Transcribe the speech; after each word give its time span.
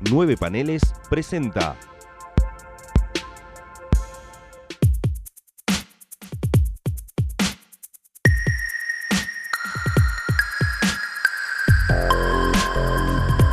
Nueve 0.00 0.36
Paneles 0.36 0.82
presenta. 1.10 1.76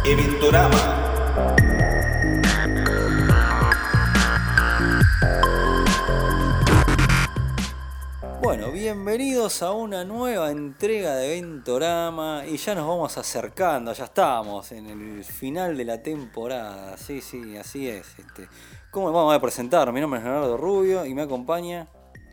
Eventorama. 0.06 0.96
Bueno, 8.44 8.72
bienvenidos 8.72 9.64
a 9.64 9.72
una 9.72 10.06
nueva 10.06 10.52
entrega 10.52 11.16
de 11.16 11.42
Ventorama 11.42 12.25
y 12.56 12.58
ya 12.58 12.74
nos 12.74 12.88
vamos 12.88 13.18
acercando, 13.18 13.92
ya 13.92 14.06
estamos 14.06 14.72
en 14.72 14.86
el 14.86 15.26
final 15.26 15.76
de 15.76 15.84
la 15.84 16.02
temporada, 16.02 16.96
sí, 16.98 17.20
sí, 17.20 17.58
así 17.58 17.90
es. 17.90 18.18
Este. 18.18 18.48
¿Cómo 18.90 19.12
vamos 19.12 19.36
a 19.36 19.42
presentar? 19.42 19.92
Mi 19.92 20.00
nombre 20.00 20.22
es 20.22 20.24
Leonardo 20.24 20.56
Rubio 20.56 21.06
y 21.06 21.14
me 21.14 21.24
acompaña 21.24 21.90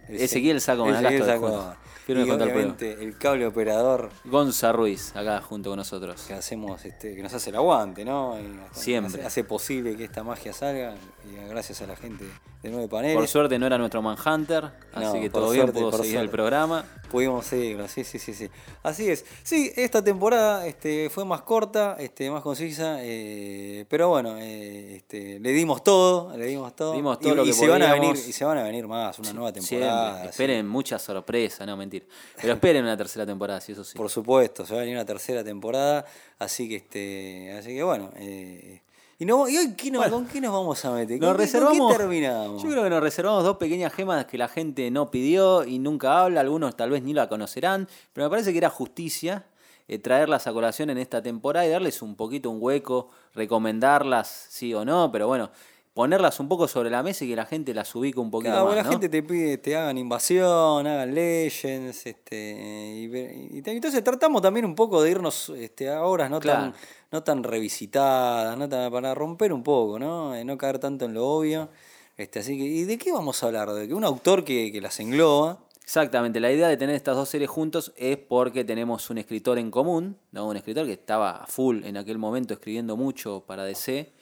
Ezequiel 0.09 0.61
Saco 0.61 0.89
Ezequiel 0.89 1.03
Managasto 1.03 1.27
de 1.27 1.33
Saco. 1.33 1.49
Juno. 1.49 1.93
Firme 2.07 2.25
Y 2.25 2.29
contra 2.29 2.53
el 2.53 2.83
el 3.01 3.17
cable 3.17 3.47
operador 3.47 4.11
Gonza 4.25 4.73
Ruiz, 4.73 5.15
acá 5.15 5.41
junto 5.41 5.71
con 5.71 5.77
nosotros. 5.77 6.23
que 6.27 6.35
hacemos, 6.35 6.85
este, 6.85 7.15
que 7.15 7.23
nos 7.23 7.33
hace 7.33 7.51
el 7.51 7.57
aguante, 7.57 8.05
¿no? 8.05 8.37
Y 8.41 8.59
Siempre. 8.73 9.21
Hace, 9.21 9.27
hace 9.27 9.45
posible 9.45 9.97
que 9.97 10.05
esta 10.05 10.25
magia 10.25 10.53
salga 10.53 10.95
y 11.25 11.49
gracias 11.49 11.81
a 11.83 11.87
la 11.87 11.95
gente 11.95 12.25
de 12.63 12.71
Nueve 12.71 12.89
Paneles. 12.89 13.17
Por 13.17 13.29
suerte 13.29 13.59
no 13.59 13.67
era 13.67 13.79
nuestro 13.79 14.03
Manhunter, 14.03 14.65
No, 14.65 14.71
así 14.95 15.21
que 15.21 15.29
bien, 15.29 15.33
suerte, 15.33 15.73
pudo 15.73 15.93
seguir 15.93 16.19
el 16.19 16.31
programa. 16.31 16.85
Pudimos 17.11 17.45
seguirlo, 17.45 17.87
sí, 17.89 18.05
sí, 18.05 18.19
sí, 18.19 18.33
sí. 18.33 18.49
Así 18.83 19.09
es. 19.11 19.25
Sí, 19.43 19.73
esta 19.77 20.03
temporada 20.03 20.67
este, 20.67 21.11
fue 21.11 21.25
más 21.25 21.43
corta, 21.43 21.97
este, 21.99 22.31
más 22.31 22.43
concisa, 22.43 22.97
eh, 23.01 23.85
pero 23.89 24.09
bueno, 24.09 24.37
eh, 24.39 24.97
este, 24.97 25.39
le 25.39 25.51
dimos 25.51 25.85
todo, 25.85 26.37
le 26.37 26.47
dimos 26.47 26.75
todo. 26.75 26.95
Dimos 26.95 27.21
todo 27.21 27.33
y, 27.33 27.37
lo 27.37 27.43
y 27.45 27.47
que 27.49 27.53
se 27.53 27.69
van 27.69 27.83
a 27.83 27.93
venir. 27.93 28.17
Y 28.17 28.33
se 28.33 28.45
van 28.45 28.59
a 28.59 28.63
venir 28.63 28.87
más, 28.89 29.19
una 29.19 29.33
nueva 29.33 29.53
temporada. 29.53 29.92
Esperen 30.25 30.67
mucha 30.69 30.99
sorpresa, 30.99 31.65
no 31.67 31.77
mentir. 31.77 32.07
Pero 32.41 32.55
esperen 32.55 32.83
una 32.85 32.97
tercera 32.97 33.25
temporada, 33.27 33.61
sí, 33.61 33.73
eso 33.73 33.85
sí. 33.85 33.97
Por 33.97 34.09
supuesto, 34.11 34.65
se 34.67 34.73
va 34.75 34.81
a 34.81 34.83
venir 34.83 34.97
una 34.97 35.05
tercera 35.07 35.43
temporada, 35.45 36.05
así 36.39 36.69
que 36.69 36.77
este, 36.77 37.53
así 37.59 37.71
que 37.75 37.83
bueno. 37.83 38.11
eh, 38.17 38.83
y, 39.19 39.25
no, 39.25 39.49
¿y 39.49 39.57
hoy 39.57 39.75
qué 39.77 39.89
nos- 39.91 40.09
con 40.09 40.27
qué 40.27 40.41
nos 40.41 40.53
vamos 40.53 40.85
a 40.85 40.91
meter? 40.93 41.21
Nos 41.21 41.29
¿Con 41.29 41.37
qué 41.37 41.43
reservamos. 41.45 41.97
terminamos? 41.97 42.63
Yo 42.63 42.69
creo 42.71 42.83
que 42.83 42.91
nos 42.91 43.01
reservamos 43.03 43.45
dos 43.45 43.57
pequeñas 43.57 43.93
gemas 43.93 44.25
que 44.27 44.37
la 44.37 44.49
gente 44.49 44.91
no 44.91 45.13
pidió 45.13 45.65
y 45.65 45.79
nunca 45.79 46.23
habla, 46.23 46.41
algunos 46.41 46.77
tal 46.77 46.91
vez 46.91 47.03
ni 47.05 47.13
la 47.15 47.29
conocerán, 47.29 47.87
pero 48.13 48.27
me 48.27 48.31
parece 48.31 48.51
que 48.51 48.59
era 48.59 48.69
justicia 48.71 49.47
eh, 49.87 49.99
traerlas 49.99 50.47
a 50.49 50.53
colación 50.53 50.91
en 50.91 50.99
esta 50.99 51.23
temporada 51.23 51.65
y 51.67 51.71
darles 51.71 52.03
un 52.03 52.17
poquito 52.17 52.51
un 52.51 52.59
hueco, 52.61 53.11
recomendarlas 53.35 54.47
sí 54.49 54.75
o 54.75 54.85
no, 54.85 55.11
pero 55.13 55.29
bueno, 55.29 55.51
ponerlas 55.95 56.41
un 56.41 56.49
poco 56.49 56.67
sobre 56.69 56.89
la 56.89 57.03
mesa 57.03 57.25
y 57.25 57.29
que 57.29 57.37
la 57.37 57.45
gente 57.45 57.75
las 57.75 57.95
ubique 57.95 58.19
un 58.19 58.31
poquito 58.31 58.53
Claro, 58.53 58.67
más. 58.67 58.77
la 58.77 58.83
¿no? 58.85 58.91
gente 58.91 59.09
te 59.09 59.23
pide 59.23 59.59
te 59.59 59.77
hagan 59.77 59.99
invasión, 59.99 60.87
hagan 60.87 61.15
legends, 61.15 62.07
este, 62.07 63.09
y, 63.53 63.63
entonces 63.69 64.03
tratamos 64.03 64.41
también 64.43 64.65
un 64.65 64.75
poco 64.75 65.03
de 65.03 65.11
irnos 65.11 65.51
este, 65.51 65.91
a 65.91 66.03
obras 66.05 66.31
no 66.31 66.41
tan, 66.41 66.75
no 67.11 67.23
tan 67.23 67.43
revisitadas, 67.43 68.57
no 68.57 68.69
tan- 68.69 68.91
para 68.91 69.15
romper 69.15 69.53
un 69.53 69.63
poco, 69.63 69.99
¿no? 69.99 70.35
Eh, 70.35 70.45
no 70.45 70.57
caer 70.57 70.79
tanto 70.79 71.05
en 71.05 71.15
lo 71.15 71.27
obvio. 71.29 71.69
Este, 72.17 72.39
así 72.41 72.57
que, 72.59 72.65
¿y 72.65 72.85
de 72.85 72.99
qué 72.99 73.11
vamos 73.13 73.43
a 73.43 73.47
hablar? 73.47 73.71
De 73.73 73.89
que 73.89 73.95
un 73.95 74.05
autor 74.05 74.45
que, 74.45 74.71
que 74.73 74.81
las 74.81 74.99
engloba. 75.01 75.59
Exactamente, 75.83 76.39
la 76.41 76.53
idea 76.53 76.69
de 76.69 76.77
tener 76.77 76.95
estas 76.95 77.17
dos 77.17 77.29
series 77.29 77.51
juntos 77.51 77.93
es 77.97 78.17
porque 78.17 78.65
tenemos 78.65 79.11
un 79.11 79.19
escritor 79.19 79.59
en 79.59 79.71
común, 79.71 80.17
¿no? 80.31 80.47
un 80.47 80.57
escritor 80.57 80.87
que 80.87 80.93
estaba 80.93 81.45
full 81.49 81.83
en 81.85 81.97
aquel 81.97 82.19
momento 82.19 82.55
escribiendo 82.55 82.97
mucho 82.97 83.43
para 83.47 83.65
DC, 83.65 84.13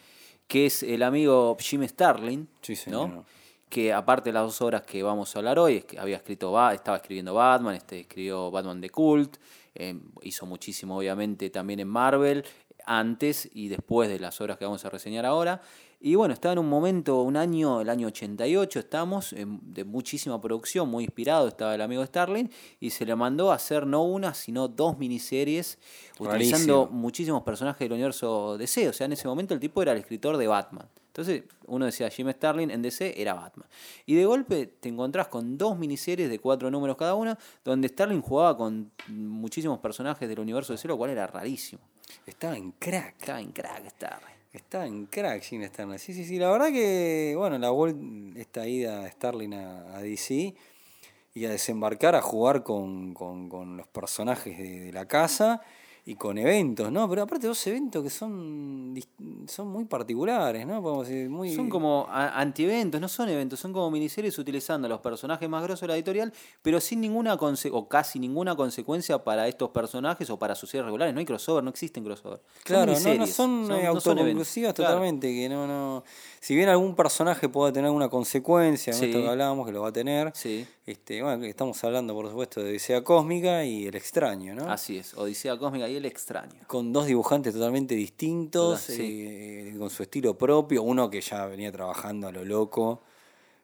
que 0.50 0.66
es 0.66 0.82
el 0.82 1.02
amigo 1.04 1.56
Jim 1.60 1.86
Starlin, 1.86 2.48
Sí, 2.60 2.74
¿no? 2.90 3.24
que 3.68 3.92
aparte 3.92 4.30
de 4.30 4.32
las 4.34 4.42
dos 4.42 4.60
obras 4.62 4.82
que 4.82 5.00
vamos 5.02 5.34
a 5.34 5.38
hablar 5.38 5.60
hoy, 5.60 5.84
había 5.96 6.16
escrito, 6.16 6.50
Ba- 6.50 6.74
estaba 6.74 6.96
escribiendo 6.96 7.34
Batman, 7.34 7.76
este, 7.76 8.00
escribió 8.00 8.50
Batman 8.50 8.80
de 8.80 8.90
Cult, 8.90 9.36
eh, 9.76 9.94
hizo 10.22 10.46
muchísimo 10.46 10.98
obviamente 10.98 11.50
también 11.50 11.78
en 11.78 11.86
Marvel, 11.88 12.44
antes 12.84 13.48
y 13.54 13.68
después 13.68 14.08
de 14.08 14.18
las 14.18 14.40
obras 14.40 14.58
que 14.58 14.64
vamos 14.64 14.84
a 14.84 14.90
reseñar 14.90 15.24
ahora. 15.24 15.60
Y 16.02 16.14
bueno, 16.14 16.32
estaba 16.32 16.54
en 16.54 16.60
un 16.60 16.68
momento, 16.68 17.20
un 17.20 17.36
año, 17.36 17.82
el 17.82 17.90
año 17.90 18.06
88 18.06 18.78
estamos, 18.78 19.34
de 19.36 19.84
muchísima 19.84 20.40
producción, 20.40 20.88
muy 20.88 21.04
inspirado 21.04 21.46
estaba 21.46 21.74
el 21.74 21.82
amigo 21.82 22.04
Starlin, 22.06 22.50
y 22.80 22.88
se 22.88 23.04
le 23.04 23.14
mandó 23.14 23.52
a 23.52 23.56
hacer 23.56 23.86
no 23.86 24.04
una, 24.04 24.32
sino 24.32 24.66
dos 24.66 24.96
miniseries, 24.96 25.78
utilizando 26.18 26.86
muchísimos 26.86 27.42
personajes 27.42 27.80
del 27.80 27.92
universo 27.92 28.56
DC. 28.56 28.88
O 28.88 28.92
sea, 28.94 29.04
en 29.04 29.12
ese 29.12 29.28
momento 29.28 29.52
el 29.52 29.60
tipo 29.60 29.82
era 29.82 29.92
el 29.92 29.98
escritor 29.98 30.38
de 30.38 30.46
Batman. 30.46 30.88
Entonces, 31.08 31.42
uno 31.66 31.84
decía 31.84 32.08
Jim 32.08 32.30
Starlin 32.30 32.70
en 32.70 32.80
DC 32.80 33.20
era 33.20 33.34
Batman. 33.34 33.68
Y 34.06 34.14
de 34.14 34.24
golpe 34.24 34.66
te 34.66 34.88
encontrás 34.88 35.28
con 35.28 35.58
dos 35.58 35.76
miniseries 35.76 36.30
de 36.30 36.38
cuatro 36.38 36.70
números 36.70 36.96
cada 36.96 37.14
una, 37.14 37.38
donde 37.62 37.88
Starlin 37.88 38.22
jugaba 38.22 38.56
con 38.56 38.90
muchísimos 39.08 39.80
personajes 39.80 40.26
del 40.26 40.40
universo 40.40 40.72
DC, 40.72 40.88
lo 40.88 40.96
cual 40.96 41.10
era 41.10 41.26
rarísimo. 41.26 41.82
Estaba 42.24 42.56
en 42.56 42.72
crack. 42.72 43.16
Estaba 43.20 43.40
en 43.40 43.52
crack 43.52 43.90
Starlin. 43.90 44.39
Estaba 44.52 44.86
en 44.86 45.06
crack 45.06 45.42
Jim 45.42 45.62
Starlin. 45.64 45.98
Sí, 45.98 46.12
sí, 46.12 46.24
sí. 46.24 46.38
La 46.38 46.50
verdad 46.50 46.68
que, 46.72 47.34
bueno, 47.36 47.56
la 47.58 47.70
vuel- 47.70 48.36
esta 48.36 48.66
ida 48.66 49.00
de 49.04 49.10
Starlin 49.10 49.54
a, 49.54 49.96
a 49.96 50.02
DC 50.02 50.54
y 51.34 51.44
a 51.44 51.50
desembarcar 51.50 52.16
a 52.16 52.22
jugar 52.22 52.64
con, 52.64 53.14
con- 53.14 53.48
los 53.76 53.86
personajes 53.88 54.58
de 54.58 54.92
la 54.92 55.06
casa 55.06 55.62
y 56.06 56.14
con 56.14 56.38
eventos, 56.38 56.90
¿no? 56.90 57.08
Pero 57.08 57.22
aparte 57.22 57.46
dos 57.46 57.66
eventos 57.66 58.02
que 58.02 58.10
son, 58.10 58.94
son 59.46 59.68
muy 59.68 59.84
particulares, 59.84 60.66
¿no? 60.66 60.82
Podemos 60.82 61.06
decir, 61.08 61.28
muy... 61.28 61.54
Son 61.54 61.68
como 61.68 62.06
antieventos, 62.10 63.00
no 63.00 63.08
son 63.08 63.28
eventos, 63.28 63.60
son 63.60 63.72
como 63.72 63.90
miniseries 63.90 64.38
utilizando 64.38 64.86
a 64.86 64.88
los 64.88 65.00
personajes 65.00 65.48
más 65.48 65.62
grosos 65.62 65.82
de 65.82 65.88
la 65.88 65.94
editorial, 65.94 66.32
pero 66.62 66.80
sin 66.80 67.00
ninguna 67.00 67.36
conse- 67.36 67.70
o 67.72 67.88
casi 67.88 68.18
ninguna 68.18 68.56
consecuencia 68.56 69.22
para 69.22 69.46
estos 69.48 69.70
personajes 69.70 70.28
o 70.30 70.38
para 70.38 70.54
sus 70.54 70.70
series 70.70 70.84
regulares. 70.86 71.12
No 71.14 71.20
hay 71.20 71.26
crossover, 71.26 71.62
no 71.62 71.70
existen 71.70 72.04
crossover. 72.04 72.38
Son 72.38 72.62
Claro, 72.64 72.92
no, 72.92 72.92
no 72.92 73.00
son, 73.00 73.12
eh, 73.12 73.18
no 73.18 73.26
son 73.26 73.70
eventos. 73.70 74.06
autoconclusivas 74.06 74.74
Claro. 74.74 74.94
totalmente, 74.94 75.28
que 75.28 75.48
no, 75.48 75.66
no... 75.66 76.04
Si 76.40 76.54
bien 76.56 76.68
algún 76.70 76.96
personaje 76.96 77.48
pueda 77.48 77.70
tener 77.72 77.86
alguna 77.86 78.08
consecuencia, 78.08 78.92
en 78.92 78.98
Sí. 78.98 79.04
esto 79.06 79.20
que 79.20 79.28
hablábamos, 79.28 79.66
que 79.66 79.72
lo 79.72 79.82
va 79.82 79.88
a 79.88 79.92
tener, 79.92 80.32
Sí, 80.34 80.66
este, 80.90 81.22
bueno, 81.22 81.44
estamos 81.44 81.82
hablando, 81.84 82.14
por 82.14 82.28
supuesto, 82.28 82.62
de 82.62 82.70
Odisea 82.70 83.02
Cósmica 83.02 83.64
y 83.64 83.86
El 83.86 83.94
Extraño, 83.94 84.54
¿no? 84.54 84.70
así 84.70 84.98
es. 84.98 85.14
Odisea 85.14 85.56
Cósmica 85.58 85.88
y 85.88 85.96
el 85.96 86.04
extraño. 86.04 86.60
con 86.66 86.92
dos 86.92 87.06
dibujantes 87.06 87.54
totalmente 87.54 87.94
distintos, 87.94 88.80
Total, 88.86 88.96
sí. 88.96 89.24
eh, 89.28 89.74
con 89.78 89.90
su 89.90 90.02
estilo 90.02 90.36
propio, 90.36 90.82
uno 90.82 91.08
que 91.10 91.20
ya 91.20 91.46
venía 91.46 91.70
trabajando 91.72 92.28
a 92.28 92.32
lo 92.32 92.44
loco, 92.44 93.02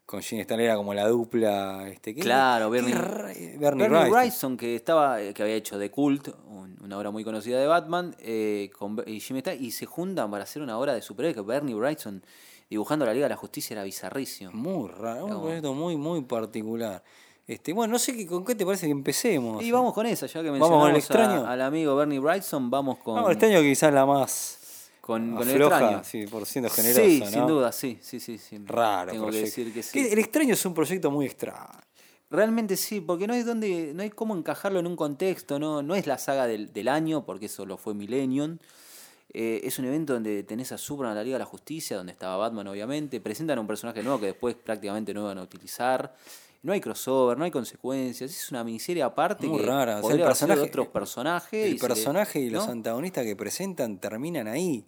con 0.06 0.22
Gene 0.22 0.44
Starlin 0.44 0.66
era 0.66 0.76
como 0.76 0.94
la 0.94 1.08
dupla, 1.08 1.88
este, 1.88 2.14
¿qué- 2.14 2.20
Claro, 2.20 2.70
qué 2.70 2.80
Bernie- 2.80 2.94
ra- 2.94 3.24
Bernie, 3.58 3.88
Bernie 3.88 4.08
Wrightson. 4.10 4.56
Que 4.56 4.76
estaba, 4.76 5.18
que 5.34 5.42
había 5.42 5.56
hecho 5.56 5.78
The 5.80 5.90
Cult, 5.90 6.28
un- 6.48 6.76
una 6.84 6.96
obra 6.96 7.10
muy 7.10 7.24
conocida 7.24 7.58
de 7.58 7.66
Batman, 7.66 8.14
eh, 8.20 8.70
con, 8.78 9.02
y 9.04 9.18
Jimmy 9.18 9.40
Starlin, 9.40 9.64
y 9.64 9.72
se 9.72 9.84
juntan 9.84 10.30
para 10.30 10.44
hacer 10.44 10.62
una 10.62 10.78
obra 10.78 10.94
de 10.94 11.02
superhéroes 11.02 11.34
que 11.34 11.42
Bernie 11.42 11.74
Wrightson 11.74 12.22
dibujando 12.68 13.04
la 13.06 13.12
Liga 13.14 13.26
de 13.26 13.30
la 13.30 13.36
Justicia 13.36 13.74
era 13.74 13.84
bizarrísimo. 13.84 14.50
Muy 14.52 14.88
raro, 14.88 15.26
un 15.26 15.40
proyecto 15.42 15.72
muy, 15.74 15.96
muy 15.96 16.22
particular. 16.22 17.02
Este, 17.46 17.72
bueno, 17.72 17.92
no 17.92 17.98
sé 17.98 18.16
qué, 18.16 18.26
con 18.26 18.44
qué 18.44 18.54
te 18.56 18.66
parece 18.66 18.86
que 18.86 18.92
empecemos. 18.92 19.62
Y 19.62 19.70
vamos 19.70 19.94
con 19.94 20.04
esa, 20.06 20.26
ya 20.26 20.42
que 20.42 20.50
Vamos 20.50 20.68
con 20.68 20.86
el 20.88 20.92
mencionamos 20.94 20.98
extraño. 20.98 21.46
a- 21.46 21.52
al 21.52 21.62
amigo 21.62 21.94
Bernie 21.94 22.18
Wrightson, 22.18 22.70
vamos 22.70 22.98
con, 22.98 23.14
Vamos, 23.14 23.30
este 23.30 23.46
año 23.46 23.60
quizás 23.62 23.92
la 23.94 24.04
más 24.04 24.88
con, 25.00 25.36
con 25.36 25.48
el 25.48 25.60
extraño. 25.62 26.02
sí, 26.02 26.26
por 26.26 26.44
siendo 26.44 26.68
generoso, 26.70 27.00
sí, 27.04 27.20
¿no? 27.20 27.26
sin 27.30 27.46
duda, 27.46 27.70
sí, 27.70 27.98
sí, 28.02 28.18
sí. 28.18 28.38
sí. 28.38 28.58
Raro 28.64 29.12
Tengo 29.12 29.30
que 29.30 29.42
decir 29.42 29.72
que 29.72 29.84
sí. 29.84 29.96
El 30.10 30.18
extraño 30.18 30.54
es 30.54 30.66
un 30.66 30.74
proyecto 30.74 31.10
muy 31.12 31.26
extraño. 31.26 31.68
Realmente 32.28 32.76
sí, 32.76 33.00
porque 33.00 33.28
no 33.28 33.34
hay 33.34 33.44
donde, 33.44 33.92
no 33.94 34.02
hay 34.02 34.10
cómo 34.10 34.36
encajarlo 34.36 34.80
en 34.80 34.88
un 34.88 34.96
contexto, 34.96 35.60
no, 35.60 35.80
no 35.84 35.94
es 35.94 36.08
la 36.08 36.18
saga 36.18 36.48
del, 36.48 36.72
del 36.72 36.88
año, 36.88 37.24
porque 37.24 37.46
eso 37.46 37.64
lo 37.64 37.76
fue 37.76 37.94
Millennium. 37.94 38.58
Eh, 39.38 39.60
es 39.64 39.78
un 39.78 39.84
evento 39.84 40.14
donde 40.14 40.44
tenés 40.44 40.72
a 40.72 40.78
Superman 40.78 41.14
la 41.14 41.22
Liga 41.22 41.34
de 41.34 41.40
la 41.40 41.44
Justicia, 41.44 41.94
donde 41.98 42.12
estaba 42.12 42.38
Batman, 42.38 42.68
obviamente. 42.68 43.20
Presentan 43.20 43.58
a 43.58 43.60
un 43.60 43.66
personaje 43.66 44.02
nuevo 44.02 44.18
que 44.18 44.26
después 44.26 44.54
prácticamente 44.54 45.12
no 45.12 45.20
iban 45.20 45.36
a 45.36 45.42
utilizar. 45.42 46.14
No 46.62 46.72
hay 46.72 46.80
crossover, 46.80 47.36
no 47.36 47.44
hay 47.44 47.50
consecuencias. 47.50 48.30
Es 48.30 48.50
una 48.50 48.64
miniserie 48.64 49.02
aparte 49.02 49.46
Muy 49.46 49.60
que 49.60 49.66
rara, 49.66 49.98
o 49.98 50.00
sea, 50.00 50.10
el 50.10 50.16
sido 50.16 50.16
de 50.16 50.24
personaje- 50.24 50.60
otros 50.62 50.88
personajes. 50.88 51.64
El 51.66 51.70
y 51.70 51.74
le- 51.74 51.78
personaje 51.80 52.40
y 52.40 52.48
los 52.50 52.64
¿no? 52.66 52.72
antagonistas 52.72 53.24
que 53.24 53.36
presentan 53.36 53.98
terminan 53.98 54.48
ahí. 54.48 54.86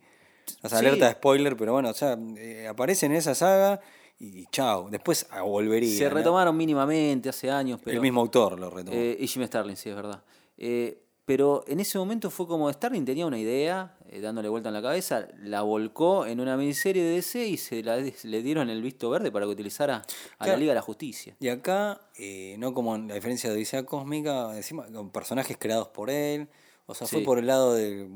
O 0.63 0.69
sea, 0.71 0.79
Sí. 0.81 0.87
alerta 0.87 1.09
de 1.09 1.13
spoiler, 1.13 1.55
pero 1.55 1.75
bueno, 1.75 1.91
o 1.91 1.95
sea, 1.95 2.17
eh, 2.39 2.67
aparecen 2.69 3.13
en 3.13 3.19
esa 3.19 3.35
saga 3.35 3.81
y 4.19 4.47
chao. 4.47 4.89
Después 4.91 5.27
ah, 5.31 5.43
volvería. 5.43 5.95
Se 5.99 6.05
¿no? 6.09 6.15
retomaron 6.15 6.57
mínimamente 6.57 7.29
hace 7.29 7.51
años, 7.51 7.81
pero... 7.85 7.95
El 7.97 8.01
mismo 8.01 8.23
autor 8.23 8.59
lo 8.59 8.71
retomó. 8.71 8.97
Eh, 8.97 9.19
y 9.21 9.27
Jim 9.27 9.45
Starlin, 9.45 9.77
sí, 9.77 9.91
es 9.91 9.95
verdad. 9.95 10.23
Eh, 10.57 11.03
pero 11.29 11.63
en 11.69 11.79
ese 11.79 11.99
momento 11.99 12.31
fue 12.31 12.47
como 12.49 12.73
Starlin 12.73 13.05
tenía 13.05 13.27
una 13.27 13.39
idea, 13.39 13.95
eh, 14.09 14.19
dándole 14.23 14.49
vuelta 14.49 14.71
en 14.71 14.75
la 14.77 14.81
cabeza, 14.81 15.29
la 15.43 15.61
volcó 15.61 16.25
en 16.25 16.41
una 16.41 16.57
miniserie 16.57 17.03
de 17.05 17.11
DC 17.17 17.47
y 17.47 17.59
se 17.59 17.83
la, 17.83 17.99
le 17.99 18.43
dieron 18.43 18.71
el 18.71 18.81
visto 18.81 19.11
verde 19.11 19.31
para 19.31 19.45
que 19.45 19.53
utilizara 19.53 19.97
a 19.97 20.07
Claro. 20.39 20.53
la 20.53 20.57
Liga 20.57 20.71
de 20.71 20.77
la 20.77 20.81
Justicia. 20.81 21.37
Y 21.39 21.49
acá, 21.49 22.01
eh, 22.19 22.57
no 22.59 22.73
como 22.73 22.97
en 22.97 23.09
la 23.09 23.15
diferencia 23.15 23.51
de 23.51 23.57
Odisea 23.57 23.85
Cósmica, 23.85 24.57
encima 24.57 24.87
con 24.87 25.11
personajes 25.11 25.59
creados 25.61 25.89
por 25.89 26.09
él, 26.09 26.49
O 26.91 26.95
sea, 26.95 27.07
fue 27.07 27.21
por 27.21 27.39
el 27.39 27.47
lado 27.47 27.75
de, 27.75 28.07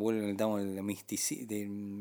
del 0.56 0.82
mistici- 0.82 1.44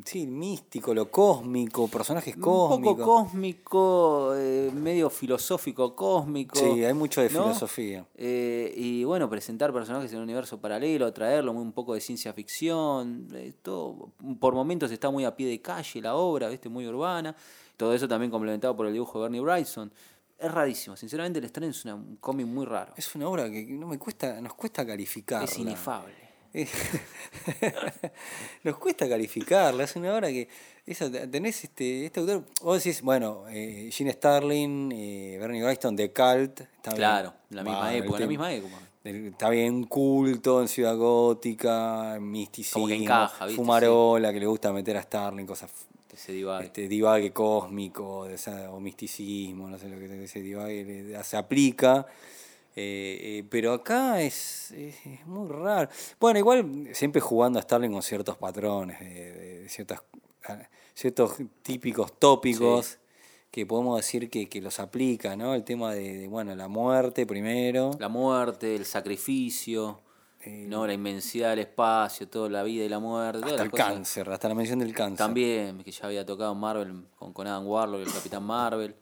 sí, 0.06 0.26
místico, 0.26 0.94
lo 0.94 1.12
cósmico, 1.12 1.90
personajes 1.90 2.34
Un 2.38 2.42
cósmicos. 2.42 2.96
poco 2.98 3.24
cósmico, 3.26 4.34
eh, 4.38 4.72
medio 4.74 5.10
filosófico 5.10 5.94
cósmico. 5.98 6.58
Sí, 6.58 6.84
hay 6.86 6.94
mucho 6.94 7.20
de 7.22 7.30
¿no? 7.30 7.44
filosofía. 7.44 8.06
Eh, 8.16 8.74
y 8.78 9.04
bueno, 9.04 9.30
presentar 9.30 9.74
personajes 9.74 10.12
en 10.14 10.20
un 10.20 10.24
universo 10.24 10.62
paralelo, 10.62 11.12
traerlo, 11.12 11.52
un 11.52 11.74
poco 11.74 11.94
de 11.94 12.00
ciencia 12.00 12.32
ficción, 12.32 13.28
eh, 13.34 13.52
todo, 13.62 14.14
por 14.40 14.54
momentos 14.56 14.92
está 14.92 15.10
muy 15.10 15.26
a 15.26 15.36
pie 15.36 15.48
de 15.48 15.62
calle 15.62 16.02
la 16.02 16.16
obra, 16.16 16.48
¿viste? 16.48 16.70
muy 16.70 16.88
urbana, 16.88 17.36
todo 17.76 17.94
eso 17.94 18.08
también 18.08 18.32
complementado 18.32 18.78
por 18.78 18.86
el 18.88 18.94
dibujo 18.94 19.20
de 19.20 19.24
Bernie 19.24 19.42
Bryson. 19.42 19.92
Es 20.40 20.50
rarísimo, 20.52 20.96
sinceramente 20.96 21.40
el 21.40 21.46
estreno 21.46 21.70
es 21.70 21.84
una- 21.84 21.96
un 21.96 22.16
cómic 22.16 22.48
muy 22.48 22.66
raro, 22.66 22.94
Es 22.96 23.14
una 23.14 23.28
obra 23.28 23.50
que 23.52 23.66
no 23.66 23.88
me 23.88 24.00
cuesta, 24.00 24.40
nos 24.40 24.54
cuesta 24.54 24.86
calificarla. 24.86 25.44
es 25.46 25.60
inefable. 25.60 26.31
Nos 28.64 28.78
cuesta 28.78 29.08
calificarla, 29.08 29.86
es 29.86 29.96
una 29.96 30.14
obra 30.14 30.28
que 30.28 30.50
tenés 31.32 31.64
este, 31.64 32.06
este 32.06 32.20
autor, 32.20 32.44
vos 32.62 32.84
decís, 32.84 33.02
bueno, 33.02 33.46
eh, 33.50 33.90
Gene 33.92 34.12
Starling, 34.12 34.92
eh, 34.92 35.38
Bernie 35.40 35.64
Wrightson 35.64 35.96
de 35.96 36.12
Cult, 36.12 36.62
está 36.62 36.92
bien. 36.92 36.96
Claro, 36.96 37.34
en 37.50 37.56
la 37.56 37.64
misma 37.64 37.94
el 37.94 38.04
época, 38.04 38.20
la 38.20 38.28
misma 38.28 38.52
Está 39.04 39.50
bien 39.50 39.86
culto 39.86 40.62
en 40.62 40.68
Ciudad 40.68 40.96
Gótica, 40.96 42.18
misticismo, 42.20 42.88
encaja, 42.90 43.46
¿viste? 43.46 43.56
fumarola, 43.56 44.32
que 44.32 44.40
le 44.40 44.46
gusta 44.46 44.72
meter 44.72 44.98
a 44.98 45.02
Starling, 45.02 45.48
cosas 45.48 45.72
Ese 46.14 46.34
divague. 46.34 46.66
este 46.68 46.88
divague 46.88 47.32
cósmico 47.32 48.28
o 48.70 48.80
misticismo, 48.80 49.70
no 49.70 49.80
sé 49.80 49.90
lo 49.90 49.98
que 49.98 50.26
ese 50.26 50.42
divague 50.42 51.18
se 51.24 51.38
aplica. 51.38 52.06
Eh, 52.76 53.40
eh, 53.40 53.44
pero 53.50 53.74
acá 53.74 54.22
es, 54.22 54.72
es- 54.72 55.06
es 55.06 55.26
muy 55.28 55.48
raro. 55.50 55.90
Bueno, 56.20 56.40
igual 56.40 56.90
siempre 56.94 57.20
jugando 57.22 57.60
a 57.60 57.62
Starling 57.62 57.92
con 57.92 58.02
ciertos 58.02 58.38
patrones, 58.38 59.00
de, 59.00 59.60
de 59.62 59.70
ciertas, 59.70 60.02
ciertos 60.94 61.36
típicos 61.62 62.18
tópicos 62.20 62.98
que 63.50 63.66
podemos 63.66 63.98
decir 63.98 64.30
que, 64.30 64.48
que 64.48 64.62
los 64.62 64.80
aplica, 64.80 65.36
¿no? 65.36 65.54
El 65.54 65.64
tema 65.66 65.94
de, 65.94 66.18
de, 66.20 66.28
bueno, 66.30 66.56
la 66.56 66.70
muerte 66.70 67.26
primero. 67.26 67.92
La 68.00 68.08
muerte, 68.08 68.76
el 68.76 68.86
sacrificio, 68.86 70.00
Eh, 70.44 70.66
¿no? 70.68 70.88
la 70.88 70.94
inmensidad 70.94 71.52
del 71.52 71.60
espacio, 71.60 72.28
toda 72.28 72.50
la 72.50 72.64
vida 72.64 72.84
y 72.84 72.90
la 72.90 72.98
muerte. 73.00 73.46
hasta 73.46 73.62
el 73.64 73.70
cosas. 73.70 73.88
cáncer, 73.88 74.30
hasta 74.32 74.48
la 74.50 74.56
mención 74.56 74.80
del 74.80 74.92
cáncer. 74.94 75.18
También, 75.18 75.84
que 75.84 75.92
ya 75.92 76.06
había 76.08 76.26
tocado 76.26 76.56
Marvel 76.56 77.04
con, 77.20 77.32
con 77.34 77.46
Adam 77.46 77.68
Warlock, 77.68 78.02
el 78.08 78.12
Capitán 78.12 78.44
Marvel, 78.44 78.96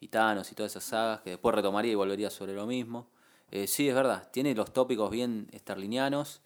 y 0.00 0.08
y 0.50 0.54
todas 0.54 0.72
esas 0.72 0.84
sagas, 0.84 1.20
que 1.20 1.30
después 1.30 1.54
retomaría 1.54 1.92
y 1.92 1.94
volvería 1.94 2.30
sobre 2.30 2.54
lo 2.54 2.66
mismo. 2.66 3.06
Eh, 3.50 3.66
sí, 3.66 3.88
es 3.88 3.94
verdad, 3.94 4.30
tiene 4.32 4.54
los 4.54 4.72
tópicos 4.72 5.10
bien 5.10 5.48
starlinianos 5.54 6.40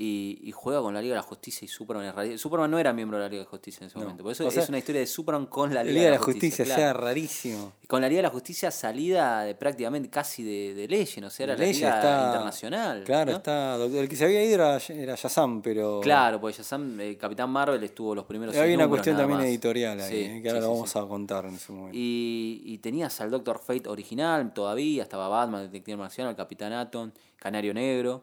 y, 0.00 0.38
y 0.44 0.52
juega 0.52 0.80
con 0.80 0.94
la 0.94 1.02
Liga 1.02 1.14
de 1.14 1.18
la 1.20 1.22
Justicia 1.26 1.64
y 1.64 1.68
Superman. 1.68 2.06
es 2.06 2.14
rari- 2.14 2.38
Superman 2.38 2.70
no 2.70 2.78
era 2.78 2.92
miembro 2.92 3.18
de 3.18 3.24
la 3.24 3.28
Liga 3.28 3.40
de 3.40 3.44
la 3.46 3.50
Justicia 3.50 3.80
en 3.80 3.88
ese 3.88 3.98
No. 3.98 4.04
momento, 4.04 4.22
por 4.22 4.30
eso 4.30 4.46
O 4.46 4.50
sea, 4.52 4.62
es 4.62 4.68
una 4.68 4.78
historia 4.78 5.00
de 5.00 5.06
Superman 5.08 5.46
con 5.46 5.70
la 5.70 5.82
La 5.82 5.82
Liga, 5.82 5.94
Liga 5.94 6.04
de 6.04 6.10
la 6.18 6.22
Justicia, 6.22 6.64
claro. 6.64 6.80
sea 6.80 6.92
rarísimo. 6.92 7.72
Con 7.88 8.00
la 8.00 8.08
Liga 8.08 8.18
de 8.18 8.22
la 8.22 8.30
Justicia 8.30 8.70
salida 8.70 9.42
de 9.42 9.56
prácticamente 9.56 10.08
casi 10.08 10.44
de, 10.44 10.74
de 10.74 10.86
Legend, 10.86 11.26
o 11.26 11.30
sea, 11.30 11.44
era 11.44 11.56
la 11.56 11.64
Liga 11.64 11.88
está- 11.96 12.26
Internacional. 12.26 13.02
Claro, 13.04 13.30
¿no? 13.32 13.36
está. 13.38 13.74
El 13.74 14.08
que 14.08 14.14
se 14.14 14.24
había 14.26 14.44
ido 14.44 14.54
era, 14.54 14.76
era 14.76 15.14
Shazam, 15.16 15.62
pero. 15.62 15.98
Claro, 16.00 16.40
pues 16.40 16.56
Shazam, 16.58 17.00
eh, 17.00 17.16
Capitán 17.16 17.50
Marvel 17.50 17.82
estuvo 17.82 18.14
los 18.14 18.24
primeros 18.24 18.54
Había 18.54 18.74
una 18.76 18.84
números 18.84 18.90
cuestión 18.90 19.16
también 19.16 19.38
más. 19.40 19.48
editorial 19.48 20.00
ahí, 20.00 20.10
Sí, 20.10 20.16
eh, 20.30 20.42
que 20.42 20.48
ahora 20.48 20.60
sí, 20.60 20.66
lo 20.66 20.72
vamos 20.74 20.90
sí. 20.90 20.98
a 21.00 21.02
contar 21.08 21.44
en 21.46 21.54
ese 21.56 21.72
momento. 21.72 21.98
Y, 21.98 22.62
y 22.64 22.78
tenías 22.78 23.20
al 23.20 23.30
Doctor 23.32 23.58
Fate 23.58 23.88
original 23.88 24.52
todavía, 24.54 25.02
estaba 25.02 25.26
Batman, 25.28 25.62
Detective 25.64 25.96
Marciano, 25.96 26.30
el 26.30 26.36
Capitán 26.36 26.72
Atom, 26.72 27.10
Canario 27.36 27.74
Negro, 27.74 28.22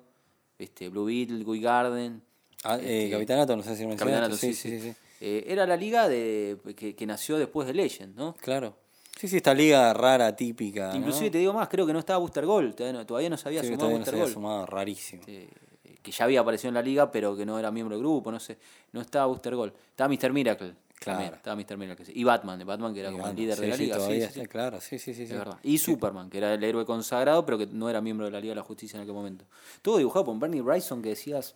este, 0.59 0.89
Blue 0.89 1.05
Beetle, 1.05 1.43
Guy 1.43 1.59
Garden. 1.61 2.21
Ah, 2.63 2.77
eh, 2.81 3.03
este, 3.03 3.11
Capitanato, 3.11 3.55
no 3.55 3.63
sé 3.63 3.75
si. 3.75 3.83
Atom, 3.83 4.31
sí, 4.33 4.53
sí, 4.53 4.69
sí, 4.71 4.79
sí. 4.81 4.93
Eh, 5.21 5.45
era 5.47 5.65
la 5.65 5.77
liga 5.77 6.07
de, 6.09 6.57
que, 6.75 6.95
que 6.95 7.05
nació 7.05 7.37
después 7.37 7.67
de 7.67 7.73
Legend, 7.73 8.15
¿no? 8.15 8.33
Claro. 8.35 8.75
Sí, 9.17 9.27
sí, 9.29 9.37
esta 9.37 9.53
liga 9.53 9.93
rara, 9.93 10.35
típica. 10.35 10.89
¿no? 10.89 10.97
Inclusive 10.97 11.29
te 11.31 11.37
digo 11.37 11.53
más, 11.53 11.69
creo 11.69 11.85
que 11.85 11.93
no 11.93 11.99
estaba 11.99 12.19
Booster 12.19 12.45
Gold, 12.45 12.75
todavía 12.75 12.99
no, 12.99 13.05
todavía 13.05 13.29
no 13.29 13.37
se 13.37 13.47
había 13.47 13.61
Sí, 13.61 13.67
que 13.69 13.75
sumado 13.75 13.79
todavía 13.91 13.99
no 13.99 14.05
se 14.05 14.11
Booster 14.11 14.13
había 14.15 14.23
Gold. 14.25 14.33
sumado, 14.33 14.65
rarísimo. 14.65 15.23
eh, 15.27 15.47
que 16.01 16.11
ya 16.11 16.25
había 16.25 16.41
aparecido 16.41 16.67
en 16.69 16.75
la 16.75 16.81
liga, 16.81 17.09
pero 17.11 17.35
que 17.35 17.45
no 17.45 17.57
era 17.57 17.71
miembro 17.71 17.95
del 17.95 18.03
grupo, 18.03 18.31
no 18.31 18.39
sé. 18.39 18.57
No 18.91 19.01
estaba 19.01 19.25
Booster 19.27 19.55
Gold. 19.55 19.73
Estaba 19.89 20.07
Mr. 20.09 20.33
Miracle. 20.33 20.75
Claro. 20.99 21.19
También, 21.19 21.33
estaba 21.35 21.55
Mr. 21.55 21.77
Miracle. 21.77 22.05
Y 22.13 22.23
Batman, 22.23 22.65
Batman 22.65 22.93
que 22.93 23.01
era 23.01 23.09
Y 23.09 23.13
como 23.13 23.27
el 23.27 23.35
líder 23.35 23.55
sí, 23.55 23.61
de 23.61 23.67
la 23.67 23.75
sí, 23.75 23.83
liga. 23.83 23.95
sí, 23.95 23.99
todavía 23.99 24.29
sí, 24.29 24.39
sí. 24.39 24.47
claro, 24.47 24.81
sí, 24.81 24.99
sí, 24.99 25.13
sí. 25.13 25.23
Es 25.23 25.29
verdad. 25.31 25.59
Y 25.61 25.77
Superman, 25.77 26.29
que 26.29 26.37
era 26.37 26.53
el 26.53 26.63
héroe 26.63 26.85
consagrado, 26.85 27.45
pero 27.45 27.57
que 27.57 27.67
no 27.67 27.89
era 27.89 28.01
miembro 28.01 28.25
de 28.25 28.31
la 28.31 28.39
Liga 28.39 28.51
de 28.51 28.55
la 28.55 28.63
Justicia 28.63 28.97
en 28.97 29.03
aquel 29.03 29.13
momento. 29.13 29.45
Todo 29.81 29.97
dibujado 29.97 30.25
por 30.25 30.39
Bernie 30.39 30.61
Bryson, 30.61 31.01
que 31.01 31.09
decías. 31.09 31.55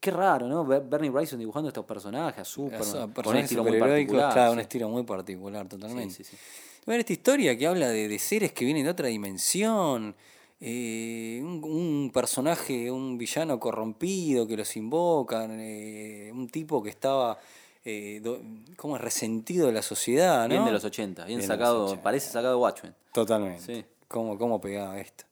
Qué 0.00 0.10
raro, 0.10 0.48
¿no? 0.48 0.64
Bernie 0.64 1.10
Bryson 1.10 1.38
dibujando 1.38 1.68
estos 1.68 1.84
personajes, 1.84 2.40
a 2.40 2.44
Superman. 2.44 3.12
Con 3.12 3.26
un 3.28 3.36
estilo 3.36 3.62
muy 3.62 3.78
particular. 3.78 4.32
claro, 4.32 4.52
un 4.52 4.60
estilo 4.60 4.88
muy 4.88 5.02
particular, 5.04 5.68
totalmente. 5.68 6.14
Sí, 6.14 6.24
sí, 6.24 6.36
sí. 6.36 6.42
Bueno, 6.84 7.00
esta 7.00 7.12
historia 7.12 7.56
que 7.56 7.66
habla 7.68 7.88
de, 7.88 8.08
de 8.08 8.18
seres 8.18 8.52
que 8.52 8.64
vienen 8.64 8.82
de 8.84 8.90
otra 8.90 9.06
dimensión, 9.06 10.16
eh, 10.60 11.40
un, 11.42 11.62
un 11.64 12.10
personaje, 12.12 12.90
un 12.90 13.16
villano 13.18 13.60
corrompido 13.60 14.46
que 14.46 14.56
los 14.56 14.76
invocan, 14.76 15.58
eh, 15.60 16.30
un 16.32 16.48
tipo 16.48 16.82
que 16.82 16.90
estaba, 16.90 17.38
eh, 17.84 18.20
do- 18.22 18.40
¿cómo 18.76 18.96
es? 18.96 19.02
Resentido 19.02 19.66
de 19.66 19.72
la 19.72 19.82
sociedad, 19.82 20.42
¿no? 20.44 20.48
Bien 20.48 20.64
de 20.64 20.72
los 20.72 20.84
80, 20.84 21.24
bien, 21.24 21.42
sacado, 21.42 21.84
80. 21.86 22.02
parece 22.02 22.26
sacado 22.30 22.54
de 22.56 22.60
Watchmen. 22.60 22.94
Totalmente. 23.12 23.62
Sí. 23.62 23.84
¿Cómo, 24.08 24.36
¿Cómo 24.38 24.60
pegaba 24.60 25.00
esto? 25.00 25.24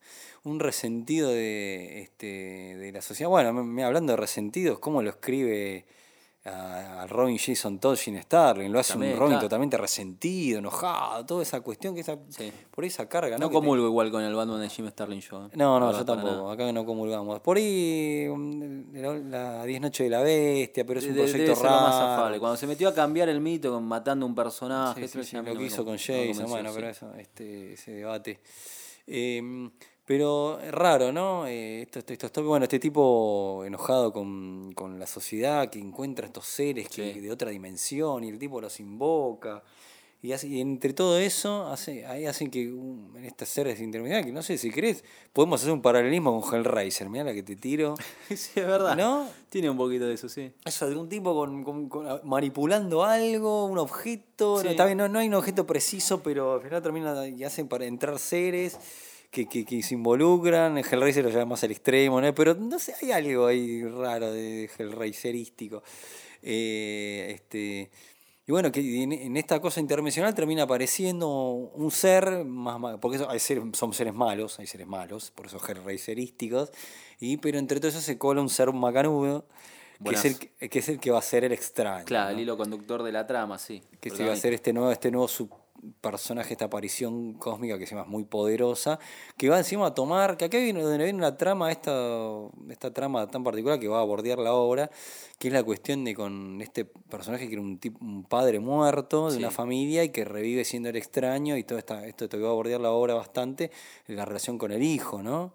Un 0.45 0.59
resentido 0.59 1.29
de, 1.31 2.01
este, 2.01 2.27
de 2.77 2.93
la 2.93 3.03
sociedad. 3.03 3.29
Bueno, 3.29 3.53
me, 3.53 3.63
me- 3.63 3.85
hablando 3.85 4.13
de 4.13 4.17
resentidos, 4.17 4.79
¿cómo 4.79 5.03
lo 5.03 5.11
escribe 5.11 5.85
a, 6.45 7.03
a 7.03 7.07
Robin 7.07 7.37
Jason 7.39 7.79
Todd 7.79 7.97
Gene 7.97 8.23
Starling? 8.23 8.71
Lo 8.73 8.79
hace 8.81 8.95
También, 8.95 9.13
un 9.13 9.19
Robin 9.19 9.33
claro. 9.35 9.47
totalmente 9.47 9.77
resentido, 9.77 10.59
enojado, 10.59 11.27
toda 11.27 11.43
esa 11.43 11.61
cuestión, 11.61 11.95
que 11.95 12.01
esa, 12.01 12.17
Sí. 12.31 12.51
por 12.71 12.85
esa 12.85 13.09
carga. 13.09 13.37
No 13.39 13.49
te- 13.49 13.55
comulgo 13.55 13.87
igual 13.87 14.11
con 14.11 14.23
el 14.23 14.35
Batman 14.35 14.61
de 14.61 14.69
Jim 14.69 14.89
Starlin 14.89 15.21
yo. 15.21 15.47
¿eh? 15.47 15.51
No, 15.55 15.79
no, 15.79 15.93
yo 15.93 16.05
tampoco. 16.05 16.51
Acá 16.51 16.73
no 16.73 16.85
comulgamos. 16.87 17.41
Por 17.41 17.57
ahí, 17.59 18.27
mm, 18.29 18.97
la, 18.97 19.13
la 19.59 19.65
10 19.65 19.81
Noches 19.83 20.05
de 20.07 20.11
la 20.11 20.23
Bestia, 20.23 20.87
pero 20.87 20.99
es 21.01 21.07
un 21.07 21.15
De- 21.15 21.23
proyecto 21.25 21.63
lo 21.63 21.71
más 21.71 21.95
raro. 21.95 22.13
afable. 22.15 22.39
Cuando 22.41 22.57
se 22.57 22.67
metió 22.67 22.89
a 22.89 22.95
cambiar 22.95 23.29
el 23.29 23.41
mito 23.41 23.71
con 23.73 23.85
matando 23.85 24.25
un 24.27 24.35
personaje, 24.35 25.07
Sí, 25.09 25.23
sí, 25.23 25.37
lo 25.37 25.43
no 25.43 25.59
que 25.59 25.65
hizo 25.67 25.85
con- 25.85 25.95
no 25.95 25.99
Jason, 25.99 26.49
bueno, 26.49 26.71
pero 26.75 26.89
eso, 26.89 27.13
este, 27.15 27.75
ese 27.75 27.93
debate. 27.93 28.41
Eh, 29.07 29.71
pero 30.11 30.59
es 30.59 30.73
raro, 30.73 31.13
¿no? 31.13 31.47
Eh, 31.47 31.83
esto, 31.83 32.01
esto, 32.01 32.27
esto- 32.27 32.43
bueno, 32.43 32.65
este 32.65 32.81
tipo 32.81 33.63
enojado 33.65 34.13
con, 34.13 34.73
con 34.75 34.99
la 34.99 35.07
sociedad 35.07 35.71
que 35.71 35.79
encuentra 35.79 36.27
estos 36.27 36.47
seres 36.47 36.89
que, 36.89 37.15
de 37.21 37.31
otra 37.31 37.51
dimensión 37.53 38.25
y 38.25 38.29
el 38.29 38.37
tipo 38.37 38.61
los 38.61 38.81
invoca. 38.81 39.63
Y, 40.21 40.33
hace- 40.33 40.49
y 40.49 40.61
entre 40.61 40.95
todo 40.95 41.17
eso, 41.17 41.69
hace, 41.69 42.05
ahí 42.07 42.27
hacen 42.27 42.51
que 42.51 42.73
um, 42.73 43.17
en 43.17 43.25
estas 43.25 43.51
seres 43.51 43.81
intermediarios, 43.81 44.27
que 44.27 44.33
no 44.33 44.43
sé 44.43 44.59
si 44.59 44.73
querés, 44.73 45.05
podemos 45.33 45.61
hacer 45.61 45.73
un 45.73 45.81
paralelismo 45.81 46.41
con 46.41 46.59
Hellraiser, 46.59 47.09
mirá 47.09 47.23
la 47.23 47.33
que 47.33 47.45
te 47.45 47.55
tiro. 47.55 47.95
sí, 48.29 48.51
es 48.59 48.67
verdad. 48.67 48.97
¿No? 48.97 49.29
Tiene 49.49 49.71
un 49.71 49.77
poquito 49.77 50.07
de 50.09 50.15
eso, 50.15 50.29
sí. 50.29 50.51
Eso 50.65 50.89
de 50.91 50.97
un 50.97 51.09
tipo 51.09 51.33
con, 51.37 51.63
con- 51.63 51.89
con- 51.89 52.21
manipulando 52.25 53.05
algo, 53.05 53.67
un 53.67 53.79
objeto. 53.79 54.59
Sí. 54.59 54.65
No, 54.65 54.71
está 54.73 54.87
bien, 54.87 54.99
no, 54.99 55.09
no 55.09 55.21
hay 55.21 55.29
un 55.29 55.35
objeto 55.35 55.65
preciso, 55.69 56.21
pero 56.21 56.55
al 56.55 56.63
final 56.63 56.83
termina 56.83 57.29
y 57.29 57.45
hacen 57.45 57.69
para 57.69 57.85
entrar 57.85 58.19
seres 58.19 58.77
que, 59.31 59.47
que, 59.47 59.65
que 59.65 59.83
se 59.83 59.95
involucran. 59.95 60.77
Hellraiser 60.79 61.25
lo 61.25 61.31
llama 61.31 61.47
más 61.47 61.65
al 61.65 61.71
extremo, 61.71 62.21
¿no? 62.21 62.35
Pero 62.35 62.55
no 62.55 62.79
sé, 62.79 62.95
hay 63.01 63.13
algo 63.13 63.47
ahí 63.47 63.83
raro 63.85 64.33
de 64.33 64.69
Hellraiserístico. 64.79 65.83
Eh, 66.43 67.33
este. 67.35 67.91
Y 68.47 68.53
bueno, 68.53 68.73
que 68.73 69.03
en, 69.03 69.13
en 69.13 69.37
esta 69.37 69.61
cosa 69.61 69.79
interdimensional 69.79 70.35
termina 70.35 70.65
apareciendo 70.65 71.29
un 71.53 71.91
ser 71.93 72.45
más 72.45 72.81
ma- 72.81 72.99
porque 72.99 73.17
eso, 73.19 73.31
hay 73.31 73.39
seres- 73.39 73.63
son 73.75 73.93
seres 73.93 74.13
malos, 74.13 74.59
hay 74.59 74.67
seres 74.67 74.89
malos, 74.89 75.31
por 75.31 75.47
eso 75.47 75.61
Hellraiserísticos, 75.65 76.73
y 77.21 77.37
pero 77.37 77.59
entre 77.59 77.79
todo 77.79 77.91
eso 77.91 78.01
se 78.01 78.19
cola 78.19 78.41
un 78.41 78.49
ser 78.49 78.73
macanudo, 78.73 79.45
que 80.03 80.15
es, 80.17 80.25
el, 80.25 80.39
que 80.69 80.79
es 80.81 80.89
el 80.89 80.99
que 80.99 81.13
va 81.13 81.21
a 81.21 81.23
ser 81.23 81.45
el 81.45 81.53
extraño. 81.53 82.07
Claro, 82.07 82.31
¿no? 82.31 82.37
el 82.37 82.43
hilo 82.43 82.57
conductor 82.57 83.05
de 83.05 83.13
la 83.13 83.25
trama, 83.25 83.57
sí. 83.57 83.83
que 84.01 84.11
se 84.11 84.25
va 84.25 84.31
a 84.31 84.33
hacer 84.35 84.53
este 84.55 84.73
nuevo, 84.73 84.91
este 84.91 85.13
nuevo 85.13 85.29
sub- 85.29 85.55
personaje, 86.01 86.53
esta 86.53 86.67
aparición 86.67 87.35
cósmica 87.35 87.79
que 87.79 87.87
se 87.87 87.95
llama 87.95 88.07
muy 88.09 88.25
poderosa, 88.25 88.99
que 89.37 89.49
va 89.49 89.59
encima 89.59 89.87
a 89.87 89.95
tomar, 89.95 90.37
que 90.37 90.45
acá 90.45 90.59
viene 90.59 90.83
donde 90.83 91.03
viene 91.03 91.21
la 91.21 91.37
trama, 91.37 91.73
esta, 91.73 91.93
esta 92.69 92.93
trama 92.93 93.27
tan 93.29 93.43
particular 93.45 93.79
que 93.81 93.89
va 93.89 94.01
a 94.01 94.05
bordear 94.05 94.39
la 94.39 94.53
obra, 94.53 94.91
que 95.39 95.49
es 95.49 95.55
la 95.55 95.63
cuestión 95.63 96.05
de 96.05 96.15
con 96.15 96.61
este 96.61 96.85
personaje 96.85 97.47
que 97.49 97.55
era 97.55 97.63
un, 97.63 97.79
tipo, 97.79 97.99
un 98.05 98.25
padre 98.25 98.61
muerto 98.61 99.27
de 99.29 99.33
Sí. 99.33 99.39
una 99.39 99.51
familia 99.51 100.05
y 100.05 100.11
que 100.11 100.25
revive 100.25 100.65
siendo 100.65 100.89
el 100.91 100.97
extraño 100.97 101.57
y 101.57 101.65
todo 101.65 101.79
esta, 101.79 102.07
esto 102.07 102.29
que 102.29 102.39
va 102.39 102.51
a 102.51 102.55
bordear 102.55 102.81
la 102.81 102.91
obra 102.91 103.15
bastante, 103.15 103.71
la 104.07 104.25
relación 104.25 104.59
con 104.59 104.73
el 104.73 104.83
hijo, 104.83 105.23
¿no? 105.23 105.55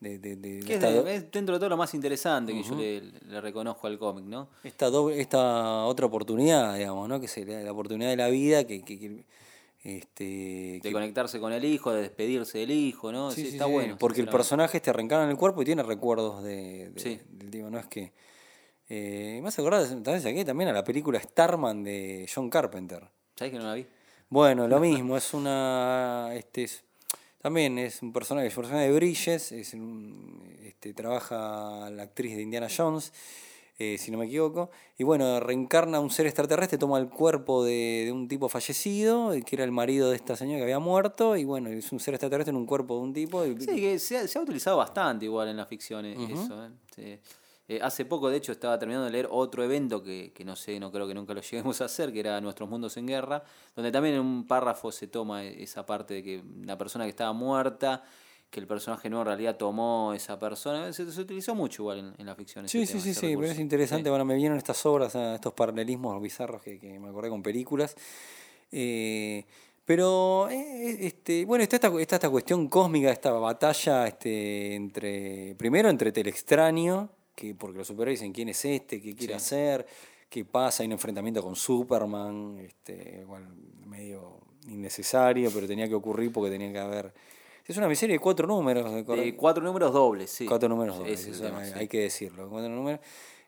De, 0.00 0.18
de, 0.18 0.34
de- 0.34 0.60
Que 0.60 0.74
es, 0.76 0.82
esta- 0.82 0.90
de- 1.02 1.14
es 1.14 1.30
dentro 1.30 1.54
de 1.54 1.58
todo 1.60 1.68
lo 1.68 1.76
más 1.76 1.92
interesante 1.94 2.54
que 2.54 2.62
yo 2.62 2.74
le, 2.74 3.02
le 3.02 3.40
reconozco 3.42 3.86
al 3.86 3.98
cómic, 3.98 4.24
¿no? 4.24 4.48
esta, 4.64 4.88
doble, 4.88 5.20
esta 5.20 5.84
otra 5.84 6.06
oportunidad, 6.06 6.74
digamos, 6.76 7.06
¿no? 7.08 7.20
Que 7.20 7.26
es 7.26 7.36
la, 7.46 7.60
la 7.60 7.70
oportunidad 7.72 8.08
de 8.08 8.16
la 8.16 8.28
vida, 8.28 8.64
que, 8.64 8.82
que- 8.82 8.98
que 8.98 9.24
Este, 9.82 10.24
De 10.24 10.80
que- 10.82 10.92
conectarse 10.92 11.40
con 11.40 11.52
el 11.52 11.64
hijo, 11.64 11.92
de 11.92 12.02
despedirse 12.02 12.58
del 12.58 12.70
hijo, 12.70 13.10
¿no? 13.12 13.30
Sí, 13.30 13.48
está 13.48 13.64
sí, 13.64 13.70
bueno. 13.72 13.96
Porque 13.98 14.20
el 14.20 14.28
personaje 14.28 14.76
este 14.76 14.92
reencarna 14.92 15.24
en 15.24 15.30
el 15.30 15.36
cuerpo 15.38 15.62
y 15.62 15.64
tiene 15.64 15.82
recuerdos 15.82 16.42
de, 16.42 16.90
de- 16.90 17.00
Sí. 17.00 17.20
del 17.30 17.50
tipo, 17.50 17.70
no 17.70 17.78
es 17.78 17.86
que. 17.86 18.12
Eh, 18.88 19.38
me 19.40 19.48
hace 19.48 19.60
acordar 19.62 19.86
también, 20.02 20.26
aquí 20.26 20.44
también 20.44 20.68
a 20.68 20.72
la 20.72 20.84
película 20.84 21.20
Starman 21.20 21.82
de 21.84 22.28
John 22.32 22.50
Carpenter. 22.50 23.08
¿Sabes 23.36 23.52
que 23.52 23.58
no 23.58 23.64
la 23.66 23.74
vi? 23.74 23.86
Bueno, 24.28 24.68
lo 24.68 24.80
mismo, 24.80 25.16
es 25.16 25.32
una. 25.32 26.30
Este 26.34 26.64
es, 26.64 26.84
también 27.40 27.78
es 27.78 28.02
un 28.02 28.12
personaje, 28.12 28.48
es 28.48 28.56
un 28.56 28.62
personaje 28.64 28.88
de 28.88 28.94
Bridges, 28.94 29.52
es 29.52 29.72
un- 29.74 30.42
este, 30.62 30.92
trabaja 30.92 31.88
la 31.90 32.02
actriz 32.02 32.36
de 32.36 32.42
Indiana 32.42 32.68
Jones, 32.74 33.12
eh, 33.80 33.96
si 33.98 34.10
no 34.10 34.18
me 34.18 34.26
equivoco. 34.26 34.70
Y 34.98 35.04
bueno, 35.04 35.40
reencarna 35.40 35.98
un 36.00 36.10
ser 36.10 36.26
extraterrestre, 36.26 36.76
toma 36.78 36.98
el 36.98 37.08
cuerpo 37.08 37.64
de, 37.64 38.02
de 38.04 38.12
un 38.12 38.28
tipo 38.28 38.48
fallecido, 38.48 39.32
eh, 39.32 39.42
que 39.42 39.56
era 39.56 39.64
el 39.64 39.72
marido 39.72 40.10
de 40.10 40.16
esta 40.16 40.36
señora 40.36 40.58
que 40.58 40.64
había 40.64 40.78
muerto, 40.78 41.36
y 41.36 41.44
bueno, 41.44 41.70
es 41.70 41.90
un 41.90 41.98
ser 41.98 42.14
extraterrestre 42.14 42.50
en 42.50 42.56
un 42.56 42.66
cuerpo 42.66 42.96
de 42.96 43.00
un 43.02 43.12
tipo. 43.14 43.44
y- 43.46 43.58
Sí, 43.60 43.76
que 43.80 43.98
se 43.98 44.18
ha, 44.18 44.28
se 44.28 44.38
ha 44.38 44.42
utilizado 44.42 44.76
bastante 44.76 45.24
igual 45.24 45.48
en 45.48 45.56
las 45.56 45.66
ficciones 45.66 46.18
eso. 46.30 46.64
¿eh? 46.66 46.68
Sí. 46.94 47.18
Eh, 47.68 47.78
hace 47.82 48.04
poco, 48.04 48.28
de 48.28 48.36
hecho, 48.36 48.50
estaba 48.52 48.76
terminando 48.78 49.06
de 49.06 49.12
leer 49.12 49.28
otro 49.30 49.62
evento 49.62 50.02
que, 50.02 50.32
que 50.34 50.44
no 50.44 50.56
sé, 50.56 50.80
no 50.80 50.90
creo 50.90 51.06
que 51.06 51.14
nunca 51.14 51.32
lo 51.34 51.40
lleguemos 51.50 51.80
a 51.80 51.84
hacer, 51.86 52.12
que 52.12 52.20
era 52.20 52.40
Nuestros 52.40 52.68
Mundos 52.68 52.96
en 52.96 53.06
Guerra, 53.06 53.44
donde 53.76 53.90
también 53.92 54.16
en 54.16 54.20
un 54.22 54.46
párrafo 54.46 54.90
se 54.92 55.06
toma 55.06 55.44
e- 55.44 55.62
esa 55.62 55.86
parte 55.86 56.14
de 56.14 56.22
que 56.22 56.42
la 56.64 56.76
persona 56.76 57.04
que 57.04 57.10
estaba 57.10 57.32
muerta, 57.32 58.02
que 58.50 58.58
el 58.60 58.66
personaje 58.66 59.08
no 59.08 59.20
en 59.20 59.26
realidad 59.26 59.56
tomó 59.56 60.12
esa 60.12 60.38
persona. 60.38 60.92
Se, 60.92 61.10
se 61.12 61.20
utilizó 61.20 61.54
mucho 61.54 61.82
igual 61.82 61.98
en, 62.00 62.14
en 62.18 62.26
la 62.26 62.34
ficción. 62.34 62.64
ese 62.64 62.78
Sí, 62.78 62.84
sí, 62.86 62.92
tema, 62.92 63.02
sí, 63.04 63.10
ese 63.10 63.20
sí, 63.20 63.36
pero 63.36 63.46
es 63.52 63.58
interesante. 63.60 64.04
Sí. 64.04 64.10
Bueno, 64.10 64.24
me 64.24 64.34
vienen 64.34 64.58
estas 64.58 64.84
obras, 64.86 65.14
ah, 65.14 65.36
estos 65.36 65.52
paralelismos 65.52 66.20
bizarros 66.20 66.60
que, 66.62 66.78
que 66.78 66.98
me 66.98 67.08
acordé 67.08 67.28
con 67.28 67.42
películas. 67.42 67.94
Eh, 68.72 69.44
pero, 69.84 70.48
eh, 70.50 71.06
este, 71.06 71.44
bueno, 71.44 71.62
está 71.62 71.76
esta, 71.76 71.88
está 72.00 72.16
esta 72.16 72.30
cuestión 72.30 72.68
cósmica, 72.68 73.10
esta 73.10 73.32
batalla 73.32 74.06
este, 74.06 74.74
entre, 74.74 75.54
primero 75.56 75.88
entre 75.88 76.10
el 76.14 76.28
extraño, 76.28 77.08
que 77.34 77.54
porque 77.54 77.78
los 77.78 77.86
superhéroes 77.88 78.20
dicen 78.20 78.32
quién 78.32 78.48
es 78.50 78.64
este, 78.64 79.00
qué 79.00 79.14
quiere 79.16 79.34
Sí. 79.34 79.36
hacer, 79.36 79.86
qué 80.28 80.44
pasa, 80.44 80.82
hay 80.82 80.86
un 80.88 80.92
enfrentamiento 80.92 81.42
con 81.42 81.56
Superman, 81.56 82.58
este, 82.60 83.20
igual 83.22 83.48
medio 83.86 84.38
innecesario, 84.68 85.50
pero 85.52 85.66
tenía 85.66 85.88
que 85.88 85.94
ocurrir 85.94 86.32
porque 86.32 86.50
tenía 86.50 86.72
que 86.72 86.78
haber... 86.78 87.12
Es 87.70 87.76
una 87.76 87.94
serie 87.94 88.16
de 88.16 88.20
cuatro 88.20 88.48
números. 88.48 88.92
de 88.92 89.36
cuatro 89.36 89.62
números 89.62 89.92
dobles, 89.92 90.28
sí. 90.30 90.44
Cuatro 90.44 90.68
números 90.68 90.98
dobles, 90.98 91.24
eso 91.24 91.44
tema, 91.44 91.60
hay, 91.60 91.66
sí. 91.70 91.72
hay 91.76 91.86
que 91.88 92.00
decirlo. 92.00 92.48
Cuatro 92.48 92.68
números. 92.68 92.98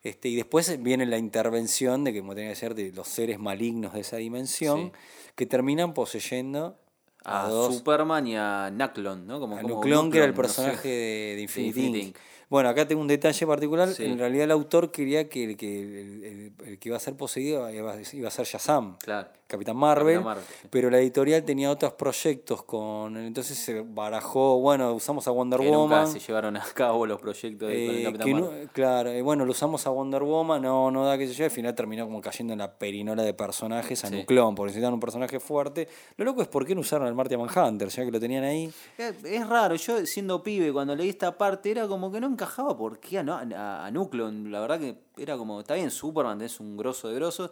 Este, 0.04 0.28
y 0.28 0.36
después 0.36 0.80
viene 0.80 1.06
la 1.06 1.18
intervención 1.18 2.04
de 2.04 2.12
que, 2.12 2.20
como 2.20 2.34
tenía 2.36 2.50
que 2.50 2.56
ser, 2.56 2.76
de 2.76 2.92
los 2.92 3.08
seres 3.08 3.40
malignos 3.40 3.94
de 3.94 4.00
esa 4.00 4.18
dimensión, 4.18 4.92
Sí. 4.94 5.32
que 5.34 5.46
terminan 5.46 5.92
poseyendo 5.92 6.78
a, 7.24 7.46
A 7.46 7.48
dos. 7.48 7.74
Superman 7.76 8.26
y 8.28 8.36
a 8.36 8.70
Nucklon, 8.72 9.26
¿no? 9.26 9.40
Como, 9.40 9.56
a 9.56 9.62
como 9.62 9.80
que 9.80 9.88
era 9.88 9.96
el 9.98 10.04
Nucleon, 10.04 10.30
no 10.30 10.34
sé. 10.34 10.42
personaje 10.42 10.88
de, 10.88 11.32
de 11.36 11.42
Infinity, 11.42 11.80
Infinity 11.80 11.98
Inc. 11.98 12.06
Inc. 12.08 12.16
Bueno, 12.52 12.68
acá 12.68 12.86
tengo 12.86 13.00
un 13.00 13.08
detalle 13.08 13.46
particular. 13.46 13.88
Sí. 13.88 14.04
En 14.04 14.18
realidad, 14.18 14.44
el 14.44 14.50
autor 14.50 14.92
quería 14.92 15.26
que 15.26 15.42
el 15.44 15.56
que, 15.56 15.80
el, 15.80 16.24
el- 16.24 16.52
el 16.68 16.78
que 16.78 16.88
iba 16.90 16.98
a 16.98 17.00
ser 17.00 17.16
poseído 17.16 17.68
iba, 17.70 17.94
iba 18.12 18.28
a 18.28 18.30
ser 18.30 18.44
Shazam. 18.44 18.98
Claro. 18.98 19.28
Capitán 19.46 19.76
Marvel, 19.76 20.14
Capitán 20.14 20.24
Marvel, 20.24 20.44
sí. 20.62 20.68
pero 20.70 20.88
la 20.88 20.98
editorial 20.98 21.44
tenía 21.44 21.70
otros 21.70 21.92
proyectos 21.92 22.62
con 22.62 23.18
entonces 23.18 23.58
se 23.58 23.82
barajó, 23.82 24.58
bueno, 24.60 24.94
usamos 24.94 25.28
a 25.28 25.30
Wonder 25.30 25.60
Que 25.60 25.66
nunca 25.66 25.76
Woman. 25.96 26.06
se 26.08 26.20
llevaron 26.20 26.56
a 26.56 26.62
cabo 26.74 27.04
los 27.04 27.20
proyectos 27.20 27.68
de, 27.68 27.86
con 27.86 27.94
el 27.94 28.00
Eh, 28.00 28.04
Capitán 28.04 28.26
que 28.28 28.32
no- 28.34 28.40
Marvel. 28.46 28.68
claro, 28.72 29.10
eh, 29.10 29.20
bueno, 29.20 29.44
lo 29.44 29.50
usamos 29.50 29.86
a 29.86 29.90
Wonder 29.90 30.22
Woman, 30.22 30.62
no, 30.62 30.90
no 30.90 31.04
da 31.04 31.18
que 31.18 31.26
se 31.26 31.34
lleve, 31.34 31.44
al 31.46 31.50
final 31.50 31.74
terminó 31.74 32.06
como 32.06 32.22
cayendo 32.22 32.54
en 32.54 32.60
la 32.60 32.78
perinola 32.78 33.22
de 33.24 33.34
personajes 33.34 34.02
a 34.04 34.08
Sí. 34.08 34.14
Nucleon, 34.16 34.54
porque 34.54 34.68
necesitaban 34.68 34.94
un 34.94 35.00
personaje 35.00 35.38
fuerte. 35.38 35.86
Lo 36.16 36.24
loco 36.24 36.40
es 36.40 36.48
por 36.48 36.64
qué 36.64 36.74
no 36.74 36.80
usaron 36.80 37.06
al 37.06 37.14
Marty 37.14 37.36
Manhunter, 37.36 37.88
ya 37.88 38.04
que 38.06 38.10
lo 38.10 38.18
tenían 38.20 38.44
ahí. 38.44 38.72
Es, 38.96 39.22
es 39.22 39.46
raro, 39.46 39.74
yo 39.74 40.06
siendo 40.06 40.42
pibe, 40.42 40.72
cuando 40.72 40.96
leí 40.96 41.10
esta 41.10 41.36
parte, 41.36 41.70
era 41.72 41.86
como 41.86 42.10
que 42.10 42.20
no 42.22 42.26
encajaba 42.42 42.76
por 42.76 42.98
qué 42.98 43.18
a, 43.18 43.22
a, 43.22 43.86
a 43.86 43.90
Nucleon. 43.90 44.50
La 44.50 44.60
verdad 44.60 44.80
que 44.80 44.96
era 45.16 45.36
como, 45.36 45.60
está 45.60 45.74
bien, 45.74 45.90
Superman 45.90 46.40
es 46.42 46.60
un 46.60 46.76
grosso 46.76 47.08
de 47.08 47.14
grosos. 47.14 47.50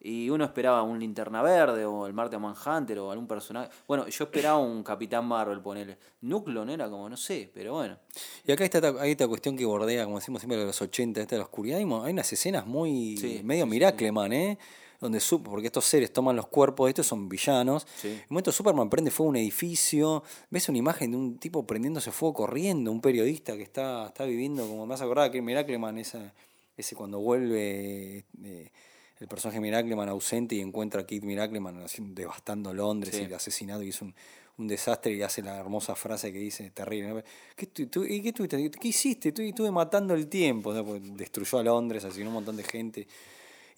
Y 0.00 0.30
uno 0.30 0.44
esperaba 0.44 0.84
un 0.84 1.00
linterna 1.00 1.42
verde 1.42 1.84
o 1.84 2.06
el 2.06 2.12
Martian 2.12 2.40
Manhunter 2.40 3.00
o 3.00 3.10
algún 3.10 3.26
personaje. 3.26 3.68
Bueno, 3.88 4.06
yo 4.06 4.24
esperaba 4.24 4.58
un 4.58 4.84
Capitán 4.84 5.26
Marvel, 5.26 5.60
ponerle. 5.60 5.98
Nucleon 6.20 6.70
era 6.70 6.88
como, 6.88 7.08
no 7.08 7.16
sé, 7.16 7.50
pero 7.52 7.72
bueno. 7.72 7.98
Y 8.44 8.52
acá 8.52 8.64
está 8.64 8.94
hay 9.00 9.10
esta 9.10 9.26
cuestión 9.26 9.56
que 9.56 9.64
bordea, 9.64 10.04
como 10.04 10.20
decimos 10.20 10.40
siempre, 10.40 10.56
de 10.56 10.66
los 10.66 10.80
80, 10.80 11.20
esta 11.20 11.34
de 11.34 11.40
la 11.40 11.46
oscuridad. 11.46 11.78
Hay, 11.78 11.84
unas 11.84 12.32
escenas 12.32 12.64
muy 12.64 13.16
Sí, 13.16 13.40
medio 13.42 13.64
sí, 13.64 13.70
sí, 13.70 13.74
Miracleman, 13.74 14.32
¿eh? 14.32 14.58
Donde 15.00 15.20
su- 15.20 15.42
porque 15.42 15.66
estos 15.68 15.84
seres 15.84 16.12
toman 16.12 16.34
los 16.34 16.48
cuerpos, 16.48 16.88
estos 16.88 17.06
son 17.06 17.28
villanos. 17.28 17.86
Sí. 18.00 18.08
En 18.08 18.14
un 18.14 18.24
momento 18.30 18.50
Superman 18.50 18.90
prende 18.90 19.10
fuego 19.12 19.28
a 19.28 19.30
un 19.30 19.36
edificio, 19.36 20.24
ves 20.50 20.68
una 20.68 20.78
imagen 20.78 21.12
de 21.12 21.16
un 21.16 21.38
tipo 21.38 21.64
prendiéndose 21.66 22.10
fuego 22.10 22.34
corriendo, 22.34 22.90
un 22.90 23.00
periodista 23.00 23.56
que 23.56 23.62
está, 23.62 24.06
está 24.08 24.24
viviendo, 24.24 24.66
como 24.66 24.86
me 24.86 24.94
has 24.94 25.00
acordado 25.02 25.30
que 25.30 25.40
Miracleman, 25.40 25.98
esa, 25.98 26.34
ese 26.76 26.96
cuando 26.96 27.20
vuelve 27.20 28.24
eh, 28.42 28.70
el 29.20 29.28
personaje 29.28 29.60
Miracleman 29.60 30.08
ausente 30.08 30.56
y 30.56 30.60
encuentra 30.60 31.02
a 31.02 31.06
Kid 31.06 31.22
Miracleman 31.22 31.84
devastando 32.14 32.74
Londres 32.74 33.14
Sí. 33.14 33.22
y 33.22 33.24
el 33.26 33.34
asesinato 33.34 33.82
y 33.84 33.90
es 33.90 34.02
un, 34.02 34.12
un 34.58 34.66
desastre 34.66 35.12
y 35.14 35.22
hace 35.22 35.42
la 35.42 35.56
hermosa 35.58 35.94
frase 35.94 36.32
que 36.32 36.40
dice 36.40 36.70
terrible. 36.70 37.22
¿Qué, 37.54 37.68
y 38.08 38.22
qué? 38.22 38.70
¿Qué 38.70 38.88
hiciste? 38.88 39.28
Estuve, 39.28 39.48
estuve 39.50 39.70
matando 39.70 40.14
el 40.14 40.26
tiempo. 40.26 40.72
destruyó 40.74 41.58
a 41.58 41.62
Londres, 41.62 42.04
asesinó 42.04 42.28
un 42.30 42.34
montón 42.34 42.56
de 42.56 42.64
gente. 42.64 43.06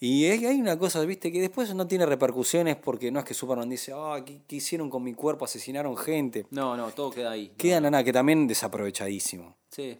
Y 0.02 0.24
hay 0.24 0.58
una 0.58 0.78
cosa, 0.78 0.98
viste, 1.02 1.30
que 1.30 1.42
después 1.42 1.74
no 1.74 1.86
tiene 1.86 2.06
repercusiones 2.06 2.76
porque 2.76 3.10
no 3.10 3.18
es 3.18 3.26
que 3.26 3.34
Superman 3.34 3.68
dice, 3.68 3.92
ah, 3.94 4.22
¿qué, 4.24 4.40
qué 4.48 4.56
hicieron 4.56 4.88
con 4.88 5.02
mi 5.02 5.12
cuerpo? 5.12 5.44
Asesinaron 5.44 5.94
gente. 5.94 6.46
No, 6.50 6.74
no, 6.74 6.90
todo 6.92 7.10
queda 7.10 7.32
ahí. 7.32 7.52
Queda 7.58 7.82
nada, 7.82 8.02
que 8.02 8.10
también 8.10 8.46
desaprovechadísimo. 8.46 9.56
Sí. 9.68 9.98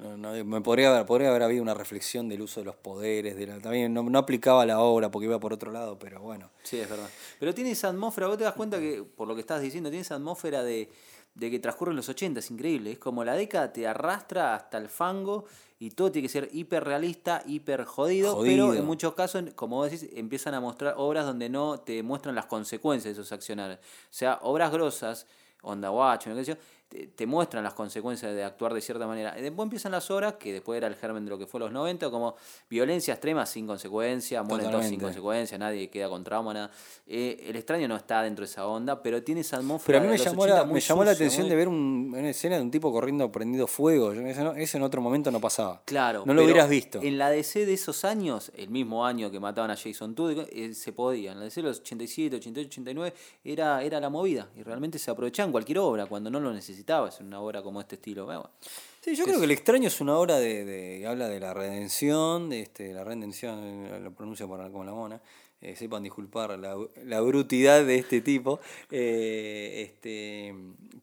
No, 0.00 0.16
no, 0.16 0.44
me 0.44 0.60
podría 0.60 0.90
haber, 0.94 1.06
podría 1.06 1.28
haber 1.28 1.42
habido 1.42 1.60
una 1.60 1.74
reflexión 1.74 2.28
del 2.28 2.40
uso 2.40 2.60
de 2.60 2.66
los 2.66 2.76
poderes, 2.76 3.36
de 3.36 3.48
la, 3.48 3.58
también 3.58 3.92
no, 3.92 4.02
no 4.04 4.18
aplicaba 4.18 4.64
la 4.64 4.78
obra 4.78 5.10
porque 5.10 5.26
iba 5.26 5.40
por 5.40 5.52
otro 5.52 5.72
lado, 5.72 5.98
pero 5.98 6.20
bueno. 6.20 6.50
Sí, 6.62 6.78
es 6.78 6.88
verdad. 6.88 7.10
Pero 7.38 7.52
tiene 7.52 7.72
esa 7.72 7.88
atmósfera, 7.88 8.28
vos 8.28 8.38
te 8.38 8.44
das 8.44 8.54
cuenta 8.54 8.78
que, 8.78 9.02
por 9.02 9.26
lo 9.26 9.34
que 9.34 9.40
estás 9.40 9.60
diciendo, 9.60 9.90
tiene 9.90 10.02
esa 10.02 10.14
atmósfera 10.14 10.62
de, 10.62 10.88
de 11.34 11.50
que 11.50 11.58
transcurren 11.58 11.96
los 11.96 12.08
80, 12.08 12.40
es 12.40 12.50
increíble. 12.50 12.92
Es 12.92 12.98
como 12.98 13.24
la 13.24 13.34
década 13.34 13.72
te 13.72 13.86
arrastra 13.86 14.54
hasta 14.54 14.78
el 14.78 14.88
fango 14.88 15.46
y 15.78 15.90
todo 15.90 16.12
tiene 16.12 16.28
que 16.28 16.32
ser 16.32 16.48
hiper 16.52 16.84
realista, 16.84 17.42
hiper 17.46 17.84
jodido, 17.84 18.34
Jodido. 18.36 18.68
pero 18.68 18.78
en 18.78 18.84
muchos 18.84 19.14
casos, 19.14 19.42
como 19.54 19.76
vos 19.76 19.90
decís, 19.90 20.08
empiezan 20.14 20.54
a 20.54 20.60
mostrar 20.60 20.94
obras 20.96 21.24
donde 21.26 21.48
no 21.48 21.80
te 21.80 22.02
muestran 22.02 22.34
las 22.34 22.46
consecuencias 22.46 23.16
de 23.16 23.22
esos 23.22 23.32
accionarios. 23.32 23.80
O 23.80 23.82
sea, 24.10 24.38
obras 24.42 24.70
grosas, 24.70 25.26
Onda 25.62 25.90
Watch, 25.90 26.24
qué 26.24 26.34
sé 26.34 26.44
yo, 26.44 26.54
te, 26.92 27.06
te 27.06 27.26
muestran 27.26 27.64
las 27.64 27.72
consecuencias 27.72 28.34
de 28.34 28.44
actuar 28.44 28.74
de 28.74 28.80
cierta 28.82 29.06
manera. 29.06 29.34
Y 29.38 29.42
después 29.42 29.64
empiezan 29.64 29.92
las 29.92 30.10
obras, 30.10 30.34
que 30.34 30.52
después 30.52 30.76
era 30.76 30.86
el 30.88 30.94
germen 30.96 31.24
de 31.24 31.30
lo 31.30 31.38
que 31.38 31.46
fue 31.46 31.58
los 31.58 31.72
90, 31.72 32.10
como 32.10 32.36
violencia 32.68 33.14
extrema 33.14 33.46
sin 33.46 33.66
consecuencia, 33.66 34.42
mueren 34.42 34.70
todos 34.70 34.84
sin 34.86 35.00
consecuencia, 35.00 35.56
nadie 35.58 35.88
queda 35.88 36.08
con 36.08 36.22
trauma, 36.22 36.52
nada. 36.52 36.70
Eh, 37.06 37.46
el 37.48 37.56
extraño 37.56 37.88
no 37.88 37.96
está 37.96 38.22
dentro 38.22 38.44
de 38.44 38.50
esa 38.50 38.66
onda, 38.66 39.02
pero 39.02 39.22
tiene 39.22 39.40
esa 39.40 39.56
Pero 39.56 39.62
atmósfera 39.62 39.98
a 39.98 40.00
mí 40.02 40.08
me 40.08 40.18
llamó, 40.18 40.42
80 40.42 40.58
la, 40.58 40.64
muy 40.66 40.74
me 40.74 40.80
llamó 40.80 41.04
la 41.04 41.10
sucia, 41.12 41.24
atención 41.26 41.42
muy- 41.44 41.50
de 41.50 41.56
ver 41.56 41.68
un- 41.68 42.14
una 42.16 42.28
escena 42.30 42.56
de 42.56 42.62
un 42.62 42.70
tipo 42.70 42.92
corriendo 42.92 43.32
prendido 43.32 43.66
fuego. 43.66 44.12
Eso, 44.12 44.44
no- 44.44 44.52
eso 44.54 44.76
en 44.76 44.82
otro 44.82 45.00
momento 45.00 45.30
no 45.30 45.40
pasaba. 45.40 45.82
Claro. 45.86 46.20
No 46.26 46.34
lo 46.34 46.40
pero 46.40 46.44
hubieras 46.52 46.68
visto. 46.68 47.00
En 47.02 47.16
la 47.18 47.30
DC 47.30 47.64
de 47.66 47.72
esos 47.74 48.04
años, 48.04 48.52
el 48.56 48.68
mismo 48.68 49.06
año 49.06 49.30
que 49.30 49.40
mataban 49.40 49.70
a 49.70 49.76
Jason 49.76 50.14
Todd, 50.14 50.46
eh, 50.50 50.74
se 50.74 50.92
podía. 50.92 51.32
En 51.32 51.38
la 51.38 51.44
DC 51.44 51.62
de 51.62 51.68
los 51.68 51.80
87, 51.80 52.36
88, 52.36 52.68
89, 52.68 53.14
era, 53.44 53.82
era 53.82 53.98
la 54.00 54.10
movida. 54.10 54.48
Y 54.56 54.62
realmente 54.62 54.98
se 54.98 55.10
aprovechaban 55.10 55.52
cualquier 55.52 55.78
obra 55.78 56.06
cuando 56.06 56.30
no 56.30 56.40
lo 56.40 56.52
necesitabas 56.82 57.20
en 57.20 57.26
una 57.28 57.40
obra 57.40 57.62
como 57.62 57.80
este 57.80 57.94
estilo. 57.96 58.24
Bueno, 58.26 58.50
Sí, 59.00 59.14
yo 59.16 59.24
creo 59.24 59.38
que 59.38 59.44
El 59.44 59.50
extraño 59.50 59.88
es 59.88 60.00
una 60.00 60.16
obra 60.16 60.38
de, 60.38 60.64
de- 60.64 61.06
habla 61.06 61.28
de 61.28 61.40
la 61.40 61.52
redención, 61.54 62.48
de 62.50 62.60
este, 62.60 62.92
la 62.92 63.02
redención, 63.04 63.58
eh, 63.86 64.00
lo 64.00 64.12
pronuncio 64.12 64.46
por, 64.48 64.60
como 64.70 64.84
la 64.84 64.92
mona. 64.92 65.20
eh, 65.60 65.76
sepan 65.76 66.02
disculpar 66.02 66.58
la, 66.58 66.76
la 67.04 67.20
brutidad 67.20 67.84
de 67.84 67.96
este 67.96 68.20
tipo. 68.20 68.58
eh, 68.90 69.82
este, 69.90 70.54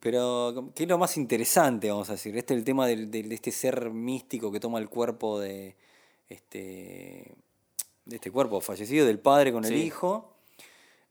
pero, 0.01 0.71
¿qué 0.75 0.83
es 0.83 0.89
lo 0.89 0.97
más 0.97 1.15
interesante, 1.17 1.89
vamos 1.89 2.09
a 2.09 2.13
decir? 2.13 2.35
Este 2.37 2.53
el 2.53 2.63
tema 2.65 2.85
del, 2.87 3.09
del- 3.11 3.29
de 3.29 3.35
este 3.35 3.51
ser 3.51 3.89
místico 3.89 4.51
que 4.51 4.59
toma 4.59 4.79
el 4.79 4.89
cuerpo 4.89 5.39
de 5.39 5.75
este, 6.29 7.33
de 8.05 8.15
este 8.15 8.31
cuerpo 8.31 8.59
fallecido, 8.61 9.05
del 9.05 9.19
padre 9.19 9.51
con 9.53 9.63
el 9.65 9.71
hijo. 9.77 10.35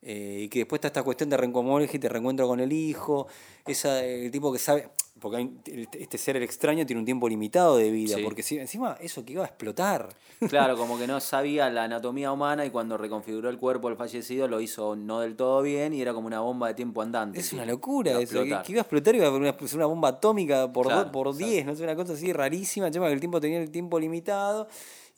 Eh, 0.02 0.42
y 0.44 0.48
que 0.48 0.60
después 0.60 0.78
está 0.78 0.88
esta 0.88 1.02
cuestión 1.02 1.28
de 1.30 1.36
reencuentro 1.36 1.82
y 1.82 1.98
te 1.98 2.08
reencuentro 2.08 2.46
con 2.46 2.60
el 2.60 2.72
hijo, 2.72 3.26
esa, 3.66 4.04
el 4.04 4.30
tipo 4.30 4.52
que 4.52 4.58
sabe, 4.58 4.88
porque 5.20 5.36
hay- 5.38 5.88
este 5.98 6.16
ser 6.16 6.36
el 6.36 6.44
extraño 6.44 6.86
tiene 6.86 7.00
un 7.00 7.04
tiempo 7.04 7.28
limitado 7.28 7.76
de 7.76 7.90
vida, 7.90 8.16
Sí. 8.16 8.22
porque 8.22 8.44
si, 8.44 8.56
encima 8.58 8.96
eso 9.00 9.24
que 9.24 9.32
iba 9.32 9.42
a 9.42 9.48
explotar. 9.48 10.08
claro, 10.48 10.76
como 10.76 10.96
que 10.96 11.08
no 11.08 11.18
sabía 11.20 11.68
la 11.68 11.82
anatomía 11.84 12.30
humana 12.30 12.64
y 12.64 12.70
cuando 12.70 12.96
reconfiguró 12.96 13.50
el 13.50 13.58
cuerpo 13.58 13.88
del 13.88 13.96
fallecido 13.98 14.46
lo 14.46 14.60
hizo 14.60 14.94
no 14.94 15.18
del 15.18 15.34
todo 15.34 15.60
bien 15.62 15.92
y 15.92 16.00
era 16.00 16.14
como 16.14 16.28
una 16.28 16.38
bomba 16.40 16.68
de 16.68 16.74
tiempo 16.74 17.02
andante. 17.02 17.40
Es 17.40 17.46
sí. 17.46 17.56
una 17.56 17.66
locura 17.66 18.12
Iba 18.12 18.20
eso, 18.22 18.42
que, 18.44 18.72
iba 18.72 18.80
a 18.80 18.82
explotar 18.82 19.14
y 19.16 19.18
iba 19.18 19.26
a 19.26 19.30
una, 19.32 19.56
pues, 19.56 19.72
una 19.74 19.86
bomba 19.86 20.10
atómica 20.10 20.72
por, 20.72 20.86
Claro, 20.86 21.06
do- 21.06 21.12
por 21.12 21.26
exacto. 21.26 21.46
10, 21.50 21.66
no 21.66 21.74
sé, 21.74 21.82
una 21.82 21.96
cosa 21.96 22.12
así 22.12 22.32
rarísima, 22.32 22.88
que 22.88 22.98
el 22.98 23.18
tiempo 23.20 23.40
tenía 23.40 23.58
el 23.60 23.70
tiempo 23.72 23.98
limitado. 23.98 24.68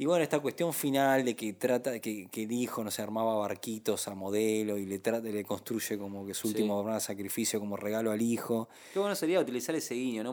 Y 0.01 0.07
bueno, 0.07 0.23
esta 0.23 0.41
cuestión 0.41 0.73
final 0.73 1.27
de 1.27 1.37
que 1.37 1.53
trata 1.53 2.01
que, 2.01 2.27
que 2.29 2.45
el 2.45 2.53
hijo 2.53 2.83
no 2.83 2.91
se 2.91 3.03
armaba 3.03 3.35
barquitos 3.37 4.09
a 4.09 4.15
modelo 4.15 4.79
y 4.79 4.87
le 4.87 4.99
trata, 4.99 5.29
le 5.29 5.45
construye 5.45 5.99
como 5.99 6.25
que 6.25 6.33
su 6.33 6.49
Sí. 6.49 6.55
último 6.55 6.83
gran 6.83 7.03
sacrificio 7.03 7.61
como 7.61 7.77
regalo 7.77 8.11
al 8.11 8.23
hijo. 8.23 8.71
Qué 8.95 8.99
bueno 8.99 9.15
sería 9.15 9.39
utilizar 9.41 9.75
ese 9.75 9.95
guiño, 9.95 10.25
¿no? 10.25 10.33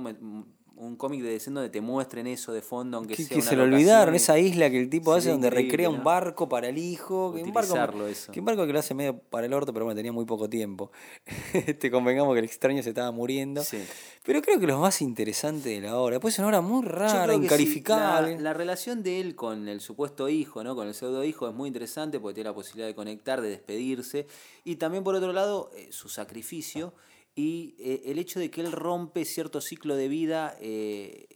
Un 0.77 0.96
cómic 0.96 1.22
de 1.24 1.31
DC 1.31 1.50
donde 1.51 1.69
te 1.69 1.81
muestren 1.81 2.27
eso 2.27 2.53
de 2.53 2.62
fondo, 2.62 2.98
aunque 2.98 3.15
Que, 3.15 3.24
sea 3.24 3.29
que 3.29 3.41
una 3.41 3.50
se 3.50 3.55
lo 3.55 3.63
olvidaron, 3.63 4.13
esa 4.13 4.38
isla 4.38 4.69
que 4.69 4.79
el 4.79 4.89
tipo 4.89 5.13
hace 5.13 5.31
donde 5.31 5.50
recrea 5.50 5.89
un 5.89 6.03
barco 6.03 6.48
para 6.48 6.69
el 6.69 6.77
hijo. 6.77 7.34
que 7.34 7.41
un 7.41 7.51
barco, 7.51 8.07
eso. 8.07 8.31
que 8.31 8.39
un 8.39 8.46
barco 8.46 8.65
que 8.67 8.74
lo 8.74 8.79
hace 8.79 8.93
medio 8.93 9.17
para 9.17 9.48
el 9.48 9.53
orto, 9.53 9.74
pero 9.74 9.86
bueno, 9.86 9.98
tenía 9.98 10.12
muy 10.12 10.25
poco 10.25 10.50
tiempo. 10.50 10.91
Este, 11.67 11.89
convengamos 11.89 12.34
que 12.34 12.39
el 12.39 12.46
extraño 12.46 12.84
se 12.84 12.89
estaba 12.89 13.12
muriendo. 13.12 13.63
Sí. 13.63 13.84
Pero 14.24 14.41
creo 14.41 14.60
que 14.60 14.67
lo 14.67 14.79
más 14.79 15.01
interesante 15.01 15.69
de 15.69 15.81
la 15.81 15.98
obra, 15.98 16.15
después 16.15 16.36
es 16.36 16.39
una 16.39 16.50
obra 16.50 16.62
muy 16.62 16.86
rara, 16.86 17.34
sí, 17.34 17.39
incalificable. 17.41 18.36
la, 18.36 18.41
la 18.41 18.53
relación 18.53 19.01
de 19.01 19.19
él 19.19 19.36
con 19.36 19.67
el 19.67 19.81
supuesto 19.81 20.29
hijo, 20.29 20.63
¿no? 20.63 20.75
Con 20.75 20.88
el 20.88 20.93
pseudo 20.93 21.24
hijo 21.24 21.48
es 21.50 21.55
muy 21.55 21.67
interesante 21.67 22.19
porque 22.19 22.36
tiene 22.36 22.50
la 22.50 22.55
posibilidad 22.55 22.88
de 22.88 22.96
conectar, 22.96 23.41
de 23.41 23.50
despedirse. 23.50 24.27
Y 24.63 24.75
también 24.75 25.03
por 25.03 25.15
otro 25.15 25.34
lado, 25.34 25.72
eh, 25.75 25.88
su 25.91 26.10
sacrificio 26.10 26.93
y 27.38 27.75
eh, 27.77 28.01
el 28.06 28.17
hecho 28.17 28.39
de 28.39 28.50
que 28.50 28.62
él 28.62 28.72
rompe 28.72 29.24
cierto 29.24 29.62
ciclo 29.62 29.96
de 29.96 30.08
vida 30.08 30.58
eh, 30.60 31.27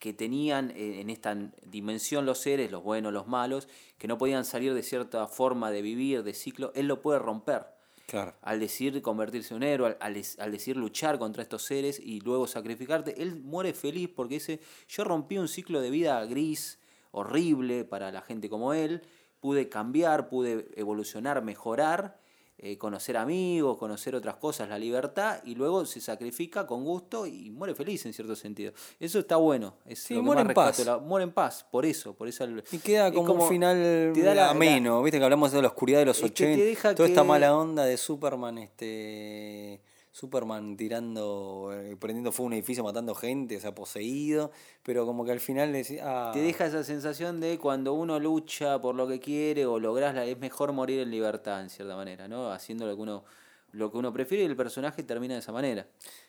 que, 0.00 0.12
tenían 0.12 0.72
en 0.74 1.08
esta 1.08 1.36
dimensión 1.64 2.26
los 2.26 2.38
seres, 2.38 2.72
los 2.72 2.82
buenos, 2.82 3.12
los 3.12 3.28
malos, 3.28 3.68
que 3.96 4.08
no 4.08 4.18
podían 4.18 4.44
salir 4.44 4.74
de 4.74 4.82
cierta 4.82 5.28
forma 5.28 5.70
de 5.70 5.82
vivir, 5.82 6.24
de 6.24 6.34
ciclo, 6.34 6.72
él 6.74 6.88
lo 6.88 7.00
puede 7.00 7.20
romper 7.20 7.66
Claro. 8.06 8.34
al 8.42 8.60
decir 8.60 9.00
convertirse 9.02 9.54
en 9.54 9.58
un 9.58 9.62
héroe, 9.62 9.96
al, 10.00 10.22
al 10.38 10.52
decir 10.52 10.76
luchar 10.76 11.18
contra 11.18 11.42
estos 11.42 11.62
seres 11.62 12.00
y 12.00 12.20
luego 12.20 12.46
sacrificarte, 12.48 13.22
él 13.22 13.36
muere 13.36 13.72
feliz 13.72 14.10
porque 14.14 14.34
dice, 14.34 14.60
yo 14.88 15.04
rompí 15.04 15.38
un 15.38 15.48
ciclo 15.48 15.80
de 15.80 15.90
vida 15.90 16.22
gris, 16.26 16.80
horrible 17.12 17.84
para 17.84 18.10
la 18.10 18.20
gente 18.20 18.50
como 18.50 18.74
él, 18.74 19.00
pude 19.38 19.68
cambiar, 19.68 20.28
pude 20.28 20.68
evolucionar, 20.74 21.42
mejorar, 21.42 22.18
eh, 22.56 22.78
conocer 22.78 23.16
amigos, 23.16 23.76
conocer 23.78 24.14
otras 24.14 24.36
cosas, 24.36 24.68
la 24.68 24.78
libertad, 24.78 25.40
y 25.44 25.54
luego 25.54 25.84
se 25.86 26.00
sacrifica 26.00 26.66
con 26.66 26.84
gusto 26.84 27.26
y 27.26 27.50
muere 27.50 27.74
feliz 27.74 28.06
en 28.06 28.12
cierto 28.12 28.36
sentido. 28.36 28.72
Eso 29.00 29.18
está 29.18 29.36
bueno. 29.36 29.74
Es 29.84 29.98
Sí, 30.04 30.14
muere 30.14 30.42
en 30.42 30.54
paz. 30.54 30.78
la- 30.86 30.98
muere 30.98 31.24
en 31.24 31.32
paz, 31.32 31.66
por 31.70 31.84
eso, 31.84 32.14
por 32.14 32.28
eso. 32.28 32.46
Y 32.72 32.78
queda 32.78 33.12
como, 33.12 33.34
un 33.42 33.48
final 33.48 34.12
te 34.14 34.22
da 34.22 34.34
la- 34.34 34.50
ameno, 34.50 35.02
viste 35.02 35.18
que 35.18 35.24
hablamos 35.24 35.50
de 35.52 35.60
la 35.62 35.68
oscuridad 35.68 35.98
de 35.98 36.04
los 36.06 36.16
Es 36.18 36.22
que 36.22 36.30
te 36.30 36.44
80, 36.52 36.64
deja 36.64 36.94
toda 36.94 37.08
esta 37.08 37.24
mala 37.24 37.56
onda 37.56 37.84
de 37.84 37.96
Superman, 37.96 38.58
este 38.58 39.80
Superman 40.14 40.76
tirando, 40.76 41.72
eh, 41.74 41.96
prendiendo 41.96 42.30
fuego 42.30 42.46
a 42.46 42.50
un 42.50 42.52
edificio, 42.52 42.84
matando 42.84 43.16
gente, 43.16 43.56
o 43.56 43.60
sea, 43.60 43.74
poseído, 43.74 44.52
pero 44.84 45.06
como 45.06 45.24
que 45.24 45.32
al 45.32 45.40
final 45.40 45.72
le 45.72 45.78
decís, 45.78 45.98
ah, 46.00 46.30
Te 46.32 46.38
deja 46.38 46.66
esa 46.66 46.84
sensación 46.84 47.40
de 47.40 47.58
cuando 47.58 47.94
uno 47.94 48.20
lucha 48.20 48.80
por 48.80 48.94
lo 48.94 49.08
que 49.08 49.18
quiere 49.18 49.66
o 49.66 49.80
logras 49.80 50.14
la, 50.14 50.24
es 50.24 50.38
mejor 50.38 50.72
morir 50.72 51.00
en 51.00 51.10
libertad 51.10 51.62
en 51.62 51.68
cierta 51.68 51.96
manera, 51.96 52.28
¿no? 52.28 52.52
Haciendo 52.52 52.86
lo 52.86 52.94
que 52.94 53.02
uno 53.02 53.24
lo 53.72 53.90
que 53.90 53.98
uno 53.98 54.12
prefiere 54.12 54.44
y 54.44 54.46
el 54.46 54.54
personaje 54.54 55.02
termina 55.02 55.34
de 55.34 55.40
esa 55.40 55.50
manera. 55.50 55.84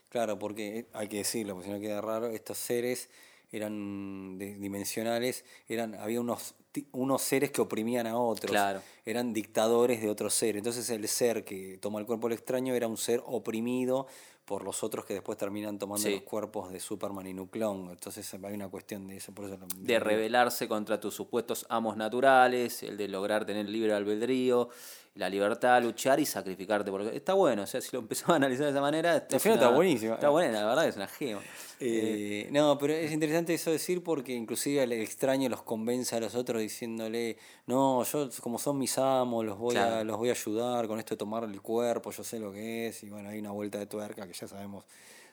Claro, 0.10 0.39
porque 0.39 0.88
hay 0.92 1.08
que 1.08 1.18
decirlo, 1.18 1.54
porque 1.54 1.68
si 1.68 1.74
no 1.75 1.80
queda 1.80 2.01
raro, 2.01 2.25
estos 2.25 2.58
seres 2.58 3.08
eran 3.56 4.38
dimensionales, 4.38 5.46
eran 5.68 5.96
había 5.96 6.22
unos 6.22 6.56
unos 6.92 7.22
seres 7.22 7.52
que 7.52 7.62
oprimían 7.62 8.06
a 8.06 8.18
otros, 8.18 8.52
Claro. 8.52 8.82
eran 9.06 9.32
dictadores 9.32 10.02
de 10.02 10.10
otros 10.10 10.34
seres. 10.34 10.58
Entonces 10.58 10.90
el 10.90 11.08
ser 11.08 11.46
que 11.46 11.78
toma 11.78 12.02
el 12.02 12.06
cuerpo 12.06 12.28
del 12.28 12.38
extraño 12.38 12.74
era 12.76 12.86
un 12.90 12.98
ser 12.98 13.22
oprimido 13.26 14.08
por 14.44 14.62
los 14.66 14.84
otros 14.84 15.06
que 15.06 15.14
después 15.14 15.38
terminan 15.38 15.80
tomando 15.80 16.06
Sí. 16.06 16.16
los 16.16 16.24
cuerpos 16.24 16.74
de 16.74 16.82
Superman 16.82 17.28
y 17.28 17.34
Nuclón. 17.34 17.92
Entonces 17.92 18.32
hay 18.34 18.54
una 18.54 18.68
cuestión 18.68 19.08
de 19.08 19.16
eso, 19.16 19.32
por 19.32 19.46
eso 19.46 19.56
lo- 19.58 19.68
De 19.68 20.00
rebelarse 20.02 20.68
contra 20.68 21.00
tus 21.00 21.14
supuestos 21.16 21.66
amos 21.70 21.96
naturales, 21.96 22.84
el 22.84 22.98
de 22.98 23.08
lograr 23.08 23.46
tener 23.46 23.70
libre 23.70 23.94
albedrío, 23.94 24.68
la 25.16 25.30
libertad, 25.30 25.82
luchar 25.82 26.20
y 26.20 26.26
sacrificarte. 26.26 26.92
Porque 26.92 27.16
está 27.16 27.34
bueno, 27.34 27.64
o 27.64 27.66
sea, 27.66 27.82
si 27.82 27.90
lo 27.94 28.00
empezamos 28.00 28.34
a 28.34 28.36
analizar 28.36 28.66
de 28.66 28.72
esa 28.72 28.82
manera. 28.82 29.26
Al 29.32 29.40
final 29.40 29.58
está 29.58 29.70
buenísimo. 29.70 30.14
Está 30.14 30.30
buena, 30.30 30.62
la 30.62 30.68
verdad 30.68 30.88
es 30.88 30.96
una 30.96 31.08
gema. 31.08 31.42
Eh, 31.80 32.48
no, 32.52 32.78
pero 32.78 32.94
es 32.94 33.12
interesante 33.12 33.54
eso 33.54 33.72
decir 33.72 34.04
porque 34.04 34.34
inclusive 34.34 34.84
el 34.84 34.92
extraño 34.94 35.50
los 35.50 35.62
convence 35.64 36.16
a 36.16 36.20
los 36.20 36.36
otros 36.36 36.62
diciéndole, 36.62 37.38
no, 37.68 38.04
yo 38.04 38.30
como 38.42 38.60
son 38.60 38.78
mis 38.78 38.98
amos, 38.98 39.46
los 39.46 39.58
voy, 39.58 39.76
a, 39.76 40.04
los 40.04 40.18
voy 40.18 40.30
a 40.30 40.34
ayudar 40.34 40.88
con 40.88 41.00
esto 41.00 41.16
de 41.16 41.18
tomar 41.18 41.44
el 41.44 41.62
cuerpo, 41.62 42.12
yo 42.12 42.24
sé 42.24 42.40
lo 42.40 42.54
que 42.54 42.88
es, 42.88 43.04
y 43.04 43.10
bueno, 43.10 43.30
hay 43.30 43.40
una 43.40 43.51
vuelta 43.51 43.78
de 43.78 43.88
tuerca 43.88 44.25
que 44.25 44.34
ya 44.34 44.48
sabemos 44.48 44.86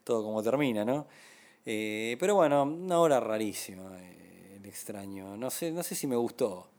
todo 0.02 0.24
cómo 0.24 0.42
termina, 0.42 0.84
¿no? 0.84 1.06
Eh, 1.64 2.16
pero 2.18 2.34
bueno, 2.34 2.64
una 2.64 2.98
obra 2.98 3.20
rarísima, 3.20 3.96
eh, 4.00 4.56
el 4.56 4.66
extraño. 4.66 5.36
No 5.36 5.50
sé, 5.50 5.70
no 5.70 5.82
sé 5.82 5.94
si 5.94 6.06
me 6.06 6.16
gustó. 6.16 6.71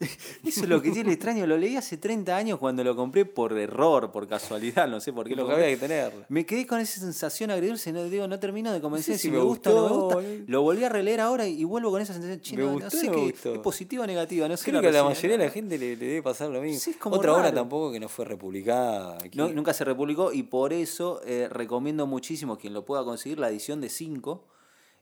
Eso 0.46 0.62
es 0.62 0.68
lo 0.68 0.80
que 0.80 0.90
tiene 0.90 1.12
extraño. 1.12 1.46
Lo 1.46 1.56
leí 1.56 1.76
hace 1.76 1.96
30 1.96 2.36
años 2.36 2.58
cuando 2.58 2.84
lo 2.84 2.94
compré 2.94 3.24
por 3.24 3.56
error, 3.58 4.12
por 4.12 4.28
casualidad, 4.28 4.86
no 4.88 5.00
sé 5.00 5.12
por 5.12 5.26
qué 5.28 5.34
lo 5.34 5.44
compré. 5.44 5.64
había 5.64 5.76
que 5.76 5.80
tenerla. 5.80 6.26
Me 6.28 6.46
quedé 6.46 6.66
con 6.66 6.80
esa 6.80 7.00
sensación 7.00 7.50
agridulce, 7.50 7.92
no 7.92 8.04
digo, 8.04 8.28
no 8.28 8.38
termino 8.38 8.72
de 8.72 8.80
convencer 8.80 9.14
sé 9.16 9.18
si, 9.22 9.28
si 9.28 9.32
me 9.32 9.40
gusta 9.40 9.70
o 9.70 9.74
no 9.74 9.82
me 9.82 10.00
gusta. 10.02 10.14
boludo. 10.16 10.44
Lo 10.46 10.62
volví 10.62 10.84
a 10.84 10.88
releer 10.88 11.20
ahora 11.20 11.46
y 11.46 11.64
vuelvo 11.64 11.90
con 11.90 12.00
esa 12.00 12.12
sensación, 12.12 12.40
che, 12.40 12.56
¿Me 12.56 12.62
no, 12.64 12.90
sé 12.90 13.10
qué, 13.10 13.34
es 13.52 13.58
positiva 13.58 14.04
o 14.04 14.06
negativa, 14.06 14.48
no 14.48 14.56
sé 14.56 14.70
Creo 14.70 14.80
que 14.80 14.88
a 14.88 14.92
la 14.92 15.04
mayoría 15.04 15.36
de 15.36 15.44
la 15.44 15.50
gente 15.50 15.78
le, 15.78 15.96
le 15.96 16.06
debe 16.06 16.22
pasar 16.22 16.48
lo 16.50 16.60
mismo. 16.60 16.80
Sí, 16.80 16.96
Otra 17.02 17.32
obra 17.32 17.44
raro. 17.44 17.54
tampoco 17.56 17.90
que 17.92 18.00
no 18.00 18.08
fue 18.08 18.24
republicada. 18.24 19.16
aquí. 19.16 19.38
Nunca 19.38 19.72
se 19.74 19.84
republicó 19.84 20.32
y 20.32 20.44
por 20.44 20.72
eso 20.72 21.20
eh, 21.24 21.48
recomiendo 21.50 22.06
muchísimo 22.06 22.56
quien 22.56 22.72
lo 22.72 22.84
pueda 22.84 23.04
conseguir 23.04 23.38
la 23.38 23.48
edición 23.48 23.80
de 23.80 23.88
5. 23.88 24.44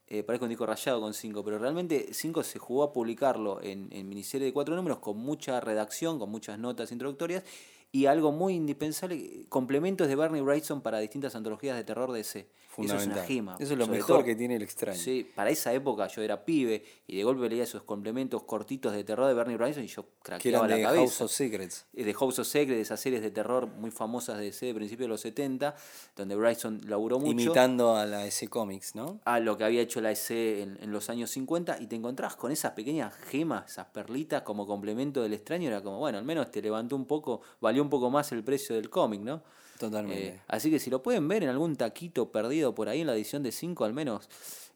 Eh, 0.09 0.23
parece 0.23 0.45
un 0.45 0.51
disco 0.51 0.67
rayado 0.67 1.01
con 1.01 1.15
5, 1.15 1.45
pero 1.45 1.59
realmente 1.59 2.13
5 2.13 2.43
se 2.45 2.59
jugó 2.59 2.85
a 2.85 2.93
publicarlo 2.93 3.61
en, 3.63 3.89
en 3.91 4.09
miniserie 4.09 4.47
de 4.47 4.53
cuatro 4.53 4.77
números 4.77 5.01
con 5.01 5.17
mucha 5.17 5.61
redacción, 5.61 6.19
con 6.21 6.31
muchas 6.31 6.59
notas 6.59 6.93
introductorias 6.93 7.43
y 7.91 8.07
algo 8.07 8.31
muy 8.31 8.55
indispensable, 8.55 9.47
complementos 9.49 10.07
de 10.07 10.15
Bernie 10.15 10.43
Wrightson 10.43 10.81
para 10.81 10.99
distintas 10.99 11.35
antologías 11.35 11.77
de 11.77 11.85
terror 11.85 12.13
de 12.13 12.21
ese. 12.21 12.47
Eso 12.77 12.83
es 12.83 13.03
Fundamental. 13.03 13.19
una 13.19 13.27
gema. 13.27 13.57
Eso 13.59 13.73
es 13.73 13.79
lo 13.79 13.87
mejor 13.87 14.25
que 14.25 14.35
tiene 14.35 14.57
el 14.57 14.63
extraño. 14.63 14.99
Sí, 14.99 15.31
para 15.35 15.51
esa 15.51 15.73
época 15.73 16.07
yo 16.09 16.23
era 16.23 16.45
pibe 16.45 16.85
y 17.07 17.17
de 17.17 17.25
golpe 17.25 17.49
leía 17.49 17.63
esos 17.65 17.83
complementos 17.85 18.43
cortitos 18.43 18.93
de 18.93 19.05
terror 19.05 19.29
de 19.29 19.35
Bernie 19.35 19.57
Wrightson 19.57 19.85
y 19.85 19.87
yo 19.87 20.03
que 20.03 20.09
craqueaba 20.23 20.67
la 20.69 20.77
de 20.77 20.83
cabeza 20.83 21.01
House 21.03 21.21
of 21.23 21.31
Secrets. 21.31 21.87
eh, 21.95 22.05
de 22.05 22.13
House 22.15 22.39
of 22.39 22.47
Secrets, 22.47 22.81
esas 22.81 23.01
series 23.01 23.23
de 23.23 23.31
terror 23.31 23.67
muy 23.69 23.91
famosas 23.91 24.39
de 24.39 24.45
DC 24.47 24.67
de 24.67 24.75
principios 24.75 25.05
de 25.07 25.09
los 25.09 25.21
70, 25.21 25.75
donde 26.17 26.35
Bryson 26.37 26.81
laburó 26.87 27.19
mucho. 27.19 27.31
Imitando 27.31 27.97
a 27.97 28.05
la 28.07 28.27
S 28.27 28.49
Comics, 28.49 28.95
¿no? 28.95 29.21
A 29.25 29.41
lo 29.41 29.57
que 29.57 29.65
había 29.65 29.81
hecho 29.81 30.01
la 30.01 30.13
en, 30.29 30.79
en 30.81 30.93
los 30.93 31.11
años 31.11 31.31
50, 31.31 31.79
y 31.81 31.87
te 31.87 31.97
encontrás 31.97 32.37
con 32.37 32.51
esas 32.51 32.73
pequeñas 32.73 33.15
gemas, 33.15 33.71
esas 33.71 33.87
perlitas 33.87 34.43
como 34.43 34.67
complemento 34.67 35.23
del 35.23 35.35
extraño. 35.35 35.69
Era 35.69 35.83
como, 35.83 35.99
bueno, 35.99 36.19
al 36.19 36.25
menos 36.25 36.51
te 36.51 36.63
levantó 36.63 36.97
un 36.97 37.07
poco, 37.07 37.41
valió 37.61 37.83
un 37.83 37.91
poco 37.91 38.11
más 38.11 38.33
el 38.33 38.43
precio 38.43 38.75
del 38.77 38.89
cómic, 38.91 39.21
¿no? 39.21 39.43
Totalmente. 39.79 40.29
Eh, 40.29 40.41
así 40.49 40.71
que 40.71 40.79
si 40.79 40.89
lo 40.89 41.03
pueden 41.03 41.29
ver 41.29 41.43
en 41.43 41.51
algún 41.51 41.77
taquito 41.77 42.33
perdido 42.33 42.66
por 42.75 42.89
ahí 42.89 43.01
en 43.03 43.07
la 43.07 43.15
edición 43.15 43.43
de 43.43 43.53
5 43.53 43.85
al 43.85 43.93
menos, 43.93 44.29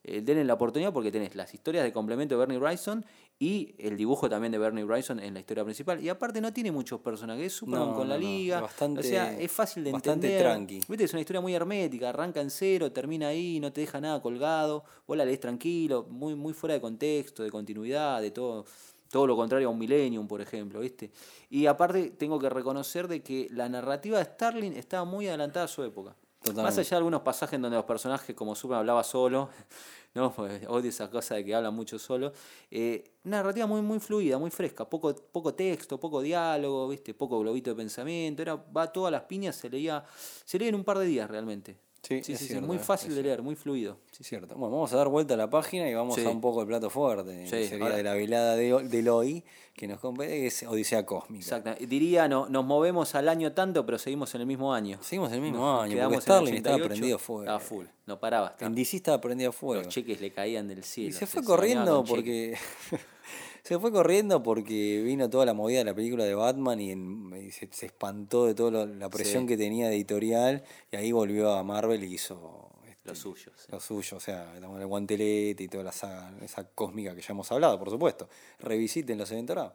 eh, 0.03 0.21
denle 0.23 0.45
la 0.45 0.55
oportunidad 0.55 0.93
porque 0.93 1.13
tenés 1.13 1.35
las 1.35 1.53
historias 1.53 1.85
de 1.85 1.93
complemento 1.93 2.35
de 2.35 2.39
Bernie 2.39 2.59
Wrightson 2.59 3.05
y 3.39 3.75
el 3.79 3.97
dibujo 3.97 4.29
también 4.29 4.53
de 4.53 4.59
Bernie 4.59 4.85
Wrightson 4.85 5.19
en 5.21 5.33
la 5.35 5.41
historia 5.41 5.65
principal. 5.65 6.03
Y 6.03 6.09
aparte 6.11 6.41
no 6.41 6.53
tiene 6.53 6.71
muchos 6.73 7.01
personajes, 7.01 7.47
es 7.47 7.53
Superman 7.55 7.91
No, 7.91 7.95
con 7.95 8.09
la 8.09 8.15
no, 8.17 8.21
liga. 8.21 8.61
bastante- 8.61 9.01
o 9.01 9.03
sea, 9.03 9.39
es 9.39 9.51
fácil 9.51 9.85
de 9.85 9.93
bastante 9.93 10.27
entender. 10.27 10.43
tranqui. 10.43 10.81
Viste, 10.89 11.05
es 11.05 11.13
una 11.13 11.21
historia 11.21 11.41
muy 11.41 11.55
hermética, 11.55 12.11
arranca 12.11 12.41
en 12.41 12.51
cero, 12.51 12.93
termina 12.93 13.29
ahí, 13.29 13.59
no 13.61 13.73
te 13.73 13.81
deja 13.83 14.01
nada 14.01 14.21
colgado, 14.21 14.85
vos 15.07 15.17
la 15.17 15.25
lees 15.25 15.41
tranquilo, 15.41 16.07
muy, 16.11 16.35
muy 16.35 16.53
fuera 16.53 16.75
de 16.75 16.81
contexto, 16.83 17.43
de 17.43 17.51
continuidad, 17.51 18.21
de 18.21 18.31
todo, 18.31 18.67
todo 19.11 19.27
lo 19.27 19.37
contrario 19.37 19.69
a 19.69 19.71
un 19.71 19.79
Millennium, 19.79 20.29
por 20.29 20.41
ejemplo, 20.43 20.81
¿viste? 20.81 21.11
Y 21.49 21.65
aparte 21.67 22.11
tengo 22.11 22.39
que 22.39 22.49
reconocer 22.51 23.09
de 23.09 23.23
que 23.23 23.49
la 23.51 23.69
narrativa 23.71 24.19
de 24.19 24.25
Starling 24.25 24.73
estaba 24.75 25.05
muy 25.05 25.29
adelantada 25.29 25.65
a 25.65 25.69
su 25.69 25.83
época. 25.83 26.15
Más 26.41 26.55
Totalmente. 26.55 26.81
allá 26.81 26.91
de 26.91 26.97
algunos 26.97 27.21
pasajes 27.21 27.55
en 27.55 27.63
donde 27.63 27.77
los 27.77 27.85
personajes, 27.85 28.35
como 28.35 28.55
Superman 28.55 28.81
hablaba 28.81 29.05
solo, 29.05 29.51
¿no? 30.15 30.33
Pues 30.33 30.67
odio 30.69 30.89
esa 30.89 31.11
cosa 31.11 31.35
de 31.35 31.45
que 31.45 31.55
habla 31.55 31.71
mucho 31.71 31.99
solo. 31.99 32.33
Eh, 32.71 33.05
una 33.25 33.39
narrativa 33.39 33.67
muy, 33.67 33.83
muy 33.83 34.01
fluida, 34.01 34.39
muy 34.39 34.51
fresca, 34.51 34.89
poco, 34.89 35.15
poco 35.15 35.53
texto, 35.53 36.01
poco 36.01 36.23
diálogo, 36.23 36.89
¿viste? 36.89 37.13
Poco 37.13 37.39
globito 37.41 37.69
de 37.69 37.77
pensamiento. 37.77 38.41
Era, 38.41 38.55
va 38.55 38.85
a 38.85 38.87
todas 38.93 39.13
las 39.13 39.25
piñas, 39.25 39.55
se 39.55 39.69
leía, 39.69 40.03
se 40.47 40.59
leía 40.59 40.71
en 40.71 40.77
un 40.77 40.85
par 40.85 40.99
de 40.99 41.05
días 41.05 41.31
realmente. 41.31 41.77
Sí, 42.03 42.25
sí, 42.25 42.33
es 42.33 42.39
sí, 42.39 42.47
cierto, 42.47 42.67
muy 42.67 42.77
es 42.79 42.83
fácil 42.83 43.15
de 43.15 43.23
leer, 43.23 43.43
muy 43.43 43.55
fluido. 43.55 43.99
Sí, 44.11 44.25
cierto. 44.25 44.55
Bueno, 44.57 44.75
vamos 44.75 44.93
a 44.93 44.97
dar 44.97 45.09
vuelta 45.09 45.35
a 45.35 45.37
la 45.37 45.51
página 45.51 45.89
y 45.89 45.93
vamos 45.95 46.15
Sí. 46.17 46.25
a 46.25 46.31
un 46.31 46.41
poco 46.41 46.63
el 46.63 46.67
plato 46.67 46.89
fuerte. 46.89 47.45
Sí, 47.45 47.51
que 47.51 47.69
sería 47.69 47.85
ahora- 47.85 47.97
de 47.97 48.03
la 48.03 48.15
velada 48.15 48.57
de, 48.57 48.89
del 48.89 49.09
hoy, 49.11 49.45
que 49.75 49.87
nos 49.87 50.01
compete, 50.01 50.47
es 50.47 50.63
Odisea 50.63 51.05
Cósmica. 51.05 51.43
Exacto. 51.45 51.75
Diría, 51.87 52.27
no, 52.27 52.49
nos 52.49 52.65
movemos 52.65 53.15
al 53.15 53.29
año 53.29 53.53
tanto, 53.53 53.85
pero 53.85 53.99
seguimos 53.99 54.35
en 54.35 54.41
el 54.41 54.47
mismo 54.47 54.73
año. 54.73 54.99
Seguimos 55.03 55.31
el 55.33 55.43
mismo 55.43 55.59
Nos 55.59 55.85
año, 55.85 55.93
quedamos 55.95 56.15
porque 56.15 56.17
en 56.17 56.23
Starling 56.23 56.55
estaba 56.57 56.77
88, 56.77 56.89
prendido 56.95 57.17
a 57.17 57.19
fuego. 57.19 57.43
Estaba 57.43 57.61
full, 57.61 57.85
no 58.07 58.19
paraba. 58.19 58.49
estaba- 58.49 58.67
En 58.69 58.75
DC 58.75 58.97
estaba 58.97 59.21
prendido 59.21 59.53
fuego. 59.53 59.83
los 59.85 59.93
cheques 59.93 60.21
le 60.23 60.31
caían 60.33 60.69
del 60.69 60.83
cielo. 60.85 61.11
Y 61.11 61.13
se 61.13 61.27
fue 61.27 61.45
corriendo 61.45 62.03
porque. 62.05 62.57
se 63.63 63.79
fue 63.79 63.93
corriendo 63.93 64.43
porque 64.43 65.03
vino 65.03 65.29
toda 65.31 65.47
la 65.47 65.55
movida 65.55 65.79
de 65.79 65.85
la 65.85 65.95
película 65.95 66.25
de 66.25 66.35
Batman 66.35 66.81
y, 66.81 66.91
en- 66.93 67.33
y 67.47 67.51
se, 67.51 67.69
se 67.73 67.87
espantó 67.87 68.47
de 68.47 68.55
toda 68.55 68.87
la 68.87 69.09
presión 69.11 69.43
Sí. 69.45 69.49
que 69.49 69.57
tenía 69.57 69.89
de 69.89 69.97
editorial. 69.97 70.63
Y 70.93 70.97
ahí 70.97 71.13
volvió 71.13 71.53
a 71.53 71.63
Marvel 71.63 72.03
y 72.05 72.15
hizo. 72.15 72.69
Lo 73.05 73.13
Lo 73.13 73.15
suyo, 73.15 73.51
sí. 73.57 73.67
Lo 73.73 73.81
suyo, 73.81 74.19
o 74.19 74.21
sea, 74.21 74.53
el 74.57 74.87
guantelete 74.87 75.63
y 75.65 75.69
toda 75.69 75.85
la 75.85 75.93
saga, 75.93 76.33
esa 76.43 76.65
cósmica 76.65 77.15
que 77.15 77.23
ya 77.23 77.29
hemos 77.31 77.51
hablado, 77.51 77.79
por 77.79 77.89
supuesto. 77.91 78.29
Revisiten 78.59 79.17
los 79.17 79.31
eventos 79.33 79.73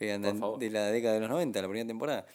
eh, 0.00 0.18
de 0.58 0.70
la 0.70 0.86
década 0.90 1.14
de 1.14 1.20
los 1.20 1.28
90, 1.28 1.60
la 1.60 1.68
primera 1.68 1.86
temporada. 1.86 2.26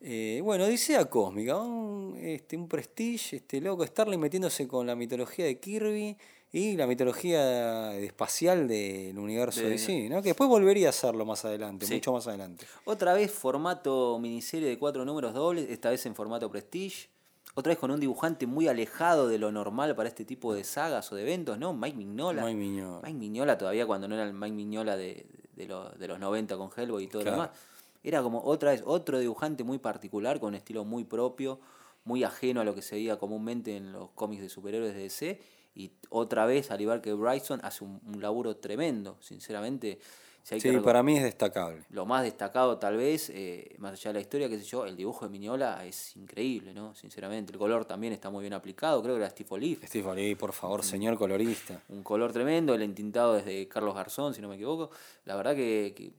Eh, 0.00 0.40
bueno, 0.42 0.64
Odisea 0.64 1.04
Cósmica, 1.04 1.56
un, 1.58 2.16
este, 2.18 2.56
un 2.56 2.66
prestige, 2.66 3.36
este 3.36 3.60
loco 3.60 3.86
Starling 3.86 4.18
metiéndose 4.18 4.66
con 4.66 4.86
la 4.86 4.96
mitología 4.96 5.44
de 5.44 5.58
Kirby 5.60 6.16
y 6.56 6.76
la 6.76 6.86
mitología 6.86 7.96
espacial 7.96 8.68
del 8.68 9.18
universo 9.18 9.60
De- 9.62 9.70
DC, 9.70 10.08
¿no? 10.08 10.22
Que 10.22 10.28
después 10.28 10.48
volvería 10.48 10.86
a 10.86 10.90
hacerlo 10.90 11.24
más 11.26 11.44
adelante, 11.44 11.84
Sí. 11.84 11.94
mucho 11.94 12.12
más 12.12 12.28
adelante. 12.28 12.64
Otra 12.84 13.12
vez 13.12 13.32
formato 13.32 14.18
miniserie 14.20 14.68
de 14.68 14.78
cuatro 14.78 15.04
números 15.04 15.34
dobles, 15.34 15.68
esta 15.68 15.90
vez 15.90 16.06
en 16.06 16.14
formato 16.14 16.48
Prestige. 16.50 17.08
Otra 17.56 17.70
vez 17.70 17.78
con 17.78 17.90
un 17.90 17.98
dibujante 17.98 18.46
muy 18.46 18.68
alejado 18.68 19.26
de 19.28 19.38
lo 19.38 19.50
normal 19.50 19.96
para 19.96 20.08
este 20.08 20.24
tipo 20.24 20.54
de 20.54 20.62
sagas 20.64 21.10
o 21.12 21.16
de 21.16 21.22
eventos, 21.22 21.58
¿no? 21.58 21.72
Mike 21.74 21.96
Mignola. 21.96 22.44
Mike 22.44 22.56
Mignola. 22.56 23.00
Mike 23.04 23.18
Mignola 23.18 23.58
todavía 23.58 23.86
cuando 23.86 24.06
no 24.08 24.14
era 24.14 24.24
el 24.24 24.32
Mike 24.32 24.54
Mignola 24.54 24.96
de, 24.96 25.26
de, 25.56 25.66
lo- 25.66 25.90
de 25.90 26.06
los 26.08 26.18
90 26.20 26.56
con 26.56 26.70
Hellboy 26.76 27.04
y 27.04 27.06
todo 27.08 27.22
Claro. 27.22 27.36
lo 27.36 27.42
demás. 27.44 27.58
Era 28.04 28.22
como 28.22 28.42
otra 28.44 28.70
vez 28.72 28.82
otro 28.86 29.18
dibujante 29.18 29.64
muy 29.64 29.78
particular, 29.78 30.38
con 30.38 30.50
un 30.50 30.54
estilo 30.56 30.84
muy 30.84 31.02
propio, 31.04 31.58
muy 32.04 32.22
ajeno 32.22 32.60
a 32.60 32.64
lo 32.64 32.74
que 32.74 32.82
se 32.82 32.96
veía 32.96 33.16
comúnmente 33.18 33.76
en 33.76 33.92
los 33.92 34.10
cómics 34.10 34.42
de 34.42 34.48
superhéroes 34.48 34.94
de 34.94 35.02
DC. 35.02 35.40
Y 35.74 35.90
otra 36.10 36.46
vez, 36.46 36.70
al 36.70 36.80
igual 36.80 37.00
que 37.00 37.12
Bryson, 37.12 37.60
hace 37.64 37.84
un, 37.84 38.00
un 38.06 38.20
laburo 38.20 38.56
tremendo, 38.56 39.16
sinceramente. 39.20 39.98
Si 40.44 40.54
hay 40.54 40.60
que 40.60 40.70
Sí, 40.70 40.78
para 40.80 41.02
mí 41.02 41.16
es 41.16 41.22
destacable. 41.22 41.84
lo 41.88 42.04
más 42.04 42.22
destacado 42.22 42.76
tal 42.78 42.98
vez, 42.98 43.30
eh, 43.30 43.74
más 43.78 43.92
allá 43.94 44.10
de 44.10 44.14
la 44.14 44.20
historia, 44.20 44.46
qué 44.46 44.58
sé 44.58 44.64
yo, 44.66 44.84
el 44.84 44.94
dibujo 44.94 45.24
de 45.24 45.30
Miñola 45.30 45.82
es 45.86 46.14
increíble, 46.16 46.74
¿no? 46.74 46.94
Sinceramente, 46.94 47.50
el 47.50 47.58
color 47.58 47.86
también 47.86 48.12
está 48.12 48.28
muy 48.28 48.42
bien 48.42 48.52
aplicado, 48.52 49.02
creo 49.02 49.14
que 49.14 49.22
era 49.22 49.30
Steve 49.30 49.48
Olive, 49.52 49.86
Steve 49.86 50.14
Lee, 50.14 50.34
por 50.34 50.52
favor, 50.52 50.84
señor 50.84 51.16
colorista. 51.16 51.80
un 51.88 52.02
color 52.02 52.30
tremendo, 52.34 52.74
el 52.74 52.82
entintado 52.82 53.32
desde 53.36 53.66
Carlos 53.68 53.94
Garzón, 53.94 54.34
si 54.34 54.42
no 54.42 54.48
me 54.50 54.56
equivoco, 54.56 54.90
la 55.24 55.34
verdad 55.34 55.56
que, 55.56 55.94
que 55.96 56.12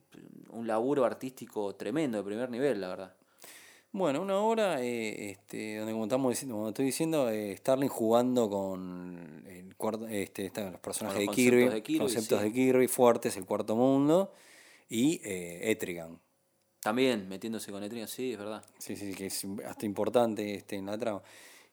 un 0.50 0.66
laburo 0.66 1.04
artístico 1.04 1.76
tremendo, 1.76 2.18
de 2.18 2.24
primer 2.24 2.50
nivel, 2.50 2.80
la 2.80 2.88
verdad. 2.88 3.14
Bueno, 3.96 4.20
una 4.20 4.38
hora 4.40 4.82
eh, 4.82 5.30
este, 5.30 5.78
donde 5.78 5.92
como 5.94 6.04
estamos 6.04 6.30
diciendo, 6.30 6.56
como 6.56 6.68
estoy 6.68 6.84
diciendo, 6.84 7.30
eh, 7.30 7.56
Starling 7.56 7.88
jugando 7.88 8.50
con 8.50 9.42
el 9.46 9.74
cuarto, 9.74 10.06
este, 10.06 10.52
los 10.54 10.80
personajes 10.80 11.24
los 11.24 11.34
de 11.34 11.42
Kirby, 11.42 11.62
conceptos 11.62 11.72
de 11.72 11.82
Kirby, 11.82 11.98
conceptos 12.00 12.38
sí. 12.38 12.44
de 12.44 12.52
Kirby 12.52 12.88
fuertes, 12.88 13.36
el 13.38 13.46
cuarto 13.46 13.74
mundo 13.74 14.34
y 14.90 15.22
eh, 15.24 15.70
Etrigan. 15.70 16.20
También 16.82 17.26
metiéndose 17.26 17.72
con 17.72 17.82
Etrigan, 17.82 18.06
sí, 18.06 18.32
es 18.32 18.38
verdad. 18.38 18.62
Sí, 18.76 18.96
sí, 18.96 19.14
que 19.14 19.26
es 19.26 19.46
hasta 19.66 19.86
importante 19.86 20.56
este, 20.56 20.76
en 20.76 20.84
la 20.84 20.98
trama. 20.98 21.22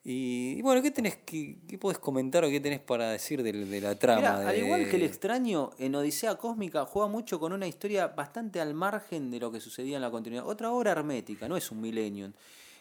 Y, 0.06 0.56
y 0.58 0.62
bueno, 0.62 0.82
¿qué 0.82 0.92
tenés, 0.92 1.18
qué, 1.26 1.60
qué 1.66 1.78
podés 1.78 1.98
comentar 1.98 2.44
o 2.44 2.50
qué 2.50 2.60
tenés 2.60 2.82
para 2.82 3.12
decir 3.12 3.42
de, 3.42 3.54
de 3.54 3.82
la 3.82 3.96
trama? 3.96 4.20
Mirá, 4.20 4.50
al 4.50 4.58
igual 4.58 4.90
que 4.90 4.98
el 4.98 5.04
extraño, 5.04 5.72
en 5.78 5.96
Odisea 5.96 6.36
Cósmica 6.36 6.86
juega 6.86 7.08
mucho 7.08 7.40
con 7.40 7.54
una 7.54 7.68
historia 7.68 8.08
bastante 8.08 8.60
al 8.60 8.74
margen 8.74 9.32
de 9.32 9.40
lo 9.40 9.50
que 9.50 9.62
sucedía 9.62 9.96
en 9.96 10.02
la 10.02 10.12
continuidad. 10.12 10.46
Otra 10.46 10.72
obra 10.74 10.92
hermética, 10.92 11.48
no 11.48 11.56
es 11.56 11.72
un 11.72 11.80
Millennium. 11.80 12.34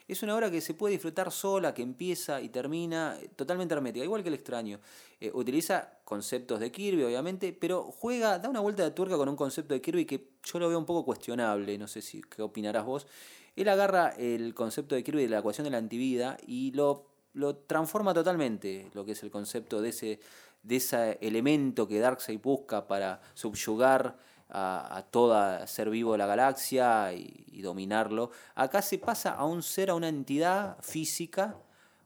Es 0.05 0.21
una 0.21 0.35
obra 0.35 0.51
que 0.51 0.59
se 0.59 0.73
puede 0.73 0.91
disfrutar 0.91 1.31
sola, 1.31 1.73
que 1.73 1.81
empieza 1.81 2.41
y 2.41 2.49
termina 2.49 3.17
eh, 3.21 3.29
totalmente 3.37 3.73
hermética, 3.73 4.03
igual 4.03 4.21
que 4.21 4.27
el 4.27 4.35
extraño. 4.35 4.81
Eh, 5.21 5.31
utiliza 5.33 5.99
conceptos 6.03 6.59
de 6.59 6.73
Kirby, 6.73 7.03
obviamente, 7.03 7.53
pero 7.53 7.83
juega, 7.83 8.37
da 8.37 8.49
una 8.49 8.59
vuelta 8.59 8.83
de 8.83 8.91
tuerca 8.91 9.15
con 9.15 9.29
un 9.29 9.37
concepto 9.37 9.73
de 9.73 9.81
Kirby 9.81 10.03
que 10.03 10.27
yo 10.43 10.59
lo 10.59 10.67
veo 10.67 10.77
un 10.77 10.85
poco 10.85 11.05
cuestionable, 11.05 11.77
no 11.77 11.87
sé 11.87 12.01
si 12.01 12.21
qué 12.21 12.41
opinarás 12.41 12.83
vos. 12.83 13.07
Él 13.55 13.69
agarra 13.69 14.09
el 14.09 14.53
concepto 14.53 14.95
de 14.95 15.03
Kirby 15.05 15.21
de 15.21 15.29
la 15.29 15.39
ecuación 15.39 15.63
de 15.63 15.71
la 15.71 15.77
antivida 15.77 16.37
y 16.45 16.71
lo, 16.71 17.12
lo 17.33 17.55
transforma 17.55 18.13
totalmente, 18.13 18.89
lo 18.93 19.05
que 19.05 19.13
es 19.13 19.23
el 19.23 19.31
concepto 19.31 19.81
de 19.81 19.89
ese, 19.89 20.19
de 20.61 20.75
ese 20.75 21.17
elemento 21.21 21.87
que 21.87 21.99
Darkseid 21.99 22.39
busca 22.41 22.87
para 22.87 23.21
subyugar 23.33 24.17
a, 24.49 24.97
a 24.97 25.03
todo 25.03 25.67
ser 25.67 25.89
vivo 25.89 26.13
de 26.13 26.19
la 26.19 26.27
galaxia 26.27 27.13
y, 27.13 27.61
dominarlo. 27.61 28.31
Acá 28.55 28.81
se 28.81 28.97
pasa 28.97 29.31
a 29.31 29.45
un 29.45 29.63
ser, 29.63 29.89
a 29.89 29.95
una 29.95 30.09
entidad 30.09 30.75
física, 30.81 31.55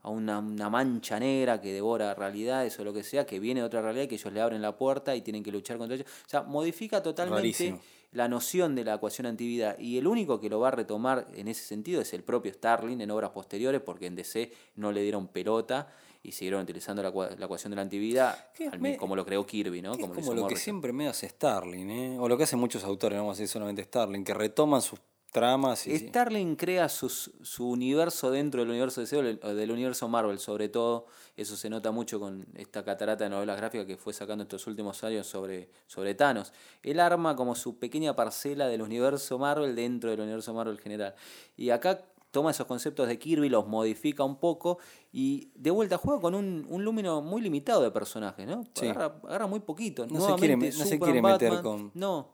a 0.03 0.09
una, 0.09 0.37
una 0.37 0.69
mancha 0.69 1.19
negra 1.19 1.59
que 1.59 1.73
devora 1.73 2.13
realidades 2.13 2.79
o 2.79 2.83
lo 2.83 2.93
que 2.93 3.03
sea, 3.03 3.25
que 3.25 3.39
viene 3.39 3.61
de 3.61 3.65
otra 3.65 3.81
realidad 3.81 4.07
que 4.07 4.15
ellos 4.15 4.31
le 4.31 4.39
abren 4.39 4.61
la 4.61 4.77
puerta 4.77 5.15
y 5.15 5.21
tienen 5.21 5.43
que 5.43 5.51
luchar 5.51 5.77
contra 5.77 5.95
ellos. 5.95 6.07
O 6.07 6.29
sea, 6.29 6.43
modifica 6.43 7.01
totalmente. 7.01 7.79
La 8.11 8.27
noción 8.27 8.73
de 8.75 8.83
la 8.85 8.95
ecuación 8.95 9.27
antivida 9.27 9.75
y 9.77 9.97
el 9.97 10.07
único 10.07 10.39
que 10.39 10.49
lo 10.49 10.59
va 10.59 10.69
a 10.69 10.71
retomar 10.71 11.27
en 11.35 11.47
ese 11.47 11.63
sentido 11.63 12.01
es 12.01 12.13
el 12.13 12.23
propio 12.23 12.53
Starling 12.53 13.01
en 13.01 13.11
obras 13.11 13.31
posteriores 13.31 13.81
porque 13.81 14.05
en 14.07 14.15
DC 14.15 14.51
no 14.75 14.91
le 14.91 15.01
dieron 15.01 15.27
pelota 15.27 15.87
y 16.23 16.31
siguieron 16.31 16.61
utilizando 16.63 17.03
la, 17.03 17.11
ecua- 17.13 17.35
la 17.37 17.45
ecuación 17.45 17.71
de 17.71 17.75
la 17.75 17.81
antivida 17.83 18.49
Que 18.55 18.67
al- 18.69 18.79
me- 18.79 18.97
como 18.97 19.15
lo 19.15 19.25
creó 19.25 19.45
Kirby, 19.45 19.81
¿no? 19.81 19.91
que 19.91 20.01
es 20.03 20.07
lo 20.07 20.13
como 20.13 20.21
hizo 20.21 20.33
lo 20.35 20.47
que 20.47 20.55
siempre 20.55 20.91
me 20.93 21.07
hace 21.07 21.27
Starling, 21.29 21.89
¿eh? 21.91 22.17
o 22.19 22.27
lo 22.27 22.37
que 22.37 22.43
hacen 22.43 22.59
muchos 22.59 22.83
autores, 22.83 23.15
no 23.17 23.23
vamos 23.23 23.37
a 23.37 23.41
decir 23.41 23.51
solamente 23.51 23.83
Starling, 23.83 24.23
que 24.23 24.33
retoman 24.33 24.81
sus 24.81 24.99
tramas 25.31 25.85
y... 25.87 25.97
Starling 25.97 26.55
crea 26.55 26.89
sus- 26.89 27.31
su 27.41 27.69
universo 27.69 28.31
dentro 28.31 28.61
del 28.61 28.69
universo 28.69 29.03
de 29.03 29.35
del 29.55 29.71
universo 29.71 30.07
Marvel, 30.07 30.39
sobre 30.39 30.69
todo. 30.69 31.05
Eso 31.35 31.55
se 31.55 31.69
nota 31.69 31.91
mucho 31.91 32.19
con 32.19 32.45
esta 32.55 32.83
catarata 32.83 33.23
de 33.25 33.29
novelas 33.29 33.57
gráficas 33.57 33.85
que 33.85 33.97
fue 33.97 34.13
sacando 34.13 34.43
estos 34.43 34.65
últimos 34.67 35.03
años 35.03 35.27
sobre, 35.27 35.69
sobre 35.85 36.15
Thanos. 36.15 36.51
Él 36.81 36.99
arma 36.99 37.35
como 37.35 37.53
su 37.55 37.77
pequeña 37.77 38.15
parcela 38.15 38.67
del 38.67 38.81
universo 38.81 39.37
Marvel 39.37 39.75
dentro 39.75 40.09
del 40.09 40.21
universo 40.21 40.53
Marvel 40.53 40.79
general. 40.79 41.13
Y 41.55 41.69
acá 41.69 42.03
toma 42.31 42.51
esos 42.51 42.65
conceptos 42.67 43.07
de 43.07 43.17
Kirby, 43.19 43.49
los 43.49 43.67
modifica 43.67 44.23
un 44.23 44.37
poco 44.39 44.79
y 45.11 45.49
de 45.55 45.71
vuelta 45.71 45.97
juega 45.97 46.19
con 46.21 46.35
un, 46.35 46.65
un 46.69 46.83
número 46.83 47.21
muy 47.21 47.41
limitado 47.41 47.81
de 47.81 47.89
personajes, 47.91 48.45
¿no? 48.47 48.63
Sí. 48.73 48.85
Agarra, 48.87 49.19
agarra 49.23 49.47
muy 49.47 49.59
poquito. 49.59 50.05
No 50.07 50.19
se 50.21 50.35
quiere 50.35 50.55
no 50.57 50.71
se 50.85 50.97
meter 50.99 51.21
Batman, 51.21 51.61
con- 51.63 51.91
No, 51.93 52.29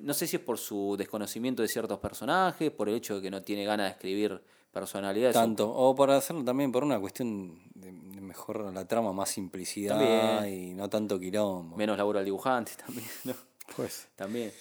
no 0.00 0.14
sé 0.14 0.26
si 0.26 0.36
es 0.36 0.42
por 0.42 0.58
su 0.58 0.96
desconocimiento 0.98 1.62
de 1.62 1.68
ciertos 1.68 1.98
personajes, 1.98 2.70
por 2.70 2.88
el 2.88 2.94
hecho 2.96 3.16
de 3.16 3.22
que 3.22 3.30
no 3.30 3.42
tiene 3.42 3.64
ganas 3.64 3.86
de 3.86 3.90
escribir 3.92 4.42
personalidades. 4.72 5.34
tanto, 5.34 5.70
o 5.70 5.94
para 5.94 6.16
hacerlo 6.16 6.44
también 6.44 6.72
por 6.72 6.84
una 6.84 6.98
cuestión 7.00 7.60
de, 7.74 7.92
mejor 7.92 8.72
la 8.72 8.86
trama, 8.86 9.12
más 9.12 9.30
simplicidad 9.30 9.98
También. 9.98 10.54
y 10.54 10.74
no 10.74 10.88
tanto 10.88 11.18
quilombo. 11.18 11.76
Menos 11.76 11.96
laburo 11.96 12.20
al 12.20 12.24
dibujante 12.24 12.72
también, 12.86 13.08
¿no? 13.24 13.34
Pues, 13.76 14.08
También. 14.16 14.52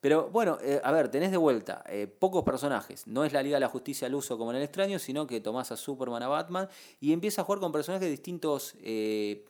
Pero 0.00 0.28
bueno, 0.30 0.58
eh, 0.62 0.80
a 0.84 0.92
ver, 0.92 1.10
tenés 1.10 1.32
de 1.32 1.36
vuelta 1.36 1.82
eh, 1.88 2.06
pocos 2.06 2.44
personajes. 2.44 3.06
No 3.06 3.24
es 3.24 3.32
la 3.32 3.42
Liga 3.42 3.56
de 3.56 3.60
la 3.60 3.68
Justicia 3.68 4.06
al 4.06 4.14
uso 4.14 4.38
como 4.38 4.52
en 4.52 4.58
el 4.58 4.62
extraño, 4.62 4.98
sino 5.00 5.26
que 5.26 5.40
tomás 5.40 5.72
a 5.72 5.76
Superman, 5.76 6.22
a 6.22 6.28
Batman 6.28 6.68
y 7.00 7.12
empieza 7.12 7.42
a 7.42 7.44
jugar 7.44 7.58
con 7.60 7.72
personajes 7.72 8.06
de 8.06 8.10
distintos, 8.10 8.76
eh, 8.80 9.44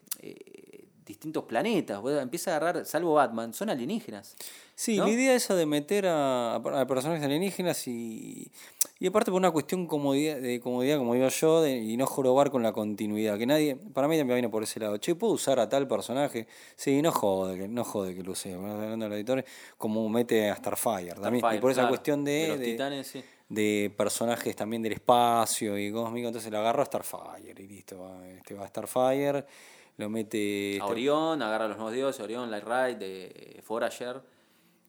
distintos 1.08 1.44
planetas. 1.44 2.00
Empieza 2.20 2.52
a 2.52 2.56
agarrar, 2.58 2.84
salvo 2.86 3.14
Batman, 3.14 3.52
son 3.52 3.70
alienígenas. 3.70 4.36
Sí, 4.76 4.96
¿no? 4.96 5.06
la 5.06 5.10
idea 5.10 5.34
esa 5.34 5.56
de 5.56 5.66
meter 5.66 6.06
a, 6.06 6.54
a 6.54 6.86
personajes 6.86 7.24
alienígenas 7.24 7.88
y, 7.88 8.48
y 9.00 9.06
aparte 9.08 9.32
por 9.32 9.38
una 9.38 9.50
cuestión 9.50 9.86
comodidad, 9.88 10.36
de 10.38 10.60
comodidad, 10.60 10.98
como 10.98 11.14
digo 11.14 11.26
yo, 11.28 11.62
de- 11.62 11.76
y 11.78 11.96
no 11.96 12.06
jorobar 12.06 12.50
con 12.52 12.62
la 12.62 12.70
continuidad. 12.72 13.36
Que 13.38 13.46
nadie, 13.46 13.74
para 13.74 14.06
mí 14.06 14.16
también 14.16 14.36
viene 14.36 14.48
por 14.48 14.62
ese 14.62 14.78
lado. 14.78 14.96
Che, 14.98 15.16
¿puedo 15.16 15.32
usar 15.32 15.58
a 15.58 15.68
tal 15.68 15.88
personaje? 15.88 16.46
Sí, 16.76 17.02
no 17.02 17.10
jode, 17.10 17.58
que, 17.58 17.66
no 17.66 17.82
jode 17.82 18.14
que 18.14 18.22
lo 18.22 18.30
use. 18.32 18.52
Hablando 18.54 19.06
de 19.06 19.08
los 19.08 19.16
editores, 19.16 19.44
como 19.76 20.08
mete 20.08 20.48
a 20.48 20.54
Starfire 20.54 21.14
también. 21.14 21.44
y 21.56 21.58
por 21.58 21.72
esa 21.72 21.80
claro, 21.80 21.88
cuestión 21.88 22.24
de, 22.24 22.30
de 22.32 22.48
los 22.48 22.58
de- 22.60 22.64
titanes, 22.66 23.06
sí. 23.08 23.24
de 23.48 23.92
personajes 23.96 24.54
también 24.54 24.82
del 24.82 24.92
espacio 24.92 25.76
y 25.76 25.90
cósmico, 25.90 26.28
entonces 26.28 26.52
lo 26.52 26.58
agarro 26.58 26.82
a 26.82 26.86
Starfire 26.86 27.60
y 27.64 27.66
listo. 27.66 27.98
Va, 27.98 28.28
este 28.28 28.54
va 28.54 28.64
a 28.64 28.68
Starfire, 28.68 29.44
lo 29.98 30.08
mete. 30.08 30.72
A 30.80 30.84
este- 30.84 30.90
Orión, 30.90 31.42
agarra 31.42 31.66
a 31.66 31.68
los 31.68 31.76
nuevos 31.76 31.92
dioses, 31.94 32.20
Orión, 32.22 32.50
Light 32.50 32.64
Ride, 32.64 32.94
de 32.96 33.60
Forager. 33.62 34.22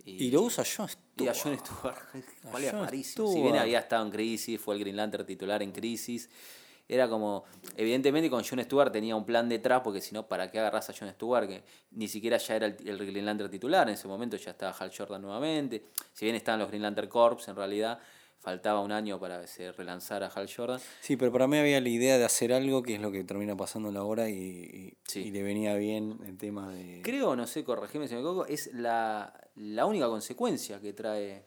y 0.05 0.31
lo 0.31 0.43
usa 0.43 0.63
John 0.65 0.87
Y 1.17 1.27
a 1.27 1.33
Stewart. 1.33 1.59
John 1.59 1.59
Stewart. 1.59 1.97
¿Cuál? 2.51 2.89
Si 2.91 3.03
Stewart. 3.03 3.41
bien 3.43 3.57
había 3.57 3.79
estado 3.79 4.05
en 4.05 4.11
crisis, 4.11 4.59
fue 4.59 4.75
el 4.75 4.79
Green 4.81 4.95
Lantern 4.95 5.25
titular 5.25 5.61
en 5.61 5.71
crisis. 5.71 6.29
Era 6.87 7.07
como, 7.07 7.43
evidentemente 7.77 8.31
con 8.31 8.43
John 8.43 8.63
Stewart 8.63 8.91
tenía 8.91 9.15
un 9.15 9.23
plan 9.23 9.47
detrás, 9.47 9.81
porque 9.83 10.01
si 10.01 10.11
no, 10.15 10.27
¿para 10.27 10.49
qué 10.49 10.57
agarras 10.57 10.89
a 10.89 10.93
John 10.97 11.11
Stewart? 11.11 11.47
Que 11.47 11.63
ni 11.91 12.07
siquiera 12.07 12.37
ya 12.37 12.55
era 12.55 12.65
el, 12.65 12.75
el 12.87 12.97
Green 12.97 13.25
Lantern 13.27 13.51
titular, 13.51 13.87
en 13.87 13.93
ese 13.93 14.07
momento 14.07 14.37
ya 14.37 14.51
estaba 14.51 14.71
Hal 14.75 14.91
Jordan 14.97 15.21
nuevamente. 15.21 15.83
Si 16.13 16.25
bien 16.25 16.35
estaban 16.35 16.59
los 16.59 16.69
Green 16.69 16.81
Lantern 16.81 17.07
Corps, 17.07 17.47
en 17.47 17.55
realidad 17.55 17.99
faltaba 18.39 18.79
un 18.81 18.91
año 18.91 19.19
para 19.19 19.41
que 19.41 19.47
se 19.47 19.71
relanzara 19.71 20.27
Hal 20.27 20.49
Jordan. 20.53 20.79
Sí, 21.01 21.17
pero 21.17 21.31
para 21.31 21.47
mí 21.47 21.57
había 21.57 21.79
la 21.81 21.89
idea 21.89 22.17
de 22.17 22.23
hacer 22.25 22.53
algo 22.53 22.81
que 22.83 22.95
es 22.95 23.01
lo 23.01 23.11
que 23.11 23.23
termina 23.23 23.55
pasando 23.57 23.89
en 23.89 23.95
la 23.95 24.03
hora 24.03 24.29
y, 24.29 24.33
y- 24.35 24.97
Sí. 25.05 25.19
y 25.21 25.31
le 25.31 25.43
venía 25.43 25.75
bien 25.75 26.19
el 26.25 26.37
tema 26.37 26.71
de... 26.71 27.01
Creo, 27.03 27.35
no 27.35 27.45
sé, 27.47 27.63
corregime 27.63 28.07
si 28.07 28.13
me 28.13 28.21
equivoco, 28.21 28.45
es 28.45 28.73
la, 28.73 29.33
la 29.55 29.85
única 29.85 30.07
consecuencia 30.07 30.79
que 30.79 30.93
trae 30.93 31.43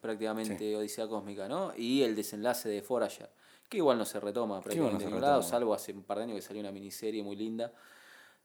prácticamente 0.00 0.74
Odisea 0.76 1.06
Cósmica, 1.06 1.46
¿no? 1.48 1.72
Y 1.76 2.02
el 2.02 2.16
desenlace 2.16 2.68
de 2.68 2.82
Forager, 2.82 3.30
que 3.68 3.76
igual 3.76 3.98
no 3.98 4.04
se 4.04 4.18
retoma 4.18 4.56
igual 4.56 4.58
no 4.58 4.62
prácticamente 4.64 5.04
se 5.04 5.10
lado, 5.20 5.36
retoma. 5.40 5.42
salvo 5.50 5.74
hace 5.74 5.92
un 5.92 6.02
par 6.02 6.18
de 6.18 6.24
años 6.24 6.36
que 6.36 6.42
salió 6.42 6.60
una 6.60 6.72
miniserie 6.72 7.22
muy 7.22 7.36
linda 7.36 7.72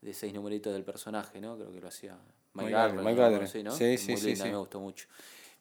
de 0.01 0.13
seis 0.13 0.33
numeritos 0.33 0.71
del 0.71 0.83
personaje, 0.83 1.41
¿no? 1.41 1.57
Creo 1.57 1.71
que 1.73 1.81
lo 1.81 1.87
hacía 1.87 2.15
Mike. 2.53 3.47
Sí, 3.47 3.63
¿no? 3.63 3.71
Sí, 3.71 3.97
sí, 3.97 4.11
muy 4.11 4.21
sí, 4.21 4.27
linda, 4.27 4.43
sí. 4.45 4.51
me 4.51 4.57
gustó 4.57 4.79
mucho. 4.79 5.07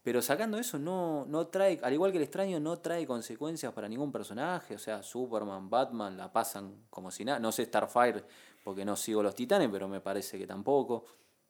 Pero 0.07 0.23
sacando 0.23 0.57
eso, 0.57 0.79
no, 0.79 1.27
no 1.27 1.49
trae, 1.49 1.81
al 1.83 1.92
igual 1.92 2.12
que 2.12 2.19
el 2.19 2.23
extraño, 2.23 2.61
no 2.61 2.79
trae 2.79 3.05
consecuencias 3.05 3.73
para 3.73 3.88
ningún 3.88 4.12
personaje. 4.12 4.77
O 4.77 4.79
sea, 4.79 5.03
Superman, 5.03 5.69
Batman 5.69 6.16
la 6.16 6.33
pasan 6.33 6.85
como 6.90 7.11
si 7.11 7.25
nada. 7.25 7.40
No 7.40 7.51
sé 7.51 7.64
Starfire 7.64 8.23
porque 8.62 8.85
no 8.85 8.95
sigo 8.95 9.21
los 9.21 9.35
titanes, 9.35 9.69
pero 9.69 9.88
me 9.88 10.01
parece 10.01 10.38
que 10.38 10.47
tampoco. 10.47 11.07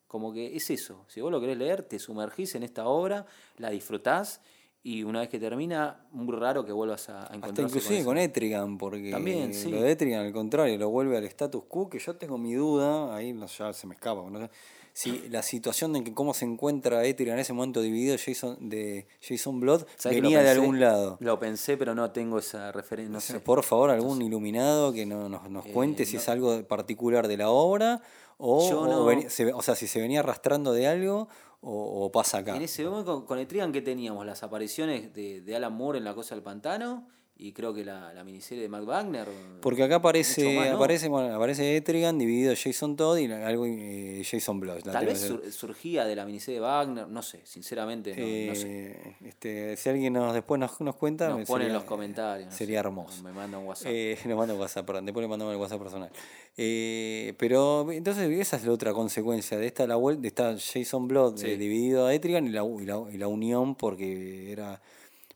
Como 0.06 0.32
que 0.32 0.56
es 0.56 0.70
eso. 0.70 1.04
Si 1.06 1.20
vos 1.20 1.30
lo 1.30 1.38
querés 1.38 1.58
leer, 1.58 1.82
te 1.82 1.98
sumergís 1.98 2.54
en 2.54 2.62
esta 2.62 2.86
obra, 2.86 3.26
la 3.58 3.68
disfrutás 3.68 4.40
y 4.82 5.02
una 5.02 5.20
vez 5.20 5.28
que 5.28 5.38
termina, 5.38 6.06
muy 6.12 6.34
raro 6.34 6.64
que 6.64 6.72
vuelvas 6.72 7.10
a, 7.10 7.24
a 7.24 7.34
Hasta 7.34 7.60
inclusive 7.60 8.04
con 8.04 8.16
Etrigan, 8.16 8.78
porque 8.78 9.10
También, 9.10 9.52
sí. 9.52 9.70
lo 9.70 9.82
de 9.82 9.90
Etrigan 9.90 10.24
al 10.24 10.32
contrario, 10.32 10.78
lo 10.78 10.88
vuelve 10.88 11.18
al 11.18 11.24
status 11.24 11.64
quo, 11.64 11.90
que 11.90 11.98
yo 11.98 12.16
tengo 12.16 12.38
mi 12.38 12.54
duda, 12.54 13.14
ahí 13.14 13.34
no, 13.34 13.46
ya 13.48 13.74
se 13.74 13.86
me 13.86 13.94
escapa, 13.96 14.22
no 14.30 14.38
sé, 14.38 14.48
si 14.98 15.28
la 15.28 15.42
situación 15.42 15.92
de 15.92 16.02
que 16.02 16.14
cómo 16.14 16.32
se 16.32 16.46
encuentra 16.46 17.04
Etrigan 17.04 17.34
en 17.34 17.40
ese 17.40 17.52
momento 17.52 17.82
dividido 17.82 18.16
Jason, 18.16 18.56
de 18.70 19.06
Jason 19.20 19.60
Blood 19.60 19.82
¿Sabés 19.96 20.16
que 20.16 20.22
lo 20.22 20.28
venía 20.28 20.42
de 20.42 20.48
algún 20.48 20.80
lado. 20.80 21.18
Lo 21.20 21.38
pensé, 21.38 21.76
pero 21.76 21.94
no 21.94 22.12
tengo 22.12 22.38
esa 22.38 22.72
referencia. 22.72 23.12
No 23.12 23.20
sé. 23.20 23.38
Por 23.40 23.62
favor, 23.62 23.90
algún 23.90 24.22
iluminado 24.22 24.94
que 24.94 25.04
no- 25.04 25.28
nos, 25.28 25.50
nos 25.50 25.66
Eh, 25.66 25.72
cuente 25.72 26.06
si 26.06 26.14
no. 26.14 26.20
es 26.22 26.28
algo 26.30 26.62
particular 26.66 27.28
de 27.28 27.36
la 27.36 27.50
obra 27.50 28.00
o, 28.38 28.70
Yo 28.70 28.80
o 28.80 29.20
se- 29.28 29.52
sea, 29.60 29.74
si 29.74 29.86
se 29.86 30.00
venía 30.00 30.20
arrastrando 30.20 30.72
de 30.72 30.86
algo 30.86 31.28
o, 31.60 32.06
o 32.06 32.10
pasa 32.10 32.38
acá. 32.38 32.56
En 32.56 32.62
ese 32.62 32.82
momento 32.84 33.16
con, 33.16 33.26
con 33.26 33.38
Etrigan, 33.38 33.72
¿qué 33.72 33.82
teníamos? 33.82 34.24
Las 34.24 34.42
apariciones 34.42 35.12
de, 35.12 35.42
de 35.42 35.56
Alan 35.56 35.74
Moore 35.74 35.98
en 35.98 36.04
La 36.04 36.14
Cosa 36.14 36.34
del 36.34 36.42
Pantano 36.42 37.06
y 37.38 37.52
creo 37.52 37.74
que 37.74 37.84
la, 37.84 38.12
la 38.14 38.24
miniserie 38.24 38.62
de 38.62 38.68
Matt 38.68 38.84
Wagner. 38.84 39.28
Porque 39.60 39.82
acá 39.82 39.96
aparece, 39.96 40.42
Mucho 40.44 40.56
más, 40.60 40.70
¿no? 40.70 40.76
aparece, 40.76 41.08
bueno, 41.08 41.34
aparece 41.34 41.76
Etrigan 41.76 42.18
dividido 42.18 42.54
Jason 42.56 42.96
Todd 42.96 43.18
y 43.18 43.30
algo 43.30 43.66
eh, 43.66 44.22
Jason 44.28 44.58
Blood. 44.58 44.80
Tal 44.82 45.04
vez 45.04 45.20
sur- 45.20 45.52
surgía 45.52 46.04
de 46.06 46.16
la 46.16 46.24
miniserie 46.24 46.60
de 46.60 46.66
Wagner, 46.66 47.08
no 47.08 47.22
sé, 47.22 47.40
sinceramente 47.44 48.10
no, 48.16 48.48
no 48.52 48.54
sé. 48.54 48.90
Eh, 48.90 49.16
este, 49.24 49.76
si 49.76 49.88
alguien 49.90 50.14
nos 50.14 50.32
después 50.32 50.58
nos, 50.58 50.80
nos 50.80 50.96
cuenta, 50.96 51.28
Nos 51.28 51.46
pone 51.46 51.66
en 51.66 51.72
los 51.74 51.84
comentarios. 51.84 52.54
Sería 52.54 52.80
sé, 52.80 52.86
hermoso. 52.86 53.22
Me 53.22 53.32
manda 53.32 53.58
un 53.58 53.66
WhatsApp. 53.66 53.92
Eh, 53.92 54.18
nos 54.24 54.36
manda 54.38 54.54
un 54.54 54.60
WhatsApp, 54.60 54.86
perdón, 54.86 55.04
después 55.06 55.22
le 55.22 55.28
mandamos 55.28 55.52
el 55.54 55.60
WhatsApp 55.60 55.78
personal. 55.80 56.10
Eh, 56.56 57.34
pero 57.38 57.92
entonces 57.92 58.30
esa 58.30 58.56
es 58.56 58.64
la 58.64 58.72
otra 58.72 58.92
consecuencia 58.94 59.58
de 59.58 59.66
esta 59.66 59.86
la 59.86 59.96
vuelta, 59.96 60.22
de 60.22 60.28
esta 60.28 60.56
Jason 60.58 61.06
Blood 61.06 61.36
Sí. 61.36 61.56
dividido 61.56 62.06
a 62.06 62.14
Etrigan 62.14 62.46
y 62.46 62.50
la, 62.50 62.64
y 62.64 62.86
la, 62.86 63.02
y 63.12 63.18
la 63.18 63.28
unión 63.28 63.74
porque 63.74 64.50
era 64.52 64.80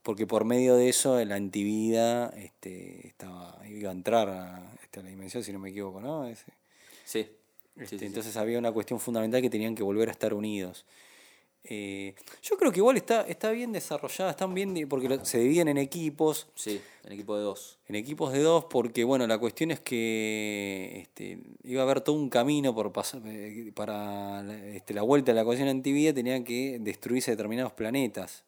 porque 0.02 0.26
por 0.26 0.44
medio 0.44 0.76
de 0.76 0.88
eso 0.88 1.22
la 1.24 1.34
antivida 1.36 2.28
este, 2.36 3.06
estaba, 3.06 3.58
iba 3.68 3.90
a 3.90 3.92
entrar 3.92 4.28
a, 4.28 4.72
este, 4.82 5.00
a 5.00 5.02
la 5.02 5.10
dimensión, 5.10 5.44
si 5.44 5.52
no 5.52 5.58
me 5.58 5.70
equivoco, 5.70 6.00
¿no? 6.00 6.26
Ese- 6.26 6.44
sí. 7.04 7.22
sí, 7.24 7.30
este, 7.76 7.86
sí, 7.86 7.98
sí. 7.98 8.04
entonces 8.06 8.36
había 8.36 8.58
una 8.58 8.72
cuestión 8.72 8.98
fundamental 9.00 9.40
que 9.42 9.50
tenían 9.50 9.74
que 9.74 9.82
volver 9.82 10.08
a 10.08 10.12
estar 10.12 10.32
unidos. 10.34 10.84
Eh, 11.62 12.14
yo 12.42 12.56
creo 12.56 12.72
que 12.72 12.78
igual 12.78 12.96
está, 12.96 13.20
está 13.28 13.50
bien 13.50 13.70
desarrollada, 13.70 14.30
están 14.30 14.54
bien, 14.54 14.88
porque 14.88 15.10
lo- 15.10 15.22
se 15.26 15.38
dividen 15.40 15.68
en 15.68 15.76
equipos, 15.76 16.48
Sí, 16.54 16.80
en 17.04 17.12
equipo 17.12 17.36
de 17.36 17.42
dos. 17.42 17.78
en 17.86 17.96
equipos 17.96 18.32
de 18.32 18.38
dos, 18.40 18.64
porque 18.64 19.04
bueno, 19.04 19.26
la 19.26 19.36
cuestión 19.36 19.70
es 19.70 19.80
que 19.80 21.00
este, 21.02 21.38
iba 21.64 21.82
a 21.82 21.84
haber 21.84 22.00
todo 22.00 22.16
un 22.16 22.30
camino 22.30 22.74
por 22.74 22.90
pasar, 22.92 23.20
eh, 23.26 23.70
para 23.74 24.42
la- 24.42 24.66
este, 24.68 24.94
la 24.94 25.02
vuelta 25.02 25.32
a 25.32 25.34
la 25.34 25.44
cuestión 25.44 25.68
antivida, 25.68 26.14
tenían 26.14 26.44
que 26.44 26.78
destruirse 26.80 27.30
determinados 27.32 27.72
planetas. 27.74 28.42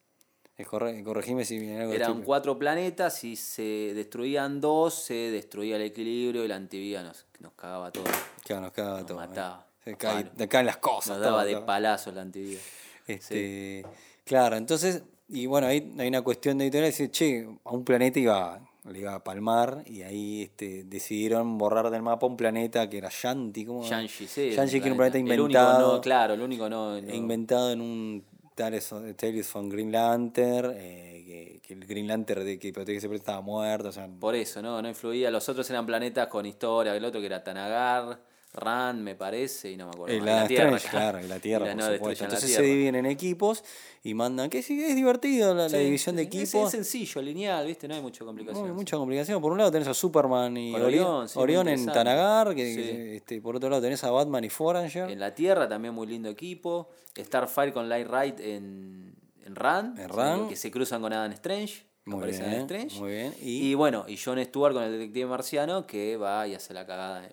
Corre- 0.69 1.03
corregime 1.03 1.45
si 1.45 1.59
viene 1.59 1.81
algo 1.81 1.93
Eran 1.93 2.11
estoy- 2.11 2.25
cuatro 2.25 2.59
planetas 2.59 3.25
y 3.25 3.35
se 3.37 3.93
destruían 3.95 4.61
dos, 4.61 4.95
se 4.95 5.15
destruía 5.15 5.77
el 5.77 5.83
equilibrio 5.83 6.45
y 6.45 6.49
la 6.49 6.57
antivida 6.57 7.03
nos, 7.03 7.27
nos 7.41 7.53
cagaba 7.55 7.91
todo. 7.91 8.05
Claro, 8.45 8.62
nos 8.62 8.73
cagaba 8.73 8.99
nos 8.99 9.07
todo. 9.07 9.23
eh. 9.23 9.27
mataba. 9.29 9.67
Se 9.85 9.97
cae- 9.97 10.49
caen 10.49 10.67
las 10.67 10.77
cosas. 10.77 11.17
Nos 11.17 11.21
daba 11.21 11.38
todo, 11.38 11.47
de 11.47 11.55
todo. 11.55 11.67
palazos 11.67 12.15
la 12.15 12.23
antivida. 12.23 12.61
Este, 13.07 13.85
Claro, 14.25 14.57
entonces, 14.57 15.03
y 15.29 15.47
bueno, 15.47 15.67
ahí 15.67 15.93
hay 15.99 16.09
una 16.09 16.23
cuestión 16.23 16.57
de 16.59 16.65
editorial, 16.67 16.91
dice, 16.91 17.11
che, 17.11 17.45
a 17.65 17.71
un 17.73 17.85
planeta 17.85 18.21
iba, 18.21 18.61
le 18.88 18.99
iba 19.01 19.15
a 19.15 19.25
palmar, 19.25 19.83
y 19.87 20.03
ahí 20.03 20.43
este, 20.43 20.85
decidieron 20.85 21.59
borrar 21.59 21.91
del 21.91 22.03
mapa 22.03 22.27
un 22.27 22.37
planeta 22.37 22.88
que 22.88 22.99
era 22.99 23.09
Shanti, 23.11 23.65
¿cómo? 23.67 23.83
Sí. 23.83 23.91
Shanxi, 23.91 24.81
que 24.81 24.87
era 24.87 24.93
un 24.93 24.97
planeta 24.99 25.19
El 25.19 25.25
único 25.25 25.41
inventado, 25.43 25.95
no, 25.97 26.01
claro, 26.01 26.35
el 26.35 26.41
único 26.41 26.69
no. 26.69 27.01
no- 27.01 27.15
inventado 27.15 27.73
en 27.73 27.81
un 27.81 28.25
Tales 28.55 28.95
Tales 29.17 29.53
von 29.53 29.69
Green 29.69 29.91
Lantern, 29.91 30.73
eh, 30.77 31.25
que, 31.27 31.61
que 31.67 31.75
el 31.75 31.87
Green 31.87 32.07
Lantern 32.07 32.45
de 32.45 32.59
que 32.59 32.73
protege 32.73 33.01
planeta 33.01 33.17
estaba 33.17 33.41
muerto, 33.41 33.88
o 33.88 33.93
sea, 33.93 34.09
Por 34.09 34.35
eso, 34.35 34.62
¿no? 34.62 34.81
No 34.83 34.88
influía. 34.88 35.31
Los 35.31 35.49
otros 35.49 35.69
eran 35.71 35.87
planetas 35.87 36.27
con 36.29 36.47
historia. 36.47 36.95
El 36.95 37.05
otro 37.05 37.21
que 37.21 37.27
era 37.27 37.43
Tanagar, 37.43 38.21
Rand, 38.55 39.01
me 39.01 39.15
parece, 39.15 39.71
y 39.71 39.77
no 39.79 39.87
me 39.87 39.93
acuerdo. 39.93 40.15
Más. 40.19 40.27
la 40.27 40.47
Tierra, 40.47 40.77
Strange, 40.77 40.88
claro, 40.91 41.21
y 41.25 41.27
la 41.29 41.38
Tierra, 41.38 41.65
Y 41.65 41.69
la 41.69 41.75
por 41.75 41.83
no 41.88 41.95
supuesto. 41.97 42.25
la 42.25 42.29
Entonces 42.29 42.55
se 42.55 42.62
dividen 42.62 42.97
en 42.97 43.07
equipos 43.07 43.65
y 44.03 44.12
mandan, 44.12 44.51
que 44.51 44.62
sí, 44.62 44.83
es 44.85 44.95
divertido 44.95 45.55
la, 45.55 45.71
Sí, 45.71 45.79
división 45.79 46.17
de 46.17 46.23
es- 46.23 46.29
equipos. 46.29 46.67
Es, 46.67 46.71
sencillo, 46.71 47.23
lineal, 47.23 47.67
¿viste? 47.67 47.88
No 47.88 47.95
hay 47.95 48.03
mucha 48.03 48.25
complicación. 48.27 48.69
No, 48.69 48.75
mucha 48.75 48.99
complicación. 48.99 49.41
Por 49.41 49.53
un 49.53 49.59
lado 49.59 49.71
tenés 49.73 49.88
a 49.88 49.95
Superman 49.95 50.55
y 50.57 50.75
Orión, 50.75 51.29
sí, 51.31 51.38
en. 51.41 51.87
Tanagar, 51.87 52.55
que, 52.55 52.75
Sí. 52.75 53.17
este, 53.17 53.41
por 53.41 53.57
otro 53.57 53.71
lado 53.71 53.81
tenés 53.81 54.05
a 54.05 54.11
Batman 54.11 54.45
y 54.45 54.51
Foranger. 54.51 55.09
En 55.09 55.19
la 55.19 55.35
Tierra 55.35 55.67
también 55.69 55.95
muy 55.95 56.07
lindo 56.07 56.29
equipo. 56.29 56.91
Starfire 57.19 57.73
con 57.73 57.88
Light 57.88 58.07
Ride 58.07 58.55
en, 58.57 59.15
en 59.47 59.55
Rand. 59.57 59.99
En 59.99 60.09
sí, 60.11 60.12
Rand. 60.15 60.49
Que 60.51 60.57
se 60.57 60.71
cruzan 60.71 61.01
con 61.01 61.12
Adam 61.12 61.33
Strange. 61.33 61.85
Muy 62.05 62.29
bien, 62.29 62.43
Adam 62.43 62.61
Strange. 62.62 62.99
muy 62.99 63.11
bien. 63.12 63.35
Y, 63.41 63.71
Y, 63.71 63.75
bueno, 63.75 64.05
y 64.09 64.19
John 64.19 64.43
Stewart 64.45 64.75
con 64.75 64.83
el 64.83 64.93
detective 64.93 65.25
marciano 65.27 65.87
que 65.87 66.17
va 66.19 66.47
y 66.49 66.55
hace 66.55 66.75
la 66.75 66.85
cagada. 66.85 67.29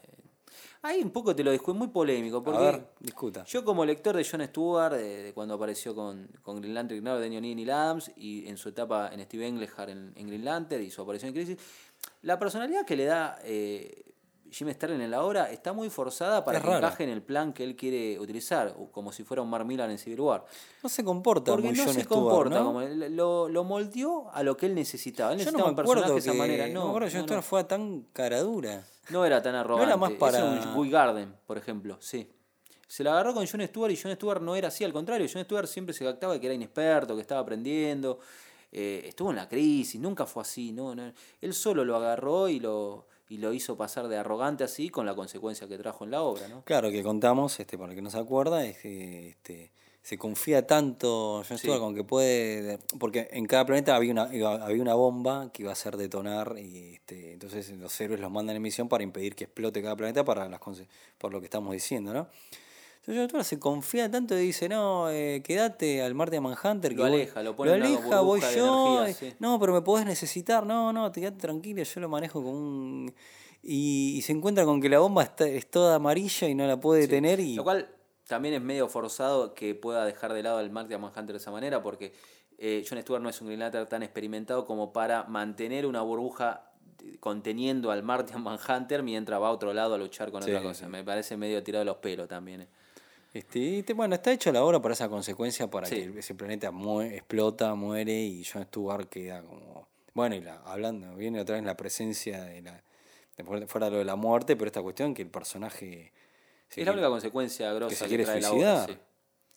Ahí 0.81 1.01
un 1.01 1.11
poco 1.11 1.35
te 1.35 1.43
lo 1.43 1.51
discuto, 1.51 1.77
muy 1.77 1.89
polémico. 1.89 2.41
Porque 2.41 2.59
a 2.59 2.71
ver, 2.71 2.87
discuta. 2.99 3.43
yo 3.45 3.65
como 3.65 3.83
lector 3.85 4.15
de 4.15 4.25
John 4.29 4.45
Stewart, 4.45 4.93
de 4.93 5.31
cuando 5.33 5.55
apareció 5.55 5.93
con, 5.93 6.29
con 6.41 6.61
Green 6.61 6.73
Lantern 6.73 6.97
Ignaro 6.97 7.19
de 7.19 7.29
Neil 7.29 7.69
Adams 7.69 8.11
y 8.15 8.47
en 8.47 8.57
su 8.57 8.69
etapa 8.69 9.09
en 9.11 9.21
Steve 9.25 9.47
Englehart 9.47 9.89
en, 9.89 10.13
en 10.15 10.27
Green 10.27 10.45
Lantern 10.45 10.81
y 10.81 10.89
su 10.89 11.01
aparición 11.01 11.29
en 11.29 11.33
Crisis, 11.33 11.57
la 12.21 12.39
personalidad 12.39 12.85
que 12.85 12.95
le 12.95 13.05
da 13.05 13.39
eh, 13.43 14.08
Jim 14.51 14.69
Sterling 14.71 15.01
en 15.01 15.11
la 15.11 15.23
obra 15.23 15.51
está 15.51 15.73
muy 15.73 15.89
forzada 15.89 16.43
para 16.43 16.57
Es 16.57 16.63
que 16.63 16.69
rara. 16.69 16.87
encaje 16.87 17.03
en 17.03 17.09
el 17.09 17.21
plan 17.21 17.53
que 17.53 17.63
él 17.63 17.75
quiere 17.75 18.19
utilizar, 18.19 18.75
como 18.91 19.11
si 19.11 19.23
fuera 19.23 19.41
un 19.41 19.49
Mark 19.49 19.65
Millar 19.65 19.89
en 19.89 19.97
Civil 19.97 20.21
War. 20.21 20.45
No 20.83 20.89
se 20.89 21.03
comporta 21.03 21.51
Porque 21.51 21.67
muy 21.67 21.77
no 21.77 21.83
se 21.85 21.89
Stewart, 22.01 22.07
comporta 22.07 22.59
¿no? 22.59 22.65
como 22.65 22.81
lo, 22.81 23.49
lo 23.49 23.63
moldeó 23.63 24.29
a 24.31 24.43
lo 24.43 24.57
que 24.57 24.65
él 24.65 24.75
necesitaba. 24.75 25.33
Él 25.33 25.39
Yo 25.39 25.45
no 25.45 25.51
necesitaba 25.51 25.65
me 25.65 25.69
un 25.71 25.75
personaje 25.75 26.13
de 26.13 26.19
esa 26.19 26.33
manera. 26.33 26.67
no 26.67 26.73
No, 26.73 26.83
me 26.85 26.89
acuerdo 26.89 27.07
que 27.09 27.13
no, 27.17 27.23
Stewart 27.23 27.37
no. 27.37 27.41
fuera 27.43 27.67
tan 27.67 28.01
cara 28.13 28.41
dura. 28.41 28.83
No 29.09 29.25
era 29.25 29.41
tan 29.41 29.55
arrogante. 29.55 29.97
más 29.97 30.11
para- 30.13 30.37
Es 30.59 30.65
un 30.65 30.73
Guy 30.75 30.89
Garden, 30.89 31.35
por 31.47 31.57
ejemplo, 31.57 31.97
sí. 31.99 32.29
Se 32.87 33.03
la 33.03 33.11
agarró 33.11 33.35
con 33.35 33.45
Jon 33.45 33.61
Stewart 33.67 33.91
y 33.91 33.97
Jon 33.97 34.11
Stewart 34.15 34.41
no 34.41 34.55
era 34.55 34.69
así, 34.69 34.83
al 34.83 34.91
contrario. 34.93 35.27
Jon 35.31 35.43
Stewart 35.43 35.67
siempre 35.67 35.93
se 35.93 36.03
jactaba 36.05 36.33
de 36.33 36.39
que 36.39 36.47
era 36.47 36.55
inexperto, 36.55 37.15
que 37.15 37.21
estaba 37.21 37.41
aprendiendo. 37.41 38.19
eh, 38.71 39.01
estuvo 39.07 39.31
en 39.31 39.35
la 39.37 39.49
crisis, 39.49 39.99
nunca 39.99 40.27
fue 40.27 40.43
así. 40.43 40.71
No, 40.71 40.93
no. 40.93 41.11
Él 41.41 41.53
solo 41.55 41.83
lo 41.83 41.95
agarró 41.95 42.47
y 42.49 42.59
lo, 42.59 43.07
y 43.29 43.37
lo 43.37 43.53
hizo 43.53 43.77
pasar 43.77 44.07
de 44.07 44.17
arrogante 44.17 44.63
así 44.63 44.89
con 44.89 45.05
la 45.05 45.15
consecuencia 45.15 45.67
que 45.67 45.77
trajo 45.77 46.03
en 46.03 46.11
la 46.11 46.23
obra. 46.23 46.47
¿no? 46.47 46.63
Claro, 46.63 46.89
que 46.89 47.03
contamos, 47.03 47.59
este, 47.59 47.77
para 47.77 47.91
el 47.91 47.95
que 47.95 48.01
no 48.01 48.09
se 48.09 48.17
acuerda, 48.17 48.65
es 48.65 48.79
que 48.79 49.29
este, 49.29 49.71
se 50.01 50.17
confía 50.17 50.65
tanto 50.65 51.43
Sí. 51.43 51.57
Stewart 51.59 51.79
con 51.79 51.93
que 51.93 52.03
puede. 52.03 52.79
Porque 52.99 53.29
en 53.31 53.45
cada 53.45 53.67
planeta 53.67 53.95
había 53.95 54.11
una, 54.11 54.23
había 54.23 54.81
una 54.81 54.95
bomba 54.95 55.51
que 55.53 55.61
iba 55.61 55.69
a 55.69 55.73
hacer 55.73 55.95
detonar, 55.95 56.55
y 56.57 56.95
este, 56.95 57.33
entonces 57.33 57.69
los 57.69 58.01
héroes 58.01 58.19
los 58.19 58.31
mandan 58.31 58.55
en 58.55 58.63
misión 58.63 58.89
para 58.89 59.03
impedir 59.03 59.35
que 59.35 59.43
explote 59.43 59.83
cada 59.83 59.95
planeta 59.95 60.25
para 60.25 60.49
las 60.49 60.59
por 61.19 61.31
lo 61.31 61.39
que 61.39 61.45
estamos 61.45 61.71
diciendo, 61.71 62.11
¿no? 62.13 62.27
Entonces 63.09 63.29
Stewart 63.29 63.45
se 63.45 63.59
confía 63.59 64.09
tanto 64.11 64.37
y 64.37 64.41
dice, 64.41 64.69
no, 64.69 65.09
eh, 65.09 65.41
quédate 65.43 66.01
al 66.01 66.13
Marte 66.15 66.39
Manhunter. 66.39 66.91
Lo 66.93 67.03
que 67.03 67.09
voy- 67.09 67.21
aleja, 67.21 67.43
lo 67.43 67.55
pone 67.55 67.73
una 67.73 67.85
aleja, 67.85 68.21
voy 68.21 68.41
yo. 68.55 68.99
energía, 69.01 69.13
sí. 69.31 69.35
No, 69.39 69.59
pero 69.59 69.73
me 69.73 69.81
podés 69.81 70.05
necesitar. 70.05 70.65
No, 70.65 70.93
no, 70.93 71.11
te 71.11 71.21
quedate 71.21 71.37
tranquilo, 71.39 71.81
yo 71.83 72.01
lo 72.01 72.09
manejo 72.09 72.43
como 72.43 72.57
un... 72.57 73.13
Y, 73.61 74.15
y 74.17 74.21
se 74.21 74.31
encuentra 74.31 74.63
con 74.63 74.79
que 74.81 74.87
la 74.89 74.99
bomba 74.99 75.23
está, 75.23 75.45
es 75.47 75.69
toda 75.69 75.95
amarilla 75.95 76.47
y 76.47 76.55
no 76.55 76.65
la 76.67 76.79
puede 76.79 77.01
detener 77.01 77.39
y... 77.41 77.55
Lo 77.55 77.63
cual 77.63 77.89
también 78.27 78.53
es 78.53 78.61
medio 78.61 78.87
forzado 78.87 79.53
que 79.53 79.75
pueda 79.75 80.05
dejar 80.05 80.31
de 80.33 80.43
lado 80.43 80.59
al 80.59 80.69
Mark 80.69 80.87
de 80.87 80.97
Manhunter 80.97 81.33
de 81.33 81.37
esa 81.37 81.51
manera, 81.51 81.81
porque 81.83 82.13
eh, 82.57 82.85
Jon 82.87 83.01
Stewart 83.01 83.21
no 83.21 83.27
es 83.29 83.41
un 83.41 83.47
Green 83.47 83.59
Lantern 83.59 83.87
tan 83.89 84.03
experimentado 84.03 84.65
como 84.65 84.93
para 84.93 85.23
mantener 85.25 85.85
una 85.87 86.01
burbuja 86.03 86.65
conteniendo 87.19 87.91
al 87.91 88.03
Martian 88.03 88.41
Manhunter 88.43 89.03
mientras 89.03 89.41
va 89.41 89.47
a 89.47 89.51
otro 89.51 89.73
lado 89.73 89.95
a 89.95 89.97
luchar 89.97 90.31
con 90.31 90.43
Sí, 90.43 90.51
otra 90.51 90.61
cosa. 90.63 90.85
sí. 90.85 90.91
Me 90.91 91.03
parece 91.03 91.35
medio 91.37 91.61
tirado 91.63 91.81
de 91.81 91.85
los 91.85 91.97
pelos 91.97 92.27
también. 92.27 92.61
eh. 92.61 92.67
Este, 93.33 93.59
y 93.59 93.83
te- 93.83 93.93
bueno, 93.93 94.15
está 94.15 94.31
hecho 94.31 94.51
la 94.51 94.63
obra 94.63 94.81
para 94.81 94.93
esa 94.93 95.07
consecuencia, 95.07 95.69
para 95.69 95.87
Sí. 95.87 95.95
que 96.11 96.19
ese 96.19 96.33
planeta 96.35 96.71
explota, 97.11 97.75
muere 97.75 98.13
y 98.19 98.43
Jon 98.43 98.63
Stewart 98.65 99.07
queda 99.07 99.41
como... 99.43 99.87
Bueno, 100.15 100.35
y 100.35 100.41
la, 100.41 100.55
hablando, 100.65 101.15
viene 101.15 101.39
otra 101.39 101.55
vez 101.55 101.63
la 101.63 101.77
presencia 101.77 102.43
de 102.43 102.61
la... 102.63 102.83
de 103.37 103.43
fuera- 103.67 103.85
de 103.87 103.91
lo 103.91 103.97
de 103.99 104.05
la 104.05 104.15
muerte, 104.15 104.55
pero 104.55 104.67
esta 104.67 104.81
cuestión 104.81 105.13
que 105.13 105.21
el 105.21 105.29
personaje... 105.29 106.11
es 106.75 106.85
la 106.85 106.91
única 106.91 107.07
consecuencia 107.09 107.71
grosa 107.73 107.89
que 107.89 107.95
se 107.95 108.07
quiere 108.07 108.23
trae 108.23 108.41
la 108.41 108.47
suicidar. 108.49 108.89
obra. 108.89 108.99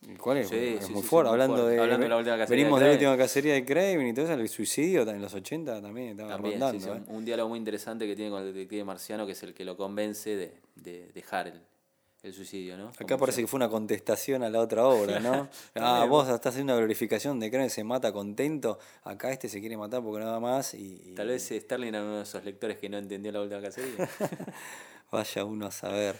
sí. 0.02 0.10
el 0.10 0.18
cual 0.18 0.36
es, 0.38 0.48
Sí, 0.50 0.56
es 0.78 0.90
muy 0.90 1.02
fuerte, 1.02 1.30
hablando, 1.30 1.56
fuerte. 1.56 1.74
de, 1.76 1.80
Hablando 1.80 2.02
de 2.04 2.08
la 2.10 2.16
última 2.18 2.36
cacería 2.36 2.62
venimos 2.64 2.80
de 2.80 2.84
de 2.86 2.90
la 2.90 2.94
última 2.96 3.16
cacería 3.16 3.54
de 3.54 3.64
Craven 3.64 4.06
y 4.06 4.12
todo 4.12 4.24
eso, 4.26 4.34
el 4.34 4.48
suicidio 4.50 5.02
en 5.08 5.22
los 5.22 5.32
80 5.32 5.80
también 5.80 6.08
estaba 6.10 6.28
También, 6.32 6.60
rondando. 6.60 6.94
¿eh? 6.94 7.00
un, 7.08 7.16
un 7.16 7.24
diálogo 7.24 7.48
muy 7.48 7.58
interesante 7.58 8.06
que 8.06 8.14
tiene 8.14 8.30
con 8.30 8.42
el 8.42 8.52
detective 8.52 8.84
marciano, 8.84 9.24
que 9.24 9.32
es 9.32 9.42
el 9.44 9.54
que 9.54 9.64
lo 9.64 9.76
convence 9.78 10.36
de, 10.36 10.52
de 10.76 11.08
dejar 11.14 11.46
el, 11.48 11.60
el 12.22 12.32
suicidio, 12.32 12.76
¿no? 12.76 12.88
Acá 12.88 13.18
parece 13.18 13.40
que 13.40 13.48
fue 13.48 13.58
una 13.58 13.68
contestación 13.68 14.44
a 14.44 14.50
la 14.50 14.60
otra 14.60 14.86
obra, 14.86 15.18
¿no? 15.18 15.48
ah, 15.74 16.06
vos 16.08 16.28
estás 16.28 16.52
haciendo 16.52 16.72
una 16.72 16.78
glorificación 16.78 17.40
de 17.40 17.50
Crane 17.50 17.68
se 17.68 17.82
mata 17.82 18.12
contento, 18.12 18.78
acá 19.02 19.32
este 19.32 19.48
se 19.48 19.58
quiere 19.60 19.76
matar 19.76 20.02
porque 20.02 20.24
nada 20.24 20.38
más 20.38 20.74
y... 20.74 21.14
Tal 21.16 21.28
vez 21.28 21.42
Sterling 21.52 21.88
era 21.88 22.02
uno 22.02 22.18
de 22.18 22.22
esos 22.22 22.44
lectores 22.44 22.78
que 22.78 22.88
no 22.88 22.98
entendió 22.98 23.32
la 23.32 23.40
última 23.40 23.60
cacería. 23.60 24.08
Vaya 25.10 25.44
uno 25.44 25.66
a 25.66 25.70
saber. 25.72 26.16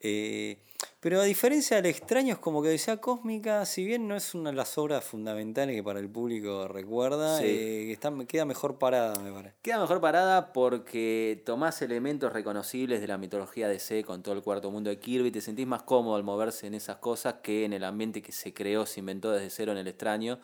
Eh, 0.00 0.56
pero 1.00 1.18
a 1.18 1.24
diferencia 1.24 1.76
del 1.76 1.86
extraño, 1.86 2.34
es 2.34 2.38
como 2.38 2.62
que 2.62 2.68
decía 2.68 2.98
Cósmica, 2.98 3.64
si 3.64 3.86
bien 3.86 4.06
no 4.06 4.14
es 4.14 4.34
una 4.34 4.50
de 4.50 4.56
las 4.56 4.76
obras 4.76 5.02
fundamentales 5.02 5.74
que 5.74 5.82
para 5.82 5.98
el 5.98 6.10
público 6.10 6.68
recuerda, 6.68 7.42
eh, 7.42 7.90
está, 7.90 8.12
queda 8.28 8.44
mejor 8.44 8.78
parada, 8.78 9.18
me 9.18 9.32
parece. 9.32 9.54
Queda 9.62 9.80
mejor 9.80 10.02
parada 10.02 10.52
porque 10.52 11.42
tomás 11.46 11.80
elementos 11.80 12.30
reconocibles 12.34 13.00
de 13.00 13.08
la 13.08 13.16
mitología 13.16 13.66
de 13.66 13.78
C 13.78 14.04
con 14.04 14.22
todo 14.22 14.34
el 14.34 14.42
cuarto 14.42 14.70
mundo 14.70 14.90
de 14.90 14.98
Kirby, 14.98 15.28
y 15.28 15.30
te 15.30 15.40
sentís 15.40 15.66
más 15.66 15.84
cómodo 15.84 16.16
al 16.16 16.22
moverse 16.22 16.66
en 16.66 16.74
esas 16.74 16.96
cosas 16.96 17.36
que 17.42 17.64
en 17.64 17.72
el 17.72 17.84
ambiente 17.84 18.20
que 18.20 18.32
se 18.32 18.52
creó, 18.52 18.84
se 18.84 19.00
inventó 19.00 19.32
desde 19.32 19.48
cero 19.48 19.72
en 19.72 19.78
el 19.78 19.88
extraño. 19.88 20.38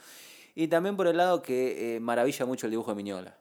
Y 0.54 0.68
también 0.68 0.96
por 0.96 1.06
el 1.06 1.18
lado 1.18 1.42
que 1.42 1.96
eh, 1.96 2.00
maravilla 2.00 2.46
mucho 2.46 2.66
el 2.66 2.70
dibujo 2.70 2.92
de 2.92 2.94
Miñola. 2.94 3.36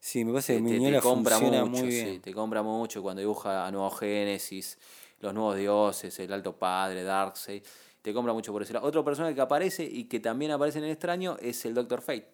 Sí, 0.00 0.24
me 0.24 0.32
parece 0.32 0.56
que 0.56 0.60
Miñola 0.60 1.00
compra 1.00 1.38
mucho, 1.38 1.66
muy 1.66 1.82
bien. 1.82 2.14
Sí, 2.14 2.18
te 2.18 2.34
compra 2.34 2.64
mucho 2.64 3.00
cuando 3.00 3.20
dibuja 3.20 3.64
a 3.64 3.70
Nuevo 3.70 3.90
Génesis 3.90 4.76
los 5.22 5.32
nuevos 5.32 5.56
dioses, 5.56 6.18
el 6.18 6.32
Alto 6.32 6.54
Padre, 6.54 7.02
Darkseid. 7.04 7.62
Te 8.02 8.12
compra 8.12 8.32
mucho 8.32 8.52
por 8.52 8.62
eso. 8.62 8.76
Otro 8.82 9.04
personaje 9.04 9.34
que 9.34 9.40
aparece 9.40 9.84
y 9.84 10.04
que 10.04 10.18
también 10.18 10.50
aparece 10.50 10.78
en 10.78 10.84
el 10.84 10.90
extraño 10.90 11.36
es 11.40 11.64
el 11.64 11.74
Doctor 11.74 12.02
Fate. 12.02 12.28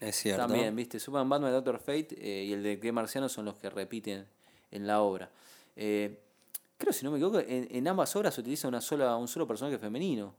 Es 0.00 0.16
cierto. 0.16 0.42
También, 0.42 0.74
viste, 0.74 1.00
Superman, 1.00 1.28
Batman, 1.28 1.48
el 1.48 1.54
Doctor 1.56 1.78
Fate 1.78 2.16
eh, 2.18 2.44
y 2.44 2.52
el 2.52 2.62
de 2.62 2.78
que 2.78 2.92
Marciano 2.92 3.28
son 3.28 3.44
los 3.44 3.56
que 3.56 3.68
repiten 3.70 4.26
en 4.70 4.86
la 4.86 5.02
obra. 5.02 5.30
Eh, 5.74 6.20
creo, 6.78 6.92
si 6.92 7.04
no 7.04 7.10
me 7.10 7.18
equivoco, 7.18 7.40
en, 7.40 7.68
en, 7.70 7.88
ambas 7.88 8.14
obras 8.14 8.34
se 8.34 8.40
utiliza 8.40 8.68
una 8.68 8.80
sola, 8.80 9.16
un 9.16 9.26
solo 9.28 9.46
personaje 9.46 9.78
femenino. 9.78 10.34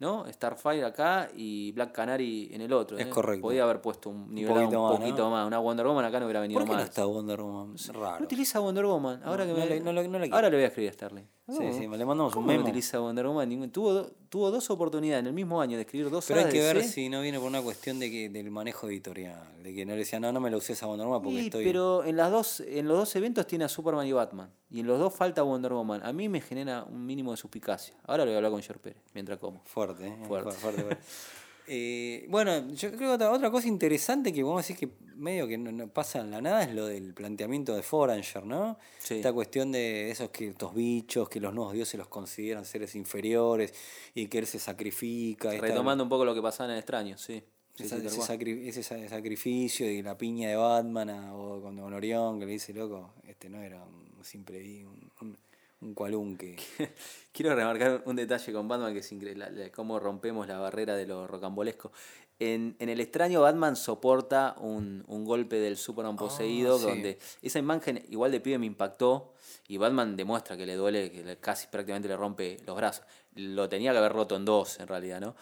¿No? 0.00 0.30
Starfire 0.32 0.84
acá 0.84 1.28
y 1.34 1.72
Black 1.72 1.92
Canary 1.92 2.50
en 2.52 2.60
el 2.60 2.72
otro. 2.72 2.98
Es 2.98 3.06
¿eh? 3.06 3.10
correcto. 3.10 3.42
Podía 3.42 3.64
haber 3.64 3.80
puesto 3.80 4.10
un 4.10 4.32
nivel 4.32 4.52
un 4.52 4.58
poquito, 4.64 4.82
un 4.82 4.98
poquito 4.98 5.30
más, 5.30 5.46
Una 5.46 5.58
Wonder 5.58 5.86
Woman 5.86 6.04
acá 6.04 6.20
no 6.20 6.26
hubiera 6.26 6.40
venido 6.40 6.58
¿Por 6.60 6.68
qué 6.68 6.74
más. 6.74 6.82
no 6.82 6.88
está 6.88 7.04
Wonder 7.04 7.40
Woman? 7.40 7.76
Raro. 7.94 8.18
No 8.20 8.24
utiliza 8.24 8.60
Wonder 8.60 8.86
Woman. 8.86 9.20
Ahora 9.24 9.44
no, 9.44 9.54
que 9.54 9.60
me... 9.60 9.66
le, 9.66 9.80
no, 9.80 9.92
no 9.92 10.18
le 10.18 10.30
Ahora 10.30 10.50
le 10.50 10.56
voy 10.56 10.64
a 10.64 10.68
escribir 10.68 10.90
a 10.90 10.92
Starling. 10.92 11.26
Sí, 11.48 11.72
sí, 11.72 11.80
le 11.80 11.88
mandamos 11.88 12.26
un 12.26 12.32
¿Cómo 12.32 12.46
memo. 12.46 12.60
no 12.60 12.66
utiliza 12.66 12.98
Wonder 13.00 13.26
Woman? 13.26 13.70
Tuvo, 13.72 14.04
tuvo 14.28 14.50
dos 14.50 14.68
oportunidades 14.70 15.20
en 15.20 15.28
el 15.28 15.32
mismo 15.32 15.62
año 15.62 15.76
de 15.76 15.82
escribir 15.84 16.10
dos 16.10 16.26
Pero 16.28 16.40
hay 16.40 16.52
que 16.52 16.60
ver 16.60 16.82
C. 16.82 16.88
si 16.88 17.08
no 17.08 17.22
viene 17.22 17.38
por 17.38 17.48
una 17.48 17.62
cuestión 17.62 17.98
de 17.98 18.10
que, 18.10 18.28
del 18.28 18.50
manejo 18.50 18.86
editorial. 18.88 19.62
De 19.62 19.74
que 19.74 19.86
no 19.86 19.92
le 19.92 20.00
decía, 20.00 20.20
no, 20.20 20.30
no 20.30 20.40
me 20.40 20.50
lo 20.50 20.58
uses 20.58 20.82
a 20.82 20.86
Wonder 20.86 21.06
Woman 21.06 21.22
porque 21.22 21.38
Sí, 21.38 21.44
estoy. 21.46 21.64
pero 21.64 22.04
en, 22.04 22.18
las 22.18 22.30
dos, 22.30 22.60
en 22.60 22.86
los 22.86 22.98
dos 22.98 23.16
eventos 23.16 23.46
tiene 23.46 23.64
a 23.64 23.68
Superman 23.68 24.06
y 24.06 24.12
Batman. 24.12 24.50
Y 24.70 24.80
en 24.80 24.86
los 24.86 24.98
dos 24.98 25.14
falta 25.14 25.42
Wonder 25.42 25.72
Woman. 25.72 26.02
A 26.04 26.12
mí 26.12 26.28
me 26.28 26.42
genera 26.42 26.84
un 26.84 27.06
mínimo 27.06 27.30
de 27.30 27.38
suspicacia. 27.38 27.94
Ahora 28.06 28.24
lo 28.24 28.30
voy 28.30 28.34
a 28.34 28.36
hablar 28.36 28.52
con 28.52 28.60
George 28.60 28.82
Pérez, 28.82 29.02
mientras 29.14 29.38
como. 29.38 29.62
Fuerte, 29.64 29.87
¿eh? 30.00 30.16
Fuerte. 30.26 30.52
fuerte, 30.52 30.82
fuerte. 30.82 31.02
Eh, 31.70 32.24
bueno, 32.30 32.66
yo 32.72 32.88
creo 32.88 32.98
que 32.98 33.08
otra, 33.08 33.30
otra 33.30 33.50
cosa 33.50 33.68
interesante 33.68 34.32
que 34.32 34.42
vamos 34.42 34.60
a 34.64 34.66
decir 34.66 34.76
que 34.78 34.88
medio 35.16 35.46
que 35.46 35.58
no, 35.58 35.70
no 35.70 35.86
pasa 35.88 36.20
en 36.20 36.30
la 36.30 36.40
nada 36.40 36.62
es 36.62 36.74
lo 36.74 36.86
del 36.86 37.12
planteamiento 37.12 37.76
de 37.76 37.82
Foranger, 37.82 38.46
¿no? 38.46 38.78
Sí. 38.98 39.16
Esta 39.16 39.34
cuestión 39.34 39.70
de 39.70 40.10
esos 40.10 40.30
que 40.30 40.48
estos 40.48 40.74
bichos, 40.74 41.28
que 41.28 41.40
los 41.40 41.52
nuevos 41.52 41.74
dioses 41.74 41.98
los 41.98 42.08
consideran 42.08 42.64
seres 42.64 42.94
inferiores 42.94 43.74
y 44.14 44.28
que 44.28 44.38
él 44.38 44.46
se 44.46 44.58
sacrifica. 44.58 45.52
esta- 45.52 45.66
Retomando 45.66 46.04
un 46.04 46.08
poco 46.08 46.24
lo 46.24 46.34
que 46.34 46.40
pasaba 46.40 46.68
en 46.70 46.72
el 46.72 46.78
extraño, 46.78 47.18
sí. 47.18 47.42
Sí, 47.74 47.84
esa- 47.84 47.96
sí, 47.96 48.02
tal 48.02 48.12
ese, 48.14 48.80
sacri- 48.82 49.08
sacrificio 49.08 49.90
y 49.90 50.00
la 50.00 50.16
piña 50.16 50.48
de 50.48 50.56
Batman 50.56 51.10
a- 51.10 51.34
o 51.36 51.60
con 51.60 51.76
Don 51.76 51.92
Orión 51.92 52.40
que 52.40 52.46
le 52.46 52.52
dice, 52.52 52.72
loco, 52.72 53.12
este 53.24 53.50
no 53.50 53.60
era 53.62 53.84
un 53.84 54.24
simple 54.24 54.86
un, 54.86 55.10
un, 55.20 55.38
un 55.80 55.94
cualunque. 55.94 56.56
Quiero 57.32 57.54
remarcar 57.54 58.02
un 58.06 58.16
detalle 58.16 58.52
con 58.52 58.66
Batman 58.68 58.92
que 58.92 59.00
es 59.00 59.12
increíble, 59.12 59.70
cómo 59.72 59.98
rompemos 60.00 60.46
la 60.48 60.58
barrera 60.58 60.96
de 60.96 61.06
lo 61.06 61.26
rocambolesco. 61.26 61.92
En, 62.40 62.76
en 62.78 62.88
el 62.88 63.00
extraño 63.00 63.40
Batman 63.40 63.74
soporta 63.74 64.54
un, 64.60 65.02
un 65.08 65.24
golpe 65.24 65.56
del 65.56 65.76
Superman 65.76 66.14
poseído, 66.16 66.76
Ah, 66.76 66.78
sí. 66.78 66.84
donde 66.86 67.18
esa 67.42 67.58
imagen 67.58 68.04
igual 68.10 68.30
de 68.30 68.40
pibe 68.40 68.58
me 68.58 68.66
impactó 68.66 69.34
y 69.66 69.76
Batman 69.76 70.16
demuestra 70.16 70.56
que 70.56 70.64
le 70.64 70.76
duele, 70.76 71.10
que 71.10 71.36
casi 71.38 71.66
prácticamente 71.66 72.06
le 72.08 72.16
rompe 72.16 72.58
los 72.64 72.76
brazos. 72.76 73.04
Lo 73.34 73.68
tenía 73.68 73.90
que 73.92 73.98
haber 73.98 74.12
roto 74.12 74.36
en 74.36 74.44
dos 74.44 74.78
en 74.78 74.86
realidad, 74.86 75.20
¿no? 75.20 75.34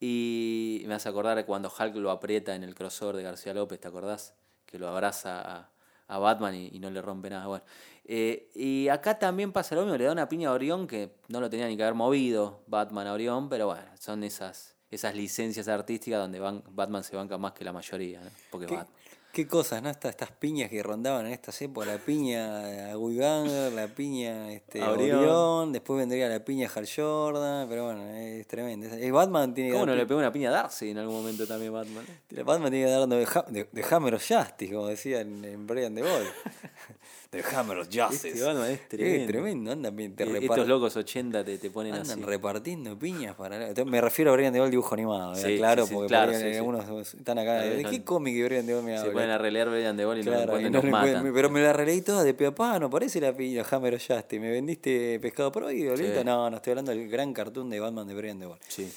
Y 0.00 0.84
me 0.86 0.94
hace 0.94 1.08
acordar 1.08 1.44
cuando 1.44 1.70
Hulk 1.76 1.96
lo 1.96 2.10
aprieta 2.10 2.54
en 2.54 2.62
el 2.62 2.74
crossover 2.74 3.16
de 3.16 3.24
García 3.24 3.52
López, 3.52 3.80
¿te 3.80 3.88
acordás? 3.88 4.32
Que 4.64 4.78
lo 4.78 4.88
abraza 4.88 5.40
a, 5.40 5.70
a 6.06 6.18
Batman 6.18 6.54
y, 6.54 6.68
y 6.72 6.78
no 6.78 6.88
le 6.90 7.02
rompe 7.02 7.28
nada. 7.30 7.46
Bueno, 7.46 7.64
eh, 8.08 8.48
y 8.54 8.88
acá 8.88 9.18
también 9.18 9.52
pasa 9.52 9.74
lo 9.74 9.82
mismo, 9.82 9.96
le 9.96 10.04
da 10.04 10.12
una 10.12 10.28
piña 10.28 10.48
a 10.48 10.52
Orión 10.52 10.86
que 10.86 11.10
no 11.28 11.40
lo 11.40 11.50
tenía 11.50 11.66
ni 11.68 11.76
que 11.76 11.82
haber 11.82 11.94
movido 11.94 12.62
Batman 12.66 13.06
a 13.06 13.12
Orión, 13.12 13.48
pero 13.50 13.66
bueno, 13.66 13.84
son 14.00 14.24
esas, 14.24 14.74
esas 14.90 15.14
licencias 15.14 15.68
artísticas 15.68 16.18
donde 16.20 16.40
van, 16.40 16.62
Batman 16.70 17.04
se 17.04 17.14
banca 17.16 17.36
más 17.38 17.52
que 17.52 17.64
la 17.64 17.72
mayoría, 17.72 18.20
¿no? 18.20 18.30
porque 18.50 18.66
¿Qué, 18.66 18.76
Batman. 18.76 18.94
qué 19.32 19.46
cosas, 19.46 19.82
¿no? 19.82 19.90
Estas, 19.90 20.10
estas 20.12 20.30
piñas 20.32 20.70
que 20.70 20.82
rondaban 20.82 21.26
en 21.26 21.32
estas 21.32 21.60
épocas, 21.60 21.86
la 21.88 21.98
piña 21.98 22.90
a 22.92 22.96
Guiganger, 22.96 23.72
la 23.74 23.88
piña 23.88 24.52
este, 24.52 24.80
A 24.80 24.90
Orión. 24.92 25.18
Orión. 25.18 25.72
después 25.74 25.98
vendría 25.98 26.28
la 26.30 26.42
piña 26.42 26.70
Hal 26.74 26.88
Jordan, 26.88 27.68
pero 27.68 27.84
bueno, 27.84 28.06
es 28.08 28.46
tremendo. 28.48 28.86
Es- 28.86 29.12
Batman 29.12 29.52
tiene 29.52 29.68
que 29.68 29.74
¿Cómo 29.74 29.84
no 29.84 29.92
dar 29.92 29.98
le 30.00 30.06
pegó 30.06 30.18
una 30.18 30.32
piña 30.32 30.48
a 30.48 30.52
Darcy 30.52 30.90
en 30.90 30.98
algún 30.98 31.16
momento 31.16 31.46
también 31.46 31.72
Batman? 31.74 32.06
Batman 32.44 32.70
tiene 32.70 32.86
que 32.86 32.90
dar 32.90 33.06
de, 33.06 33.26
de, 33.50 33.68
de 33.70 33.84
Hammer 33.94 34.14
of 34.14 34.26
Justice, 34.26 34.72
como 34.72 34.86
decía 34.86 35.20
en, 35.20 35.44
en 35.44 35.66
Brian 35.66 35.94
de 35.94 36.02
Ball. 36.02 36.24
de 37.30 37.44
Hammer 37.54 37.76
of 37.78 37.88
Justice. 37.92 38.28
Este 38.28 38.42
Batman 38.42 38.70
es 38.70 38.80
Es 38.80 38.88
tremendo. 38.88 39.26
tremendo, 39.26 39.72
andan 39.72 39.94
bien, 39.94 40.16
te 40.16 40.24
Eh, 40.24 40.38
Estos 40.40 40.66
locos 40.66 40.96
80 40.96 41.44
te, 41.44 41.58
te 41.58 41.70
ponen 41.70 41.92
Andan 41.92 42.18
así. 42.20 42.22
repartiendo 42.22 42.98
piñas 42.98 43.34
para. 43.36 43.74
Me 43.84 44.00
refiero 44.00 44.30
a 44.30 44.34
Brian 44.34 44.50
de 44.50 44.60
Ball 44.60 44.70
dibujo 44.70 44.94
animado, 44.94 45.34
¿eh? 45.34 45.36
Sí, 45.42 45.56
claro, 45.58 45.82
sí, 45.82 45.88
sí, 45.90 45.94
porque 45.94 46.08
claro, 46.08 46.32
algunos 46.32 47.14
están 47.14 47.38
acá. 47.38 47.60
¿De 47.60 47.82
no- 47.82 47.90
qué 47.90 48.02
cómic 48.02 48.34
de 48.34 48.44
Brian 48.44 48.66
de 48.66 48.72
Ball 48.74 48.82
me 48.82 48.92
Se 48.92 48.98
habla? 49.00 49.12
pueden 49.12 49.30
a 49.30 49.36
relear 49.36 49.68
Brian 49.68 49.94
de 49.94 50.06
Ball 50.06 50.16
y 50.18 50.22
no 50.22 50.30
Claro, 50.32 50.42
encuentran 50.56 50.70
y 50.72 50.74
no 50.74 50.82
nos 50.82 50.90
matan. 50.90 51.34
pero 51.34 51.50
me 51.50 51.60
la 51.60 51.72
releí 51.74 52.00
toda 52.00 52.24
de 52.24 52.32
papá, 52.32 52.78
no 52.78 52.88
parece 52.88 53.20
la 53.20 53.36
piña 53.36 53.62
Hammer 53.70 53.94
o 53.94 53.98
Justice. 53.98 54.40
¿Me 54.40 54.50
vendiste 54.50 55.20
pescado 55.20 55.52
prohibido? 55.52 55.94
No, 56.24 56.48
no 56.48 56.56
estoy 56.56 56.70
hablando 56.70 56.92
del 56.92 57.10
gran 57.10 57.34
cartoon 57.34 57.68
de 57.68 57.78
Batman 57.78 58.08
de 58.08 58.14
Brian 58.14 58.38
de 58.38 58.46
Ball. 58.46 58.58
Sí. 58.68 58.90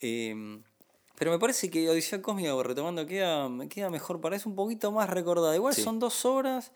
Eh, 0.00 0.34
pero 1.18 1.30
me 1.30 1.38
parece 1.38 1.68
que 1.70 1.88
Odisea 1.90 2.22
Cósmica, 2.22 2.54
retomando, 2.62 3.06
queda, 3.06 3.50
queda 3.68 3.90
mejor 3.90 4.20
para 4.22 4.36
eso, 4.36 4.48
un 4.48 4.56
poquito 4.56 4.90
más 4.92 5.10
recordada. 5.10 5.54
Igual 5.54 5.74
Sí. 5.74 5.82
son 5.82 5.98
dos 5.98 6.24
obras 6.24 6.72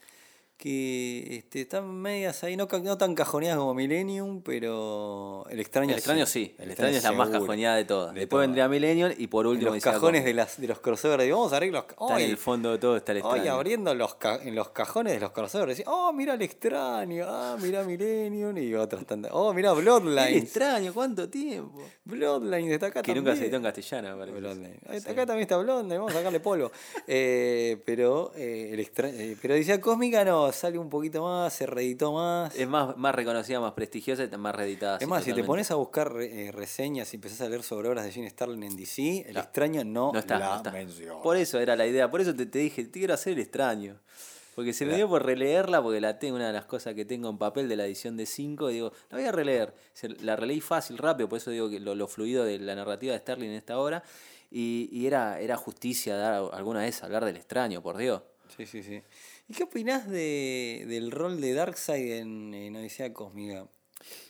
que 0.60 1.38
este, 1.38 1.62
están 1.62 1.90
medias 1.90 2.44
ahí, 2.44 2.54
no, 2.54 2.68
no 2.70 2.98
tan 2.98 3.14
cajoneadas 3.14 3.58
como 3.58 3.72
Millennium, 3.72 4.42
pero 4.42 5.46
el 5.48 5.58
extraño 5.58 5.92
El 5.92 5.96
extraño 5.96 6.26
sí, 6.26 6.54
el, 6.58 6.64
El 6.64 6.70
extraño 6.72 6.96
es 6.98 7.02
la 7.02 7.12
más 7.12 7.30
cajoneada 7.30 7.76
de 7.76 7.84
todas. 7.86 8.12
De 8.12 8.20
Después 8.20 8.28
todas. 8.40 8.46
vendría 8.46 8.68
Millennium 8.68 9.10
y 9.16 9.26
por 9.28 9.46
En 9.46 9.52
último 9.52 9.70
los 9.70 9.76
decía 9.76 9.92
cajones 9.92 10.22
de, 10.24 10.34
las, 10.34 10.60
de 10.60 10.68
los 10.68 10.78
crossovers, 10.80 11.24
digo, 11.24 11.38
vamos 11.38 11.52
a 11.54 11.56
abrir 11.56 11.72
los 11.72 11.84
Está 11.88 12.20
en 12.20 12.30
el 12.30 12.36
fondo 12.36 12.72
de 12.72 12.78
todo 12.78 12.96
está 12.98 13.12
el 13.12 13.22
Hoy 13.22 13.30
extraño. 13.38 13.52
abriendo 13.54 13.94
los 13.94 14.16
en 14.42 14.54
los 14.54 14.68
cajones 14.68 15.14
de 15.14 15.20
los 15.20 15.30
crossovers, 15.32 15.78
decís, 15.78 15.84
oh, 15.90 16.12
mira 16.12 16.34
el 16.34 16.42
extraño, 16.42 17.24
ah, 17.26 17.56
mira 17.60 17.82
Millennium 17.82 18.56
y 18.58 18.74
otras 18.74 19.06
tantas. 19.06 19.30
Oh, 19.34 19.54
mira 19.54 19.70
El 19.70 19.76
Bloodlines. 19.80 20.42
extraño, 20.44 20.92
¿cuánto 20.92 21.30
tiempo? 21.30 21.80
Bloodlines 22.04 22.72
está 22.72 22.86
acá 22.88 23.00
Que 23.00 23.14
también. 23.14 23.24
nunca 23.24 23.34
se 23.36 23.44
editó 23.44 23.56
en 23.56 23.62
castellano, 23.62 24.18
parece. 24.18 24.38
Bloodline. 24.38 24.78
Sí. 24.90 25.08
Acá 25.08 25.24
también 25.24 25.40
está 25.40 25.56
Bloodline, 25.56 25.98
vamos 25.98 26.12
a 26.12 26.18
sacarle 26.18 26.40
polvo. 26.40 26.70
Eh, 27.12 27.78
pero 27.84 28.32
eh, 28.36 28.70
el 28.72 28.80
extra... 28.80 29.08
eh, 29.08 29.36
pero 29.40 29.54
decía 29.54 29.80
Cósmica 29.80 30.24
no, 30.24 30.49
sale 30.52 30.78
un 30.78 30.88
poquito 30.90 31.22
más, 31.22 31.52
se 31.52 31.66
reeditó 31.66 32.12
más. 32.12 32.54
Es 32.54 32.68
más, 32.68 32.96
más 32.96 33.14
reconocida, 33.14 33.60
más 33.60 33.72
prestigiosa 33.72 34.24
y 34.24 34.36
más 34.36 34.54
reeditada. 34.54 34.96
Es 34.96 35.04
sí, 35.04 35.08
más, 35.08 35.24
si 35.24 35.32
te 35.32 35.44
pones 35.44 35.70
a 35.70 35.74
buscar 35.74 36.14
eh, 36.20 36.50
reseñas 36.52 37.12
y 37.12 37.16
empezás 37.16 37.40
a 37.42 37.48
leer 37.48 37.62
sobre 37.62 37.88
obras 37.88 38.04
de 38.04 38.12
Gene 38.12 38.30
Starlin 38.30 38.62
en 38.62 38.76
DC, 38.76 39.26
el 39.28 39.36
extraño 39.36 39.84
no, 39.84 40.12
No 40.12 40.18
está, 40.18 40.38
la 40.38 40.48
no 40.50 40.56
está. 40.56 40.70
menciona. 40.70 41.22
Por 41.22 41.36
eso 41.36 41.58
era 41.58 41.76
la 41.76 41.86
idea, 41.86 42.10
por 42.10 42.20
eso 42.20 42.34
te, 42.34 42.46
te 42.46 42.58
dije, 42.58 42.84
te 42.84 42.98
quiero 42.98 43.14
hacer 43.14 43.32
el 43.34 43.40
extraño. 43.40 43.96
Porque 44.54 44.72
se 44.74 44.84
me 44.84 44.96
dio 44.96 45.08
por 45.08 45.24
releerla, 45.24 45.80
porque 45.82 46.00
la 46.00 46.18
tengo, 46.18 46.36
una 46.36 46.48
de 46.48 46.52
las 46.52 46.66
cosas 46.66 46.94
que 46.94 47.04
tengo 47.06 47.30
en 47.30 47.38
papel 47.38 47.68
de 47.68 47.76
la 47.76 47.86
edición 47.86 48.16
de 48.16 48.26
5, 48.26 48.70
y 48.70 48.74
digo, 48.74 48.92
la 49.08 49.16
voy 49.16 49.26
a 49.26 49.32
releer. 49.32 49.72
La 50.20 50.36
releí 50.36 50.60
fácil, 50.60 50.98
rápido, 50.98 51.28
por 51.28 51.38
eso 51.38 51.50
digo 51.50 51.70
que 51.70 51.80
lo, 51.80 51.94
lo 51.94 52.06
fluido 52.08 52.44
de 52.44 52.58
la 52.58 52.74
narrativa 52.74 53.12
de 53.12 53.20
Sterling 53.20 53.48
en 53.50 53.54
esta 53.54 53.78
obra. 53.78 54.02
Y, 54.50 54.88
y 54.92 55.06
era, 55.06 55.40
era 55.40 55.56
justicia 55.56 56.16
dar 56.16 56.50
alguna 56.52 56.80
vez 56.80 57.02
hablar 57.02 57.24
del 57.24 57.36
extraño, 57.36 57.80
por 57.80 57.96
Dios. 57.96 58.20
Sí, 58.56 58.66
sí, 58.66 58.82
sí. 58.82 59.00
¿Y 59.50 59.52
qué 59.52 59.64
opinás 59.64 60.08
de, 60.08 60.84
del 60.86 61.10
rol 61.10 61.40
de 61.40 61.52
Darkseid 61.54 62.12
en, 62.12 62.54
en 62.54 62.76
Odisea 62.76 63.12
Cósmica? 63.12 63.66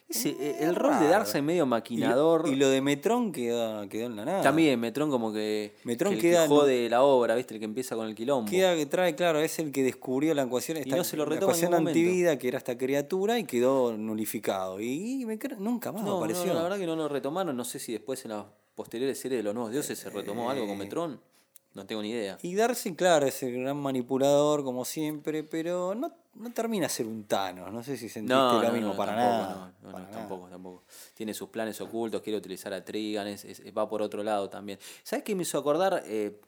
Ese, 0.08 0.30
eh, 0.30 0.56
el 0.60 0.74
rol 0.74 0.98
de 0.98 1.08
Darkseid 1.08 1.42
medio 1.42 1.66
maquinador. 1.66 2.44
Y 2.46 2.50
lo, 2.52 2.56
y 2.56 2.58
lo 2.58 2.68
de 2.70 2.80
Metron 2.80 3.30
quedó, 3.30 3.86
quedó 3.90 4.06
en 4.06 4.16
la 4.16 4.24
nada. 4.24 4.40
También, 4.40 4.80
Metrón 4.80 5.10
como 5.10 5.30
que, 5.30 5.76
Metrón 5.84 6.12
que 6.14 6.16
el 6.16 6.22
queda 6.22 6.42
que 6.44 6.48
no- 6.48 6.56
jode 6.56 6.88
la 6.88 7.02
obra, 7.02 7.34
¿viste? 7.34 7.52
El 7.52 7.60
que 7.60 7.66
empieza 7.66 7.96
con 7.96 8.08
el 8.08 8.14
quilombo. 8.14 8.50
Queda 8.50 8.74
que 8.74 8.86
trae, 8.86 9.14
claro, 9.14 9.40
es 9.40 9.58
el 9.58 9.70
que 9.72 9.82
descubrió 9.82 10.32
la 10.32 10.44
ecuación, 10.44 10.78
esta, 10.78 10.96
no 10.96 11.04
se 11.04 11.18
lo 11.18 11.24
la 11.26 11.30
retoma 11.34 11.52
en 11.52 11.58
ecuación 11.64 11.86
antivida, 11.86 12.38
que 12.38 12.48
era 12.48 12.56
esta 12.56 12.78
criatura, 12.78 13.38
y 13.38 13.44
quedó 13.44 13.94
nulificado. 13.96 14.80
Y, 14.80 15.26
me 15.26 15.38
nunca 15.58 15.92
más 15.92 16.02
No, 16.02 16.16
apareció. 16.16 16.46
no, 16.46 16.54
la 16.54 16.62
verdad 16.62 16.78
que 16.78 16.86
no 16.86 16.96
lo 16.96 17.08
retomaron. 17.08 17.54
No 17.54 17.64
sé 17.66 17.78
si 17.78 17.92
después 17.92 18.24
en 18.24 18.30
las 18.30 18.46
posteriores 18.74 19.20
series 19.20 19.40
de 19.40 19.42
los 19.42 19.52
nuevos 19.54 19.70
dioses 19.70 19.98
se 19.98 20.08
retomó 20.08 20.50
algo 20.50 20.66
con 20.66 20.76
Eh, 20.76 20.78
Metrón. 20.78 21.20
No 21.74 21.86
tengo 21.86 22.02
ni 22.02 22.10
idea. 22.10 22.36
Y 22.42 22.54
Darcy, 22.56 22.94
claro, 22.96 23.26
es 23.26 23.42
el 23.44 23.62
gran 23.62 23.76
manipulador, 23.76 24.64
como 24.64 24.84
siempre, 24.84 25.44
pero 25.44 25.94
no, 25.94 26.12
no 26.34 26.52
termina 26.52 26.86
a 26.86 26.88
ser 26.88 27.06
un 27.06 27.24
Thanos. 27.24 27.72
No 27.72 27.82
sé 27.84 27.96
si 27.96 28.08
sentiste 28.08 28.34
No, 28.34 28.60
lo 28.60 28.68
no, 28.68 28.72
mismo, 28.74 28.96
para 28.96 29.14
tampoco, 29.14 29.32
nada. 29.42 29.54
no, 29.54 29.66
no, 29.88 29.92
para 29.92 30.04
no, 30.04 30.10
nada. 30.10 30.20
tampoco, 30.20 30.48
tampoco. 30.48 30.82
Tiene 31.14 31.32
sus 31.32 31.48
planes 31.50 31.80
ocultos, 31.80 32.22
quiere 32.22 32.38
utilizar 32.38 32.72
a 32.72 32.84
Trigan, 32.84 33.28
es- 33.28 33.44
es- 33.44 33.62
va 33.76 33.88
por 33.88 34.02
otro 34.02 34.22
lado 34.24 34.50
también. 34.50 34.80
¿Sabes 35.04 35.24
qué 35.24 35.34
me 35.36 35.42
hizo 35.42 35.58
acordar? 35.58 36.02
Eh, 36.06 36.40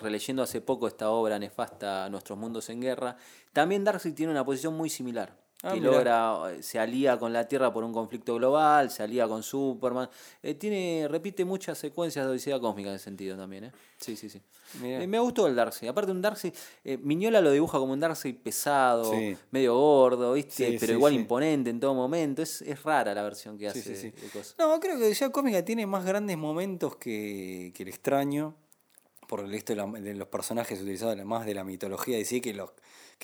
releyendo 0.00 0.42
hace 0.42 0.60
poco 0.60 0.86
esta 0.88 1.10
obra 1.10 1.38
nefasta, 1.38 2.08
Nuestros 2.08 2.38
Mundos 2.38 2.68
en 2.70 2.80
Guerra, 2.80 3.16
también 3.52 3.82
Darkseid 3.84 4.14
tiene 4.14 4.32
una 4.32 4.44
posición 4.44 4.74
muy 4.74 4.88
similar. 4.88 5.36
Ah, 5.64 5.72
que 5.72 5.80
mirá. 5.80 5.92
logra, 5.92 6.52
eh, 6.52 6.62
se 6.62 6.78
alía 6.78 7.18
con 7.18 7.32
la 7.32 7.48
Tierra 7.48 7.72
por 7.72 7.84
un 7.84 7.92
conflicto 7.92 8.34
global, 8.34 8.90
se 8.90 9.02
alía 9.02 9.26
con 9.26 9.42
Superman. 9.42 10.10
Eh, 10.42 10.54
tiene, 10.54 11.06
repite 11.10 11.44
muchas 11.44 11.78
secuencias 11.78 12.26
de 12.26 12.30
Odisea 12.32 12.60
Cósmica 12.60 12.90
en 12.90 12.96
ese 12.96 13.04
sentido 13.04 13.36
también, 13.36 13.64
¿eh? 13.64 13.72
Sí, 13.98 14.14
sí, 14.14 14.28
sí. 14.28 14.42
Eh, 14.82 15.06
me 15.06 15.18
gustó 15.20 15.46
el 15.46 15.54
Darkseid. 15.56 15.88
Aparte 15.88 16.10
un 16.10 16.20
Darkseid, 16.20 16.52
eh, 16.84 16.98
Miñola 16.98 17.40
lo 17.40 17.50
dibuja 17.50 17.78
como 17.78 17.92
un 17.94 18.00
Darkseid 18.00 18.36
pesado, 18.36 19.10
Sí. 19.10 19.36
medio 19.52 19.74
gordo, 19.78 20.34
¿viste? 20.34 20.72
Sí, 20.72 20.76
Pero 20.78 20.88
sí, 20.88 20.92
igual 20.92 21.14
imponente 21.14 21.70
en 21.70 21.80
todo 21.80 21.94
momento. 21.94 22.42
Es, 22.42 22.60
es 22.60 22.82
rara 22.82 23.14
la 23.14 23.22
versión 23.22 23.56
que 23.56 23.68
hace 23.68 23.94
de 23.94 24.12
cosas. 24.32 24.54
No, 24.58 24.78
creo 24.80 24.98
que 24.98 25.04
Odisea 25.04 25.30
Cósmica 25.30 25.64
tiene 25.64 25.86
más 25.86 26.04
grandes 26.04 26.36
momentos 26.36 26.96
que, 26.96 27.72
que 27.74 27.84
el 27.84 27.88
extraño. 27.88 28.54
Por 29.26 29.40
el 29.40 29.54
esto 29.54 29.72
de, 29.74 29.76
la- 29.78 29.86
de 29.86 30.14
los 30.14 30.28
personajes 30.28 30.78
utilizados 30.82 31.16
más 31.24 31.46
de 31.46 31.54
la 31.54 31.64
mitología 31.64 32.18
de 32.18 32.26
sí 32.26 32.42
que 32.42 32.52
los 32.52 32.70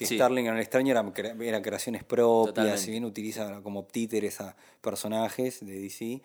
que 0.01 0.07
Sí. 0.07 0.17
Starling 0.17 0.47
en 0.47 0.55
el 0.55 0.61
extraño 0.61 0.93
eran, 0.93 1.13
eran 1.43 1.63
creaciones 1.63 2.05
propias, 2.05 2.55
Totalmente. 2.55 2.81
si 2.83 2.91
bien 2.91 3.05
utiliza 3.05 3.61
como 3.63 3.85
títeres 3.85 4.41
a 4.41 4.57
personajes 4.81 5.61
de 5.65 5.79
DC. 5.79 6.23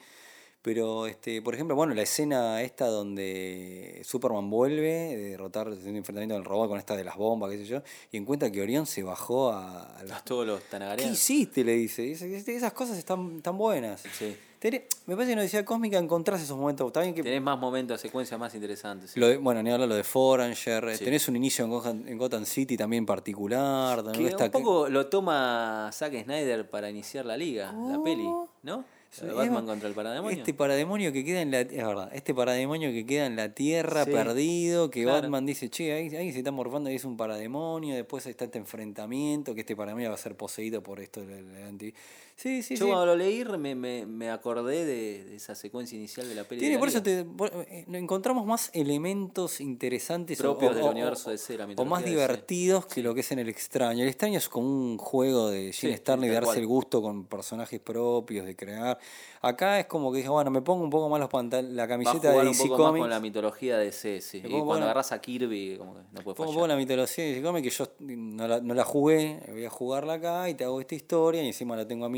Pero, 0.66 1.06
este, 1.06 1.44
por 1.44 1.54
ejemplo, 1.54 1.76
bueno, 1.76 1.94
la 1.94 2.02
escena 2.02 2.60
esta 2.64 2.88
donde 2.88 4.02
Superman 4.04 4.50
vuelve 4.50 5.16
de 5.16 5.30
derrotar 5.30 5.70
de 5.70 5.90
un 5.92 5.96
enfrentamiento 5.96 6.34
del 6.34 6.44
robot 6.44 6.70
con 6.70 6.80
esta 6.80 6.98
de 6.98 7.04
las 7.04 7.16
bombas, 7.18 7.52
qué 7.52 7.58
sé 7.60 7.66
yo, 7.66 7.84
y 8.12 8.18
encuentra 8.18 8.50
que 8.52 8.64
Orión 8.64 8.88
se 8.88 9.04
bajó 9.04 9.52
a, 9.52 9.84
a 9.96 10.04
las 10.06 10.26
Todos 10.26 10.48
los 10.48 10.60
¿Qué 10.62 10.66
Tanagareans. 10.72 11.14
hiciste? 11.14 11.64
Le 11.64 11.74
dice. 11.74 12.02
Dice, 12.02 12.36
"Este, 12.36 12.56
Esas 12.56 12.74
cosas 12.74 12.98
están 12.98 13.44
tan 13.44 13.56
buenas. 13.60 14.02
Sí. 14.18 14.36
Tenés- 14.60 14.86
me 15.06 15.14
parece 15.14 15.30
que 15.30 15.34
en 15.34 15.40
Odisea 15.40 15.64
Cósmica 15.66 16.00
encontrás 16.00 16.42
esos 16.42 16.58
momentos. 16.58 16.92
Bien 16.92 17.14
que. 17.14 17.22
Tenés 17.22 17.44
más 17.44 17.60
momentos, 17.60 18.02
secuencias 18.02 18.40
más 18.40 18.56
interesantes. 18.56 19.12
sí. 19.12 19.20
Lo 19.20 19.28
de- 19.28 19.38
bueno, 19.38 19.62
ni 19.62 19.70
hablar 19.70 19.88
lo 19.88 19.94
de 19.96 20.04
Foranger. 20.04 20.84
eh, 20.90 20.98
Sí. 20.98 21.04
Tenés 21.06 21.28
un 21.28 21.36
inicio 21.36 21.64
en 21.66 21.70
Gotham, 21.70 22.08
en 22.08 22.18
Gotham 22.18 22.44
City 22.46 22.76
también 22.76 23.06
particular. 23.06 24.02
también 24.02 24.24
Que 24.26 24.30
está 24.32 24.46
un 24.46 24.52
poco 24.52 24.90
lo 24.90 25.06
toma 25.10 25.92
Zack 25.94 26.24
Snyder 26.24 26.68
para 26.72 26.90
iniciar 26.90 27.24
la 27.28 27.38
liga, 27.38 27.72
la 27.72 28.02
peli, 28.04 28.28
¿no? 28.64 28.84
Es- 29.24 29.34
Batman 29.34 29.66
contra 29.66 29.88
el 29.88 29.94
parademonio. 29.96 30.38
Este 30.38 30.54
parademonio 30.54 31.12
que 31.14 31.24
queda 31.24 31.42
en 31.42 31.52
la. 31.52 31.62
Es 31.62 31.70
verdad, 31.72 32.10
este 32.14 32.34
parademonio 32.34 32.92
que 32.92 33.06
queda 33.06 33.26
en 33.26 33.36
la 33.36 33.54
tierra, 33.54 34.06
Sí, 34.06 34.12
perdido, 34.12 34.90
que 34.92 35.04
claro. 35.04 35.22
Batman 35.22 35.46
dice, 35.46 35.70
che, 35.70 35.94
ahí, 35.94 36.16
ahí 36.16 36.32
se 36.32 36.40
está 36.40 36.52
morfando, 36.52 36.90
ahí 36.90 36.96
es 36.96 37.06
un 37.06 37.18
parademonio. 37.18 37.96
Después 37.96 38.26
está 38.26 38.46
este 38.46 38.58
enfrentamiento, 38.58 39.54
que 39.56 39.62
este 39.62 39.76
parademonio 39.76 40.10
va 40.10 40.16
a 40.16 40.20
ser 40.20 40.36
poseído 40.36 40.82
por 40.84 41.00
esto 41.00 41.26
del, 41.26 41.52
del 41.54 41.64
anti. 41.64 41.94
Sí, 42.38 42.64
sí, 42.64 42.76
Yo 42.76 42.86
sí. 42.86 42.92
cuando 42.92 43.06
lo 43.06 43.16
leí 43.16 43.46
me, 43.58 43.76
me, 43.76 44.06
me 44.06 44.30
acordé 44.30 44.84
de, 44.84 45.24
de 45.24 45.36
esa 45.38 45.56
secuencia 45.56 45.96
inicial 45.98 46.28
de 46.28 46.36
la 46.36 46.44
peli. 46.44 46.60
Tiene, 46.60 46.76
de 46.76 46.80
por 46.80 46.90
eso 46.90 47.02
te, 47.02 47.24
por- 47.24 47.50
eh, 47.70 47.86
encontramos 47.94 48.46
más 48.46 48.70
elementos 48.74 49.62
interesantes 49.62 50.38
Propios 50.38 50.72
o, 50.74 50.76
del 50.76 50.84
o- 50.84 50.92
universo 50.92 51.30
DC, 51.30 51.58
la 51.58 51.66
o 51.78 51.86
más 51.86 52.02
DC. 52.02 52.12
divertidos 52.12 52.86
que 52.88 53.02
lo 53.02 53.14
que 53.14 53.22
es 53.22 53.32
en 53.32 53.40
el 53.40 53.48
extraño. 53.48 54.04
El 54.04 54.10
extraño 54.10 54.38
es 54.38 54.50
como 54.50 54.68
un 54.68 54.98
juego 54.98 55.50
de 55.50 55.72
Gene 55.72 55.94
Sí, 55.94 55.98
Starling 55.98 56.28
de 56.28 56.34
darse 56.34 56.48
cual. 56.48 56.58
el 56.60 56.68
gusto 56.68 57.02
con 57.02 57.26
personajes 57.26 57.80
propios, 57.80 58.46
de 58.46 58.54
crear. 58.56 59.00
Acá 59.42 59.80
es 59.80 59.86
como 59.86 60.12
que 60.12 60.18
dije, 60.18 60.30
bueno, 60.30 60.52
me 60.52 60.62
pongo 60.62 60.84
un 60.84 60.90
poco 60.90 61.08
más 61.08 61.20
los 61.22 61.30
pantalones, 61.30 61.74
la 61.74 61.88
camiseta 61.88 62.28
de 62.30 62.34
jugar 62.34 62.48
un 62.48 62.52
DC 62.52 62.68
poco 62.68 62.92
más 62.92 63.00
con 63.00 63.10
la 63.12 63.20
mitología 63.22 63.78
de 63.78 63.86
DC, 63.86 64.20
sí. 64.20 64.42
Me 64.42 64.50
Y 64.50 64.52
pongo 64.52 64.66
cuando 64.66 64.78
una- 64.80 64.86
agarras 64.88 65.12
a 65.14 65.22
Kirby, 65.22 65.78
como 65.78 65.94
que 65.94 66.00
no 66.02 66.22
puede 66.22 66.24
Pongo 66.24 66.36
fallar. 66.36 66.54
poco 66.56 66.68
la 66.68 66.76
mitología 66.76 67.24
de 67.24 67.30
DC 67.30 67.44
Comics 67.44 67.64
que 67.64 67.84
yo 67.84 67.92
no 68.00 68.48
la, 68.48 68.60
no 68.60 68.74
la 68.74 68.84
jugué, 68.84 69.40
voy 69.48 69.64
a 69.64 69.70
jugarla 69.70 70.14
acá 70.16 70.50
y 70.50 70.56
te 70.56 70.66
hago 70.66 70.82
esta 70.82 70.96
historia 70.96 71.42
y 71.44 71.48
encima 71.48 71.78
la 71.78 71.88
tengo 71.88 72.06
a 72.06 72.10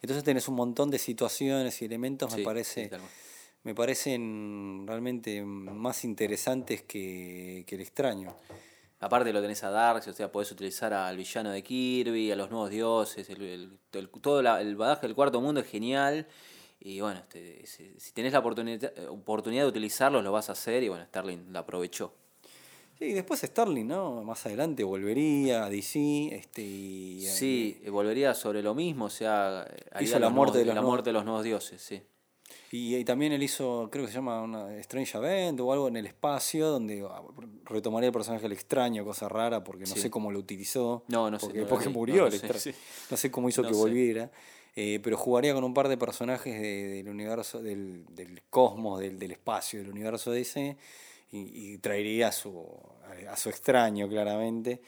Entonces 0.00 0.22
tenés 0.24 0.48
un 0.48 0.54
montón 0.54 0.90
de 0.90 0.98
situaciones 0.98 1.80
y 1.82 1.84
elementos, 1.84 2.32
Sí, 2.32 2.38
me 2.38 2.44
parece 2.44 2.90
me 3.62 3.74
parecen 3.74 4.84
realmente 4.86 5.42
más 5.44 6.04
interesantes 6.04 6.82
que, 6.82 7.64
que 7.66 7.74
el 7.74 7.80
extraño. 7.80 8.34
Aparte 9.00 9.32
lo 9.32 9.42
tenés 9.42 9.62
a 9.64 9.70
Darkseid, 9.70 10.14
o 10.14 10.16
sea, 10.16 10.30
podés 10.32 10.50
utilizar 10.52 10.92
al 10.94 11.16
villano 11.16 11.50
de 11.50 11.62
Kirby, 11.62 12.30
a 12.32 12.36
los 12.36 12.48
nuevos 12.50 12.70
dioses, 12.70 13.28
el, 13.28 13.42
el- 13.42 13.78
el- 13.92 14.08
todo 14.08 14.40
la- 14.40 14.60
el 14.60 14.76
badaje 14.76 15.02
del 15.06 15.14
cuarto 15.16 15.40
mundo 15.40 15.60
es 15.60 15.66
genial. 15.66 16.26
Y 16.80 17.00
bueno, 17.00 17.18
este, 17.20 17.66
si, 17.66 17.98
si 17.98 18.12
tenés 18.12 18.32
la 18.32 18.38
oportunidad, 18.38 18.92
oportunidad 19.08 19.64
de 19.64 19.68
utilizarlos, 19.68 20.22
lo 20.22 20.30
vas 20.32 20.48
a 20.48 20.52
hacer. 20.52 20.82
Y 20.82 20.88
bueno, 20.88 21.04
Starling 21.06 21.52
la 21.52 21.58
aprovechó. 21.60 22.14
Sí, 22.98 23.12
después 23.12 23.40
Starling, 23.40 23.86
¿no? 23.86 24.24
Más 24.24 24.46
adelante 24.46 24.82
volvería 24.82 25.66
a 25.66 25.70
DC, 25.70 26.28
este 26.34 26.62
y, 26.62 27.20
Sí, 27.26 27.78
eh, 27.84 27.90
volvería 27.90 28.32
sobre 28.34 28.62
lo 28.62 28.74
mismo, 28.74 29.06
o 29.06 29.10
sea, 29.10 29.66
Hizo 30.00 30.18
la 30.18 30.30
muerte 30.30 30.58
de 30.58 30.64
nuevos- 30.64 30.66
los 30.66 30.74
la 30.74 30.80
nuevos- 30.80 30.88
muerte 30.90 31.08
de 31.10 31.12
los 31.12 31.24
nuevos 31.26 31.44
dioses, 31.44 31.82
sí. 31.82 32.00
y, 32.72 32.96
y 32.96 33.04
también 33.04 33.32
él 33.32 33.42
hizo, 33.42 33.88
creo 33.92 34.04
que 34.06 34.10
se 34.10 34.16
llama 34.16 34.40
una 34.40 34.74
Strange 34.78 35.18
Event 35.18 35.60
o 35.60 35.72
algo 35.74 35.88
en 35.88 35.96
el 35.96 36.06
espacio, 36.06 36.68
donde 36.68 37.06
ah, 37.06 37.20
retomaría 37.66 38.06
el 38.06 38.12
personaje 38.14 38.46
el 38.46 38.52
extraño, 38.52 39.04
cosa 39.04 39.28
rara, 39.28 39.62
porque 39.62 39.82
no 39.84 39.94
Sí. 39.94 40.00
sé 40.00 40.10
cómo 40.10 40.32
lo 40.32 40.38
utilizó. 40.38 41.04
No, 41.08 41.30
no 41.30 41.38
sé, 41.38 41.52
no 41.52 41.66
porque 41.66 41.90
murió 41.90 42.22
no 42.22 42.26
el 42.26 42.32
sé, 42.32 42.38
extra- 42.38 42.58
sí. 42.58 42.72
No 43.10 43.16
sé 43.18 43.30
cómo 43.30 43.48
hizo 43.50 43.60
No 43.62 43.68
que 43.68 43.74
sé. 43.74 43.80
volviera. 43.80 44.30
eh, 44.78 45.00
pero 45.02 45.16
jugaría 45.16 45.54
con 45.54 45.64
un 45.64 45.72
par 45.72 45.88
de 45.88 45.96
personajes 45.96 46.52
de- 46.60 46.88
del 46.88 47.08
universo, 47.08 47.62
del, 47.62 48.04
del 48.10 48.42
cosmos, 48.50 49.00
del, 49.00 49.18
del 49.18 49.30
espacio, 49.32 49.78
del 49.80 49.88
universo 49.90 50.30
DC, 50.32 50.76
y, 51.32 51.72
y 51.74 51.78
traería 51.78 52.28
a 52.28 52.32
su, 52.32 52.64
a 53.28 53.36
su 53.36 53.48
extraño, 53.48 54.08
claramente. 54.08 54.80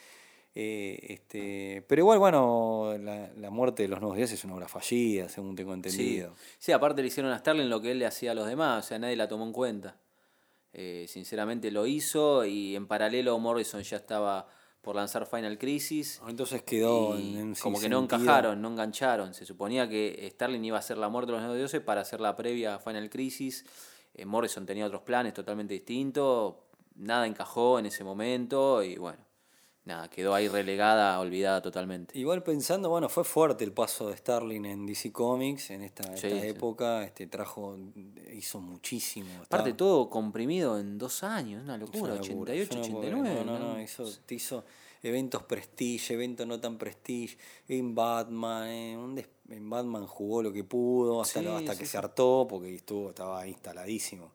Eh, 0.54 0.98
este, 1.10 1.84
pero 1.86 2.00
igual, 2.02 2.18
bueno, 2.18 2.96
la, 2.98 3.30
la 3.36 3.50
muerte 3.50 3.82
de 3.84 3.88
los 3.88 4.00
nuevos 4.00 4.16
dioses 4.16 4.38
es 4.38 4.44
una 4.44 4.54
obra 4.56 4.66
fallida, 4.68 5.28
según 5.28 5.54
tengo 5.54 5.72
Sí. 5.72 5.76
entendido. 5.76 6.34
sí, 6.58 6.72
aparte 6.72 7.00
le 7.02 7.08
hicieron 7.08 7.30
a 7.32 7.38
Starling 7.38 7.68
lo 7.68 7.80
que 7.80 7.92
él 7.92 7.98
le 8.00 8.06
hacía 8.06 8.32
a 8.32 8.34
los 8.34 8.46
demás, 8.48 8.84
o 8.84 8.88
sea, 8.88 8.98
nadie 8.98 9.14
la 9.14 9.28
tomó 9.28 9.44
en 9.44 9.52
cuenta. 9.52 9.96
Eh, 10.72 11.06
sinceramente 11.08 11.70
lo 11.70 11.86
hizo 11.86 12.44
y 12.44 12.76
en 12.76 12.86
paralelo 12.86 13.38
Morrison 13.38 13.82
ya 13.82 13.96
estaba 13.96 14.48
por 14.82 14.96
lanzar 14.96 15.26
Final 15.26 15.58
Crisis. 15.58 16.20
Entonces 16.28 16.62
quedó 16.62 17.18
y 17.18 17.34
en, 17.34 17.38
en 17.38 17.54
como 17.54 17.80
que 17.80 17.88
no 17.88 18.02
encajaron, 18.02 18.60
no 18.60 18.68
engancharon. 18.68 19.34
Se 19.34 19.44
suponía 19.46 19.88
que 19.88 20.28
Starling 20.32 20.64
iba 20.64 20.78
a 20.78 20.82
ser 20.82 20.98
la 20.98 21.08
muerte 21.08 21.28
de 21.32 21.32
los 21.38 21.42
nuevos 21.42 21.58
dioses 21.58 21.80
para 21.80 22.00
hacer 22.02 22.20
la 22.20 22.34
previa 22.36 22.76
a 22.76 22.78
Final 22.78 23.10
Crisis. 23.10 23.64
Eh, 24.18 24.26
Morrison 24.26 24.66
tenía 24.66 24.84
otros 24.86 25.02
planes 25.02 25.32
totalmente 25.32 25.74
distintos. 25.74 26.54
Nada 26.96 27.26
encajó 27.26 27.78
en 27.78 27.86
ese 27.86 28.02
momento 28.02 28.82
y 28.82 28.96
bueno, 28.96 29.20
nada, 29.84 30.08
quedó 30.10 30.34
ahí 30.34 30.48
relegada, 30.48 31.18
olvidada 31.20 31.62
totalmente. 31.62 32.18
Igual 32.18 32.42
pensando, 32.42 32.90
bueno, 32.90 33.08
fue 33.08 33.22
fuerte 33.22 33.62
el 33.64 33.72
paso 33.72 34.08
de 34.08 34.16
Starling 34.16 34.64
en 34.66 34.84
DC 34.86 35.12
Comics 35.12 35.70
en 35.70 35.82
esta, 35.82 36.02
Sí, 36.16 36.26
esta 36.26 36.40
sí. 36.40 36.46
época, 36.48 37.04
este 37.04 37.28
trajo, 37.28 37.78
hizo 38.34 38.60
muchísimo. 38.60 39.30
Aparte 39.36 39.70
estaba- 39.70 39.76
todo 39.76 40.10
comprimido 40.10 40.78
en 40.80 40.98
dos 40.98 41.22
años, 41.22 41.62
una 41.62 41.78
locura, 41.78 42.14
una 42.14 42.14
locura, 42.16 42.52
88, 42.52 42.74
yo 42.74 42.76
no 42.80 42.82
puedo 42.82 42.98
89. 43.12 43.30
creer, 43.30 43.46
No, 43.46 43.58
no, 43.60 43.74
no, 43.74 43.80
hizo, 43.80 44.04
te 44.26 44.34
hizo 44.34 44.64
eventos 45.02 45.42
prestige, 45.44 46.14
eventos 46.14 46.46
no 46.46 46.60
tan 46.60 46.78
prestige, 46.78 47.36
en 47.68 47.94
Batman, 47.94 48.68
en, 48.68 49.70
Batman 49.70 50.06
jugó 50.06 50.42
lo 50.42 50.52
que 50.52 50.64
pudo, 50.64 51.20
hasta, 51.22 51.40
Sí, 51.40 51.44
lo- 51.46 51.56
hasta 51.56 51.72
sí, 51.74 51.78
que 51.80 51.84
sí. 51.86 51.92
se 51.92 51.98
hartó, 51.98 52.46
porque 52.48 52.74
estuvo, 52.74 53.10
estaba 53.10 53.46
instaladísimo. 53.46 54.32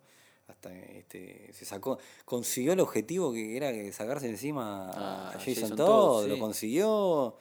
Hasta 0.47 0.73
este, 0.77 1.51
se 1.53 1.65
sacó, 1.65 1.97
consiguió 2.25 2.73
el 2.73 2.79
objetivo 2.81 3.31
que 3.31 3.55
era 3.57 3.71
sacarse 3.93 4.27
encima 4.29 4.89
a 4.91 5.29
Ah, 5.29 5.31
Jason, 5.33 5.53
Jason 5.55 5.75
Todd, 5.77 6.27
lo 6.27 6.37
consiguió. 6.39 7.37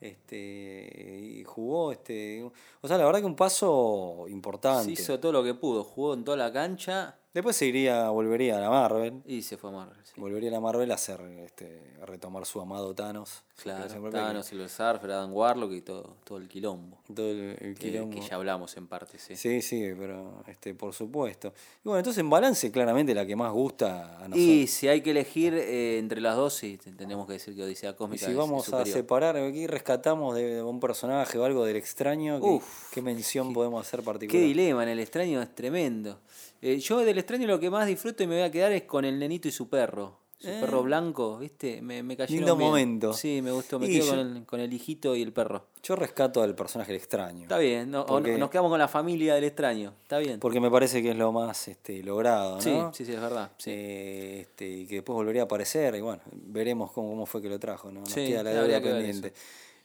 Este, 0.00 1.20
y 1.22 1.44
jugó, 1.44 1.92
este, 1.92 2.42
o 2.42 2.88
sea, 2.88 2.98
la 2.98 3.04
verdad 3.04 3.20
que 3.20 3.26
un 3.26 3.36
paso 3.36 4.22
Se 4.26 4.32
importante. 4.32 4.92
hizo 4.92 5.20
todo 5.20 5.30
lo 5.32 5.44
que 5.44 5.54
pudo, 5.54 5.84
jugó 5.84 6.14
en 6.14 6.24
toda 6.24 6.36
la 6.36 6.52
cancha 6.52 7.18
Después 7.32 7.54
se 7.54 7.66
iría, 7.66 8.08
volvería 8.10 8.56
a 8.56 8.60
la 8.60 8.70
Marvel. 8.70 9.22
y 9.24 9.42
se 9.42 9.56
fue 9.56 9.70
a 9.70 9.72
Marvel. 9.72 9.96
sí. 10.02 10.20
Volvería 10.20 10.48
a 10.50 10.52
la 10.52 10.60
Marvel 10.60 10.90
a 10.90 10.94
hacer, 10.94 11.20
este, 11.44 11.80
a 12.02 12.06
retomar 12.06 12.44
su 12.44 12.60
amado 12.60 12.92
Thanos. 12.92 13.44
Claro, 13.62 14.02
Que 14.02 14.10
Thanos, 14.10 14.46
Silver 14.46 14.68
Surfer, 14.68 15.10
Adam 15.12 15.32
Warlock 15.32 15.72
y 15.72 15.82
todo, 15.82 16.16
todo 16.24 16.38
el 16.38 16.48
quilombo. 16.48 16.98
Todo 17.14 17.30
el, 17.30 17.56
el 17.60 17.74
Que, 17.78 17.90
quilombo. 17.92 18.14
que 18.16 18.20
ya 18.26 18.34
hablamos 18.34 18.76
en 18.76 18.88
parte, 18.88 19.18
sí. 19.18 19.36
Sí, 19.36 19.62
sí, 19.62 19.92
pero 19.96 20.42
este, 20.48 20.74
por 20.74 20.92
supuesto. 20.92 21.52
Y 21.84 21.88
bueno, 21.88 21.98
entonces 21.98 22.18
en 22.20 22.30
balance, 22.30 22.72
claramente 22.72 23.14
la 23.14 23.24
que 23.24 23.36
más 23.36 23.52
gusta 23.52 24.16
a 24.16 24.22
nosotros. 24.28 24.38
Y 24.38 24.66
si 24.66 24.88
hay 24.88 25.00
que 25.02 25.10
elegir 25.12 25.54
eh, 25.54 25.98
entre 25.98 26.20
las 26.20 26.34
dos, 26.36 26.54
sí, 26.54 26.78
te- 26.78 26.90
tenemos 26.92 27.26
que 27.28 27.34
decir 27.34 27.54
que 27.54 27.62
Odisea 27.62 27.90
Y 27.90 27.94
Cósmica 27.94 28.24
si 28.26 28.32
es- 28.32 28.36
vamos 28.36 28.66
es 28.66 28.74
a 28.74 28.84
separar, 28.86 29.36
aquí 29.36 29.66
rescatamos 29.68 30.34
de, 30.34 30.56
de 30.56 30.62
un 30.64 30.80
personaje 30.80 31.38
o 31.38 31.44
algo 31.44 31.64
del 31.64 31.76
extraño, 31.76 32.40
¿qué, 32.40 32.46
Uf, 32.48 32.90
qué 32.92 33.02
mención 33.02 33.52
podemos 33.52 33.86
hacer 33.86 34.00
Qué 34.00 34.04
particular? 34.06 34.42
dilema, 34.42 34.82
en 34.82 34.88
el 34.88 34.98
extraño 35.00 35.40
es 35.42 35.54
tremendo. 35.54 36.18
Eh, 36.62 36.78
yo 36.78 36.98
del 37.00 37.18
extraño 37.18 37.46
lo 37.46 37.58
que 37.60 37.70
más 37.70 37.86
disfruto 37.86 38.22
y 38.22 38.26
me 38.26 38.34
voy 38.36 38.44
a 38.44 38.50
quedar 38.50 38.72
es 38.72 38.82
con 38.82 39.04
el 39.04 39.18
nenito 39.18 39.48
y 39.48 39.52
su 39.52 39.68
perro. 39.68 40.18
Su 40.38 40.48
perro 40.48 40.82
blanco, 40.82 41.36
¿viste? 41.36 41.82
Me, 41.82 42.02
me 42.02 42.16
cayeron 42.16 42.36
Lindo 42.46 42.56
bien. 42.56 42.68
momento. 42.70 43.12
Sí, 43.12 43.42
me 43.42 43.50
gustó. 43.50 43.78
Me 43.78 43.88
Y 43.88 43.92
quedo 43.98 44.04
yo- 44.06 44.10
con, 44.12 44.18
el, 44.36 44.46
con 44.46 44.60
el 44.60 44.72
hijito 44.72 45.14
y 45.14 45.20
el 45.20 45.34
perro. 45.34 45.66
Yo 45.82 45.96
rescato 45.96 46.42
al 46.42 46.54
personaje 46.54 46.92
el 46.92 46.96
extraño. 46.96 47.42
Está 47.42 47.58
bien, 47.58 47.90
no- 47.90 48.02
o 48.04 48.20
nos 48.20 48.48
quedamos 48.48 48.70
con 48.70 48.78
la 48.78 48.88
familia 48.88 49.34
del 49.34 49.44
extraño. 49.44 49.92
Está 50.02 50.16
bien. 50.18 50.40
Porque 50.40 50.58
me 50.58 50.70
parece 50.70 51.02
que 51.02 51.10
es 51.10 51.16
lo 51.16 51.30
más 51.30 51.68
este, 51.68 52.02
logrado, 52.02 52.54
¿no? 52.56 52.60
Sí, 52.62 52.70
sí, 52.94 53.04
sí, 53.04 53.12
es 53.12 53.20
verdad. 53.20 53.50
Sí. 53.58 53.70
Eh, 53.70 54.38
este, 54.40 54.66
y 54.66 54.86
que 54.86 54.94
después 54.96 55.14
volvería 55.14 55.42
a 55.42 55.44
aparecer, 55.44 55.94
y 55.94 56.00
bueno, 56.00 56.22
veremos 56.32 56.90
cómo, 56.92 57.10
cómo 57.10 57.26
fue 57.26 57.42
que 57.42 57.50
lo 57.50 57.58
trajo, 57.58 57.92
¿no? 57.92 58.00
Nos 58.00 58.08
Sí, 58.10 58.26
queda 58.28 58.42
la 58.42 58.50
deuda 58.52 58.80
pendiente. 58.80 59.34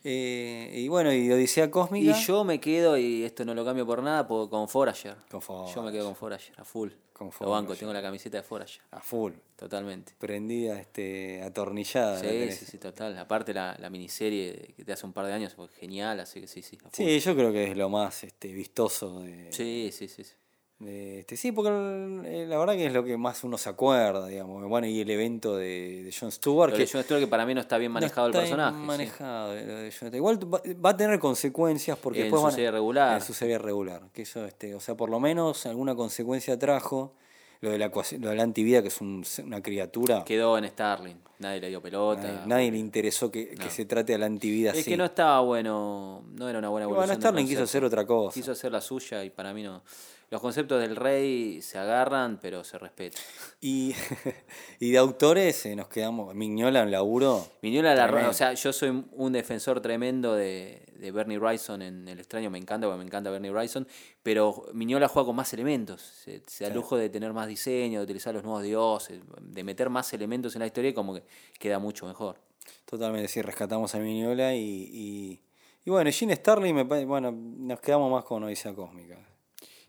Eh, 0.08 0.70
y 0.72 0.86
bueno, 0.86 1.12
y 1.12 1.28
Odisea 1.32 1.64
Y 1.64 1.70
Cósmica. 1.70 2.12
yo 2.20 2.44
me 2.44 2.60
quedo, 2.60 2.96
y 2.96 3.24
esto 3.24 3.44
no 3.44 3.54
lo 3.54 3.64
cambio 3.64 3.84
por 3.84 4.04
nada, 4.04 4.24
por- 4.28 4.48
con 4.48 4.68
Forager. 4.68 5.16
Con 5.28 5.40
Yo 5.40 5.82
me 5.82 5.90
quedo 5.90 6.04
con 6.04 6.14
Forager, 6.14 6.54
a 6.60 6.64
full. 6.64 6.90
Con 7.12 7.28
Lo 7.40 7.50
banco, 7.50 7.68
Forager. 7.68 7.78
tengo 7.80 7.92
la 7.92 8.02
camiseta 8.02 8.36
de 8.36 8.42
Forager. 8.44 8.82
A 8.92 9.00
full, 9.00 9.32
Totalmente. 9.56 10.12
prendida, 10.18 10.78
este, 10.78 11.42
atornillada. 11.42 12.22
la 12.22 12.30
Sí, 12.30 12.52
sí, 12.52 12.64
sí, 12.66 12.78
total. 12.78 13.18
Aparte 13.18 13.52
la, 13.52 13.76
la 13.80 13.90
miniserie 13.90 14.74
que 14.76 14.84
te 14.84 14.92
hace 14.92 15.06
un 15.06 15.12
par 15.12 15.26
de 15.26 15.32
años 15.32 15.54
fue 15.54 15.66
genial, 15.68 16.20
así 16.20 16.40
que 16.40 16.46
sí, 16.46 16.62
sí. 16.62 16.78
Sí, 16.92 17.18
yo 17.18 17.34
creo 17.34 17.50
que 17.50 17.72
es 17.72 17.76
lo 17.76 17.88
más 17.88 18.22
este, 18.22 18.52
vistoso 18.52 19.20
de, 19.22 19.50
Sí, 19.52 19.90
sí, 19.92 20.06
sí. 20.06 20.22
sí. 20.22 20.34
De 20.78 21.20
este. 21.20 21.36
Sí, 21.36 21.52
porque 21.52 21.70
eh, 21.70 22.46
la 22.46 22.58
verdad 22.58 22.74
que 22.74 22.86
es 22.86 22.92
lo 22.92 23.02
que 23.02 23.16
más 23.16 23.42
uno 23.44 23.56
se 23.56 23.68
acuerda, 23.70 24.26
digamos. 24.26 24.62
Bueno, 24.68 24.86
y 24.86 25.00
el 25.00 25.08
evento 25.10 25.56
de, 25.56 26.02
de 26.04 26.12
Jon 26.18 26.30
Stewart. 26.30 26.72
Que 26.72 26.80
de 26.80 26.86
Jon 26.86 27.02
Stewart 27.02 27.20
que 27.22 27.26
para 27.28 27.46
mí 27.46 27.54
no 27.54 27.60
está 27.60 27.78
bien 27.78 27.90
no 27.90 27.94
manejado 27.94 28.26
está 28.28 28.38
el 28.40 28.44
personaje. 28.44 28.76
sí. 28.78 28.84
manejado, 28.84 29.50
de 29.52 29.90
Stewart. 29.90 30.14
Igual 30.14 30.54
va, 30.54 30.60
va 30.84 30.90
a 30.90 30.96
tener 30.96 31.18
consecuencias 31.18 31.96
porque 31.98 32.18
En 32.20 32.24
después 32.24 32.40
su 32.40 32.44
van 32.44 32.54
serie 32.54 32.70
regular. 32.70 33.14
En 33.16 33.22
su 33.22 33.32
serie 33.32 33.58
regular. 33.58 34.02
Que 34.12 34.22
eso, 34.22 34.44
este, 34.44 34.74
o 34.74 34.80
sea, 34.80 34.94
por 34.96 35.08
lo 35.08 35.18
menos 35.18 35.64
alguna 35.66 35.94
consecuencia 35.94 36.58
trajo. 36.58 37.14
Lo 37.62 37.70
de 37.70 37.78
la, 37.78 37.88
lo 38.20 38.28
de 38.28 38.36
la 38.36 38.42
antivida, 38.42 38.82
que 38.82 38.88
es 38.88 39.00
un- 39.00 39.24
una 39.44 39.62
criatura. 39.62 40.22
Quedó 40.24 40.58
en 40.58 40.68
Starling. 40.68 41.16
Nadie 41.38 41.58
le 41.62 41.68
dio 41.70 41.80
pelota. 41.80 42.22
nadie, 42.22 42.40
nadie 42.46 42.70
le 42.70 42.76
interesó 42.78 43.30
que, 43.30 43.48
que 43.48 43.70
se 43.70 43.86
trate 43.86 44.14
a 44.14 44.18
la 44.18 44.26
antivida 44.26 44.72
Es 44.72 44.80
así. 44.80 44.90
que 44.90 44.96
no 44.98 45.06
estaba 45.06 45.40
bueno, 45.40 46.22
no 46.34 46.48
era 46.50 46.58
una 46.58 46.68
buena 46.68 46.84
evolución. 46.84 47.08
bueno, 47.08 47.18
Starling 47.20 47.46
quiso 47.48 47.62
hacer 47.62 47.82
otra 47.82 48.06
cosa. 48.06 48.34
Quiso 48.34 48.52
hacer 48.52 48.70
la 48.72 48.82
suya 48.82 49.24
y 49.24 49.30
para 49.30 49.54
mí 49.54 49.62
no. 49.62 49.82
Los 50.28 50.40
conceptos 50.40 50.80
del 50.80 50.96
rey 50.96 51.62
se 51.62 51.78
agarran, 51.78 52.40
pero 52.42 52.64
se 52.64 52.78
respetan. 52.78 53.20
Y, 53.60 53.94
y 54.80 54.90
de 54.90 54.98
autores 54.98 55.64
eh, 55.66 55.76
nos 55.76 55.86
quedamos. 55.86 56.34
Mignola 56.34 56.82
en 56.82 56.90
laburo. 56.90 57.46
Miñola 57.62 57.94
la 57.94 58.28
o 58.28 58.32
sea, 58.32 58.52
yo 58.54 58.72
soy 58.72 59.04
un 59.12 59.32
defensor 59.32 59.80
tremendo 59.80 60.34
de, 60.34 60.82
de 60.98 61.12
Bernie 61.12 61.38
Wrightson 61.38 61.80
en 61.80 62.08
El 62.08 62.18
extraño, 62.18 62.50
me 62.50 62.58
encanta, 62.58 62.88
porque 62.88 62.98
me 62.98 63.04
encanta 63.04 63.30
Bernie 63.30 63.52
Wrightson, 63.52 63.86
pero 64.24 64.66
Miñola 64.72 65.06
juega 65.06 65.26
con 65.26 65.36
más 65.36 65.52
elementos, 65.52 66.02
se, 66.02 66.42
se 66.46 66.64
da 66.64 66.70
lujo 66.70 66.96
de 66.96 67.08
tener 67.08 67.32
más 67.32 67.46
diseño, 67.46 68.00
de 68.00 68.04
utilizar 68.04 68.34
los 68.34 68.42
nuevos 68.42 68.64
dioses, 68.64 69.20
de 69.40 69.64
meter 69.64 69.90
más 69.90 70.12
elementos 70.12 70.56
en 70.56 70.60
la 70.60 70.66
historia 70.66 70.90
y 70.90 70.94
como 70.94 71.14
que 71.14 71.22
queda 71.58 71.78
mucho 71.78 72.04
mejor. 72.04 72.40
Totalmente, 72.84 73.28
sí, 73.28 73.42
rescatamos 73.42 73.94
a 73.94 73.98
Mignola 73.98 74.54
y, 74.56 74.60
y, 74.60 75.40
y 75.84 75.90
bueno, 75.90 76.10
Gene 76.12 76.34
Starling, 76.34 76.74
me, 76.74 76.82
bueno, 76.82 77.30
nos 77.30 77.78
quedamos 77.78 78.10
más 78.10 78.24
con 78.24 78.42
Odisea 78.42 78.74
Cósmica. 78.74 79.35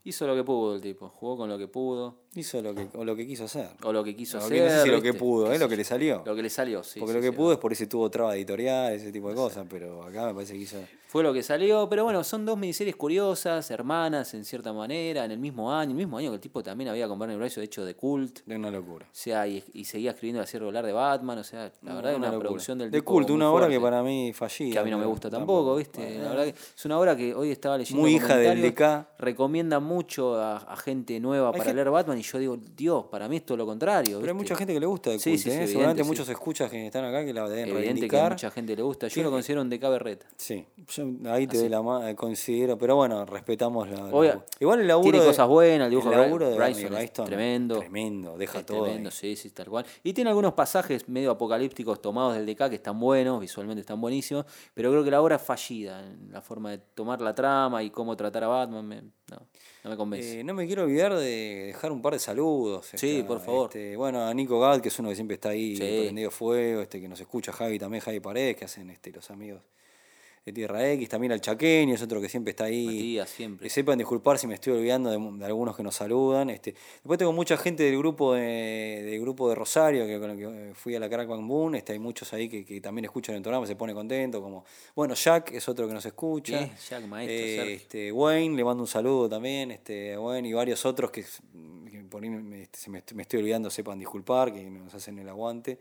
Hizo 0.07 0.25
lo 0.25 0.35
que 0.35 0.43
pudo 0.45 0.75
el 0.75 0.81
tipo, 0.81 1.09
jugó 1.09 1.35
con 1.35 1.49
lo 1.49 1.57
que 1.57 1.67
pudo, 1.67 2.15
Hizo 2.35 2.61
lo 2.61 2.73
que, 2.75 2.87
o 2.93 3.03
lo 3.03 3.15
que 3.15 3.25
quiso 3.27 3.45
hacer. 3.45 3.67
o 3.83 3.91
lo 3.91 4.03
que 4.03 4.15
quiso 4.15 4.37
hacer. 4.37 4.51
que- 4.53 4.63
no 4.63 4.69
sé 4.69 4.83
si 4.83 4.89
lo 4.89 5.01
que 5.01 5.13
pudo, 5.13 5.51
es 5.51 5.59
lo 5.59 5.67
que 5.67 5.75
le 5.75 5.83
salió. 5.83 6.21
Lo 6.25 6.35
que 6.35 6.43
le 6.43 6.49
salió, 6.49 6.83
sí. 6.83 6.99
Porque 6.99 7.13
sí, 7.13 7.17
lo 7.17 7.21
que 7.21 7.31
sí, 7.31 7.35
pudo 7.35 7.51
es 7.53 7.57
por 7.57 7.73
ese 7.73 7.87
tuvo 7.87 8.09
traba 8.09 8.35
editorial, 8.35 8.93
ese 8.93 9.11
tipo 9.11 9.27
de 9.29 9.35
cosas, 9.35 9.65
pero 9.69 10.03
acá 10.03 10.27
me 10.27 10.33
parece 10.33 10.53
que 10.53 10.59
hizo... 10.59 10.77
Fue 11.07 11.23
lo 11.23 11.33
que 11.33 11.41
salió, 11.41 11.87
pero 11.89 12.03
bueno, 12.03 12.21
son 12.23 12.45
dos 12.45 12.57
miniseries 12.57 12.95
curiosas, 12.95 13.71
hermanas 13.71 14.33
en 14.33 14.43
cierta 14.45 14.71
manera, 14.73 15.23
en 15.25 15.31
el 15.31 15.39
mismo 15.39 15.73
año, 15.73 15.91
el 15.91 15.97
mismo 15.97 16.17
año 16.17 16.29
que 16.31 16.35
el 16.35 16.41
tipo 16.41 16.61
también 16.61 16.89
había 16.89 17.07
con 17.07 17.17
Bernie 17.17 17.37
Wrightson 17.37 17.63
hecho 17.63 17.83
de 17.85 17.95
Cult. 17.95 18.41
De 18.45 18.55
una 18.57 18.69
locura. 18.69 19.05
O 19.05 19.15
sea, 19.15 19.47
y, 19.47 19.63
y 19.73 19.85
seguía 19.85 20.11
escribiendo 20.11 20.41
la 20.41 20.45
serie 20.47 20.59
regular 20.59 20.85
de 20.85 20.91
Batman, 20.91 21.39
o 21.39 21.43
sea, 21.45 21.71
la 21.81 21.95
verdad 21.95 22.11
es 22.11 22.17
una, 22.17 22.27
locura. 22.27 22.49
producción 22.49 22.77
del 22.77 22.91
De 22.91 22.99
tipo 22.99 23.13
culto, 23.13 23.29
muy 23.33 23.37
una 23.37 23.51
obra 23.51 23.69
que 23.69 23.79
para 23.79 24.03
mí 24.03 24.31
fallida. 24.33 24.73
que 24.73 24.79
a 24.79 24.83
mí 24.83 24.91
no 24.91 24.99
me 24.99 25.05
gusta 25.05 25.29
tampoco, 25.29 25.75
¿viste? 25.77 26.19
La 26.19 26.29
verdad 26.29 26.43
que 26.43 26.49
es 26.49 26.85
una 26.85 26.99
obra 26.99 27.15
que 27.15 27.33
hoy 27.33 27.51
estaba 27.51 27.77
leyendo 27.77 28.01
Muy 28.01 28.15
hija 28.15 28.35
del 28.37 28.61
DK. 28.61 29.07
Recomienda 29.17 29.79
mucho 29.79 29.96
a, 30.39 30.57
a 30.57 30.75
gente 30.77 31.19
nueva 31.19 31.51
para 31.51 31.63
gente- 31.63 31.75
leer 31.75 31.89
Batman 31.89 32.17
y 32.17 32.21
yo 32.21 32.37
digo, 32.37 32.57
Dios, 32.57 33.05
para 33.05 33.27
mí 33.27 33.37
es 33.37 33.45
todo 33.45 33.57
lo 33.57 33.65
contrario. 33.65 34.19
Pero 34.19 34.31
hay 34.31 34.37
mucha 34.37 34.55
gente 34.55 34.73
que 34.73 34.79
le 34.79 34.85
gusta 34.85 35.09
de 35.11 35.19
Sí, 35.19 35.37
sí, 35.37 35.37
sí, 35.37 35.49
¿eh? 35.49 35.53
evidente, 35.53 35.71
Seguramente 35.71 36.03
sí. 36.03 36.07
muchos 36.09 36.29
escuchas 36.29 36.69
que 36.71 36.85
están 36.87 37.05
acá 37.05 37.23
que 37.25 37.33
la 37.33 37.47
deben 37.49 37.69
Evidente 37.75 38.07
que 38.07 38.19
a 38.19 38.29
mucha 38.29 38.51
gente 38.51 38.75
le 38.75 38.81
gusta. 38.81 39.07
Yo 39.07 39.23
lo 39.23 39.31
considero 39.31 39.61
un 39.61 39.69
DK 39.69 39.81
berreta. 39.89 40.25
Sí, 40.37 40.65
yo 40.87 41.05
ahí 41.31 41.47
te 41.47 41.57
doy 41.57 41.69
la 41.69 41.81
mano, 41.81 42.15
considero, 42.15 42.77
pero 42.77 42.95
bueno, 42.95 43.25
respetamos 43.25 43.89
la. 43.89 44.05
Obvio, 44.05 44.43
igual 44.59 44.81
el 44.81 44.87
laburo. 44.87 45.03
tiene 45.11 45.19
de- 45.19 45.27
cosas 45.27 45.47
buenas, 45.47 45.85
el 45.85 45.89
dibujo 45.91 46.09
de 46.09 46.15
laburo 46.17 46.49
de 46.49 46.55
Bryson 46.57 46.83
es 46.85 46.91
Wrightson, 46.91 47.25
tremendo. 47.25 47.79
Tremendo, 47.79 48.37
deja 48.37 48.59
Es 48.59 48.65
todo. 48.65 48.83
tremendo, 48.83 49.09
ahí. 49.09 49.15
sí, 49.15 49.35
sí, 49.35 49.49
tal 49.51 49.67
cual. 49.67 49.85
Y 50.03 50.13
tiene 50.13 50.29
algunos 50.29 50.53
pasajes 50.53 51.07
medio 51.09 51.31
apocalípticos 51.31 52.01
tomados 52.01 52.35
del 52.35 52.45
DK 52.45 52.69
que 52.69 52.75
están 52.75 52.99
buenos, 52.99 53.39
visualmente 53.39 53.81
están 53.81 53.99
buenísimos, 54.01 54.45
pero 54.73 54.91
creo 54.91 55.03
que 55.03 55.11
la 55.11 55.21
obra 55.21 55.37
es 55.37 55.41
fallida 55.41 56.05
en 56.05 56.31
la 56.31 56.41
forma 56.41 56.71
de 56.71 56.77
tomar 56.77 57.21
la 57.21 57.33
trama 57.33 57.83
y 57.83 57.89
cómo 57.89 58.15
tratar 58.15 58.43
a 58.43 58.47
Batman. 58.47 58.85
me- 58.87 59.01
no, 59.01 59.37
no 59.83 59.86
me 59.89 59.97
convence. 59.97 60.39
Eh, 60.39 60.43
no 60.43 60.53
me 60.53 60.65
quiero 60.67 60.83
olvidar 60.83 61.15
de 61.15 61.65
dejar 61.67 61.91
un 61.91 62.01
par 62.01 62.13
de 62.13 62.19
saludos. 62.19 62.87
Sí, 62.95 63.23
por 63.27 63.39
favor. 63.39 63.69
este, 63.73 63.95
bueno, 63.95 64.25
a 64.25 64.33
Nico 64.33 64.59
Gad, 64.59 64.81
que 64.81 64.89
es 64.89 64.99
uno 64.99 65.09
que 65.09 65.15
siempre 65.15 65.35
está 65.35 65.49
ahí 65.49 65.75
Sí. 65.75 66.01
prendido 66.03 66.31
fuego, 66.31 66.81
este, 66.81 66.99
que 67.01 67.07
nos 67.07 67.19
escucha 67.19 67.51
Javi 67.51 67.79
también, 67.79 68.01
Javi 68.01 68.19
Paredes, 68.19 68.55
que 68.55 68.65
hacen 68.65 68.89
este, 68.89 69.11
los 69.11 69.29
amigos 69.31 69.61
de 70.47 70.53
Tierra 70.53 70.89
X, 70.93 71.09
también 71.09 71.33
al 71.33 71.41
Chaqueño, 71.41 71.93
es 71.93 72.01
otro 72.01 72.21
que 72.21 72.29
siempre 72.29 72.51
está 72.51 72.63
ahí. 72.63 72.85
Matías, 72.85 73.29
siempre. 73.29 73.65
Que 73.65 73.69
sepan 73.69 73.97
disculpar 73.97 74.39
si 74.39 74.47
me 74.47 74.53
estoy 74.53 74.77
olvidando 74.77 75.09
de, 75.11 75.39
de 75.39 75.45
algunos 75.45 75.75
que 75.75 75.83
nos 75.83 75.93
saludan. 75.95 76.49
Este, 76.49 76.73
después 76.95 77.19
tengo 77.19 77.33
mucha 77.33 77.57
gente 77.57 77.83
del 77.83 77.97
grupo 77.97 78.33
de, 78.33 79.03
del 79.05 79.19
grupo 79.19 79.49
de 79.49 79.55
Rosario, 79.55 80.07
que 80.07 80.17
con 80.19 80.31
el 80.31 80.37
que 80.37 80.45
eh, 80.45 80.73
fui 80.73 80.95
a 80.95 81.01
la 81.01 81.09
Crack 81.09 81.27
Bang 81.27 81.45
Boom. 81.45 81.75
Este, 81.75 81.91
hay 81.91 81.99
muchos 81.99 82.31
ahí 82.31 82.47
que, 82.47 82.63
que 82.63 82.79
también 82.79 83.03
escuchan 83.03 83.35
el 83.35 83.41
programa, 83.41 83.67
se 83.67 83.75
pone 83.75 83.93
contento. 83.93 84.41
Como, 84.41 84.63
bueno, 84.95 85.15
Jack 85.15 85.51
es 85.51 85.67
otro 85.67 85.85
que 85.85 85.93
nos 85.93 86.05
escucha. 86.05 86.59
Bien, 86.59 86.71
Jack, 86.89 87.05
maestro, 87.07 87.35
Eh, 87.35 87.73
este, 87.73 88.11
Wayne, 88.13 88.55
le 88.55 88.63
mando 88.63 88.83
un 88.83 88.87
saludo 88.87 89.27
también. 89.27 89.71
Este, 89.71 90.17
Wayne 90.17 90.47
y 90.47 90.53
varios 90.53 90.85
otros 90.85 91.11
que, 91.11 91.25
que 91.91 91.99
por 92.09 92.23
ahí 92.23 92.29
me, 92.29 92.61
este, 92.61 92.79
se 92.79 92.89
me, 92.89 93.03
me 93.15 93.23
estoy 93.23 93.41
olvidando, 93.41 93.69
sepan 93.69 93.99
disculpar, 93.99 94.53
que 94.53 94.63
nos 94.63 94.93
hacen 94.93 95.19
el 95.19 95.27
aguante. 95.27 95.77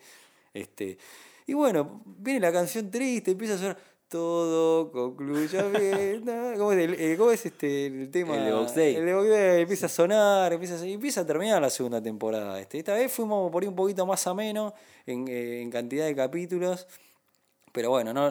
Este, 0.53 0.99
y 1.47 1.53
bueno, 1.53 2.03
viene 2.05 2.41
la 2.41 2.53
canción 2.53 2.91
triste, 2.91 3.31
empieza 3.31 3.55
a 3.55 3.59
sonar 3.59 3.95
todo 4.09 4.90
concluya 4.92 5.62
bien. 5.68 6.24
¿Cómo 6.57 6.72
es, 6.72 6.78
el, 6.78 6.94
eh, 6.94 7.16
cómo 7.16 7.30
es 7.30 7.44
este, 7.44 7.86
el 7.86 8.11
tema? 8.11 8.36
El 8.36 8.44
de 8.44 8.52
Box 8.52 8.74
Day. 8.74 8.94
El 8.96 9.07
de 9.07 9.14
Box 9.14 9.28
Day, 9.28 9.62
empieza 9.62 9.86
a 9.86 9.88
sonar, 9.88 10.52
empieza 10.52 10.76
a, 10.76 10.86
empieza 10.86 11.20
a 11.22 11.26
terminar 11.26 11.61
la 11.61 11.70
segunda 11.70 12.02
temporada. 12.02 12.61
Este. 12.61 12.78
Esta 12.78 12.94
vez 12.94 13.12
fuimos 13.12 13.50
por 13.50 13.62
ahí 13.62 13.68
un 13.68 13.76
poquito 13.76 14.07
más 14.07 14.26
ameno 14.26 14.74
en, 15.07 15.26
eh, 15.28 15.62
en 15.62 15.70
cantidad 15.70 16.07
de 16.07 16.14
capítulos. 16.14 16.86
Pero 17.72 17.90
bueno, 17.90 18.14
no, 18.14 18.30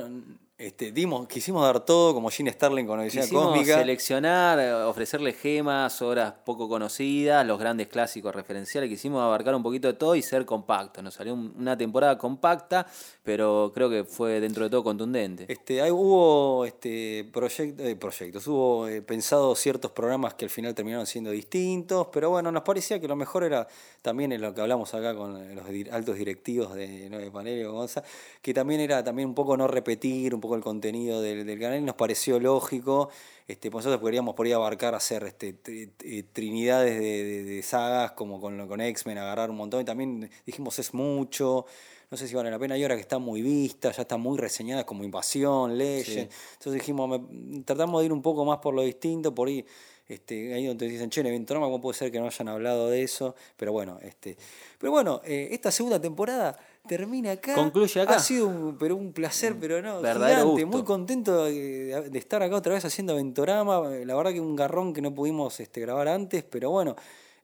este, 0.57 0.93
dimos, 0.93 1.27
quisimos 1.27 1.61
dar 1.63 1.83
todo 1.83 2.13
como 2.13 2.29
Gene 2.29 2.49
Starling 2.49 2.85
con 2.87 2.97
Odisea 2.99 3.23
Quisimos 3.23 3.47
Cósmica. 3.49 3.77
seleccionar, 3.77 4.57
eh, 4.59 4.71
ofrecerle 4.73 5.33
gemas, 5.33 6.01
obras 6.01 6.33
poco 6.45 6.69
conocidas, 6.69 7.45
los 7.45 7.59
grandes 7.59 7.87
clásicos 7.89 8.33
referenciales. 8.33 8.89
Quisimos 8.89 9.21
abarcar 9.21 9.53
un 9.53 9.61
poquito 9.63 9.89
de 9.89 9.95
todo 9.95 10.15
y 10.15 10.21
ser 10.21 10.45
compacto. 10.45 11.01
Nos 11.01 11.15
salió 11.15 11.33
un- 11.33 11.53
una 11.57 11.77
temporada 11.77 12.17
compacta, 12.17 12.87
pero 13.21 13.71
creo 13.75 13.89
que 13.89 14.05
fue 14.05 14.39
dentro 14.39 14.63
de 14.63 14.69
todo 14.69 14.81
contundente. 14.81 15.45
Este, 15.49 15.81
hay- 15.81 15.91
hubo 15.91 16.63
este, 16.63 17.29
proyect- 17.33 17.79
eh, 17.81 17.95
proyectos, 17.97 18.47
hubo 18.47 18.87
eh, 18.87 19.01
pensado 19.01 19.55
ciertos 19.55 19.91
programas 19.91 20.35
que 20.35 20.45
al 20.45 20.51
final 20.51 20.73
terminaron 20.73 21.05
siendo 21.05 21.31
distintos, 21.31 22.07
pero 22.13 22.29
bueno, 22.29 22.49
nos 22.53 22.63
parecía 22.63 23.01
que 23.01 23.09
lo 23.09 23.17
mejor 23.17 23.43
era 23.43 23.67
también 24.01 24.31
en 24.31 24.39
lo 24.41 24.53
que 24.53 24.61
hablamos 24.61 24.93
acá 24.93 25.13
con 25.15 25.53
los 25.53 25.67
di- 25.67 25.89
altos 25.91 26.15
directivos 26.15 26.73
de 26.75 27.07
Nueve 27.09 27.29
Panel 27.29 27.59
y 27.59 27.63
Gonza, 27.65 28.03
que 28.41 28.53
también 28.53 28.79
era 28.79 29.03
también 29.03 29.27
un 29.27 29.35
poco 29.35 29.57
no 29.57 29.67
repetir 29.67 30.33
un 30.33 30.44
poco 30.45 30.55
el 30.55 30.61
contenido 30.61 31.21
del, 31.21 31.45
del 31.45 31.59
canal, 31.59 31.79
y 31.79 31.83
nos 31.83 31.95
pareció 31.95 32.39
lógico. 32.39 33.09
Este, 33.47 33.69
pues 33.69 33.85
nosotros 33.85 34.01
podríamos 34.01 34.33
por 34.35 34.45
ahí 34.45 34.51
abarcar 34.53 34.95
hacer 34.95 35.23
este, 35.23 35.55
eh, 35.67 36.23
trinidades 36.33 36.99
de, 36.99 37.23
de- 37.23 37.43
de 37.43 37.61
sagas 37.63 38.11
como 38.13 38.39
con, 38.39 38.67
con 38.67 38.81
X-Men, 38.81 39.17
agarrar 39.17 39.49
un 39.49 39.57
montón, 39.57 39.81
y 39.81 39.85
también 39.85 40.29
dijimos 40.45 40.77
es 40.79 40.93
mucho. 40.93 41.65
No 42.11 42.17
sé 42.17 42.27
si 42.27 42.35
vale 42.35 42.51
la 42.51 42.59
pena. 42.59 42.75
Hay 42.75 42.83
ahora 42.83 42.95
que 42.95 43.01
están 43.01 43.21
muy 43.21 43.41
vistas, 43.41 43.95
ya 43.97 44.03
están 44.03 44.21
muy 44.21 44.37
reseñadas 44.37 44.85
como 44.85 45.03
Invasión, 45.03 45.77
Legend. 45.77 46.29
Entonces 46.53 46.73
dijimos, 46.73 47.09
me- 47.09 47.61
tratamos 47.63 48.01
de 48.01 48.05
ir 48.05 48.13
un 48.13 48.21
poco 48.21 48.45
más 48.45 48.59
por 48.59 48.73
lo 48.73 48.83
distinto, 48.83 49.33
por 49.33 49.47
ahí. 49.47 49.65
Este, 50.07 50.53
ahí 50.53 50.67
donde 50.67 50.87
dicen, 50.87 51.09
che, 51.09 51.23
¿cómo 51.47 51.81
puede 51.81 51.97
ser 51.97 52.11
que 52.11 52.19
no 52.19 52.27
hayan 52.27 52.47
hablado 52.47 52.91
de 52.91 53.01
eso? 53.01 53.33
Pero 53.57 53.71
bueno, 53.71 53.97
este, 54.03 54.37
pero 54.77 54.91
bueno, 54.91 55.19
eh, 55.25 55.47
esta 55.51 55.71
segunda 55.71 55.99
temporada 55.99 56.55
termina 56.87 57.31
acá. 57.31 57.55
Concluye 57.55 58.01
acá. 58.01 58.15
Ha 58.15 58.19
sido 58.19 58.47
un, 58.47 58.77
pero 58.77 58.95
un 58.95 59.13
placer, 59.13 59.55
pero 59.59 59.81
no, 59.81 60.01
verdadero 60.01 60.41
gigante, 60.41 60.63
gusto. 60.63 60.77
muy 60.77 60.85
contento 60.85 61.45
de, 61.45 62.09
de 62.09 62.19
estar 62.19 62.41
acá 62.43 62.55
otra 62.55 62.73
vez 62.73 62.85
haciendo 62.85 63.15
Ventorama. 63.15 63.81
La 64.05 64.15
verdad 64.15 64.31
que 64.31 64.41
un 64.41 64.55
garrón 64.55 64.93
que 64.93 65.01
no 65.01 65.13
pudimos 65.13 65.59
este, 65.59 65.81
grabar 65.81 66.07
antes, 66.07 66.43
pero 66.43 66.71
bueno, 66.71 66.95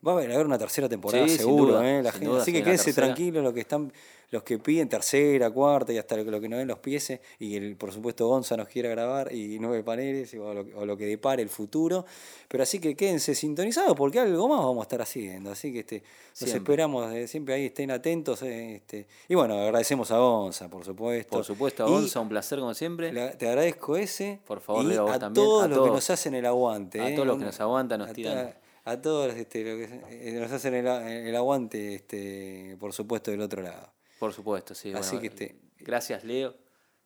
Va 0.06 0.14
a 0.14 0.16
haber, 0.16 0.32
a 0.32 0.39
una 0.41 0.58
tercera 0.58 0.89
temporada, 0.89 1.28
Sí, 1.28 1.38
seguro, 1.38 1.74
duda, 1.74 1.88
¿eh? 1.99 2.02
La 2.02 2.12
gente- 2.12 2.26
duda, 2.28 2.41
Así 2.41 2.52
sí, 2.52 2.58
que 2.58 2.64
quédense 2.64 2.91
tranquilos 2.93 3.43
los 3.43 3.54
que 3.54 3.60
están, 3.60 3.93
los 4.32 4.41
que 4.41 4.58
piden 4.58 4.89
tercera, 4.89 5.52
cuarta 5.52 5.93
y 5.93 5.99
hasta 5.99 6.18
lo, 6.18 6.26
que- 6.26 6.32
lo 6.32 6.41
que 6.41 6.49
no 6.49 6.58
den 6.58 6.68
los 6.68 6.80
pies. 6.80 7.20
Y 7.38 7.56
el, 7.56 7.76
por 7.76 7.91
supuesto 7.93 8.28
Gonza 8.28 8.58
nos 8.58 8.68
quiera 8.68 8.89
grabar 8.89 9.32
y 9.32 9.60
nueve 9.60 9.84
paneles 9.84 10.34
o 10.34 10.56
lo, 10.56 10.66
o 10.76 10.86
lo 10.88 10.97
que 10.97 11.06
depare 11.06 11.43
el 11.43 11.49
futuro. 11.49 12.04
Pero 12.47 12.64
así 12.64 12.80
que 12.80 12.95
quédense 12.95 13.36
sintonizados 13.36 13.95
porque 13.95 14.20
algo 14.20 14.47
más 14.49 14.58
vamos 14.60 14.80
a 14.80 14.84
estar 14.84 15.02
haciendo. 15.04 15.52
Así 15.52 15.72
que 15.72 15.82
este, 15.82 16.02
los 16.39 16.49
esperamos, 16.52 17.14
eh, 17.14 17.28
siempre 17.28 17.54
ahí 17.54 17.66
estén 17.68 17.91
atentos. 17.91 18.41
eh, 18.41 18.78
este. 18.78 19.06
Y 19.30 19.36
bueno, 19.36 19.54
agradecemos 19.54 20.10
a 20.10 20.18
Gonza, 20.18 20.68
por 20.68 20.84
supuesto. 20.84 21.36
Por 21.38 21.45
supuesto, 21.45 21.88
Y 21.88 21.91
Gonza, 21.91 22.22
un 22.22 22.30
placer 22.30 22.58
como 22.58 22.74
siempre. 22.74 23.12
te 23.38 23.47
agradezco 23.47 23.97
ese. 23.97 24.39
Por 24.47 24.62
favor, 24.62 24.84
y 24.84 24.88
Leo, 24.88 25.04
vos 25.04 25.12
a 25.16 25.20
también, 25.20 25.45
todos 25.45 25.64
a 25.64 25.68
los 25.68 25.76
que 25.78 25.80
todos. 25.82 25.91
nos 25.91 26.10
hacen 26.10 26.34
el 26.34 26.45
aguante. 26.47 26.99
A 27.02 27.10
eh, 27.10 27.14
todos 27.14 27.28
los 27.28 27.38
que 27.38 27.45
nos 27.45 27.60
aguantan, 27.60 27.99
nos 27.99 28.10
a 28.10 28.14
tiran. 28.14 28.56
A 28.84 28.99
todos 29.01 29.34
este, 29.36 29.63
lo 29.63 29.77
que, 29.77 30.29
eh, 30.29 30.39
nos 30.39 30.51
hacen 30.51 30.73
el, 30.73 30.88
el 30.88 31.36
aguante, 31.36 31.95
este, 31.95 32.75
por 32.79 32.93
supuesto, 32.93 33.29
del 33.32 33.41
otro 33.41 33.61
lado. 33.61 33.91
Por 34.19 34.34
supuesto, 34.34 34.73
sí. 34.73 34.91
Así 34.93 35.15
bueno, 35.17 35.21
que 35.21 35.27
este- 35.27 35.55
Gracias, 35.79 36.23
Leo. 36.23 36.55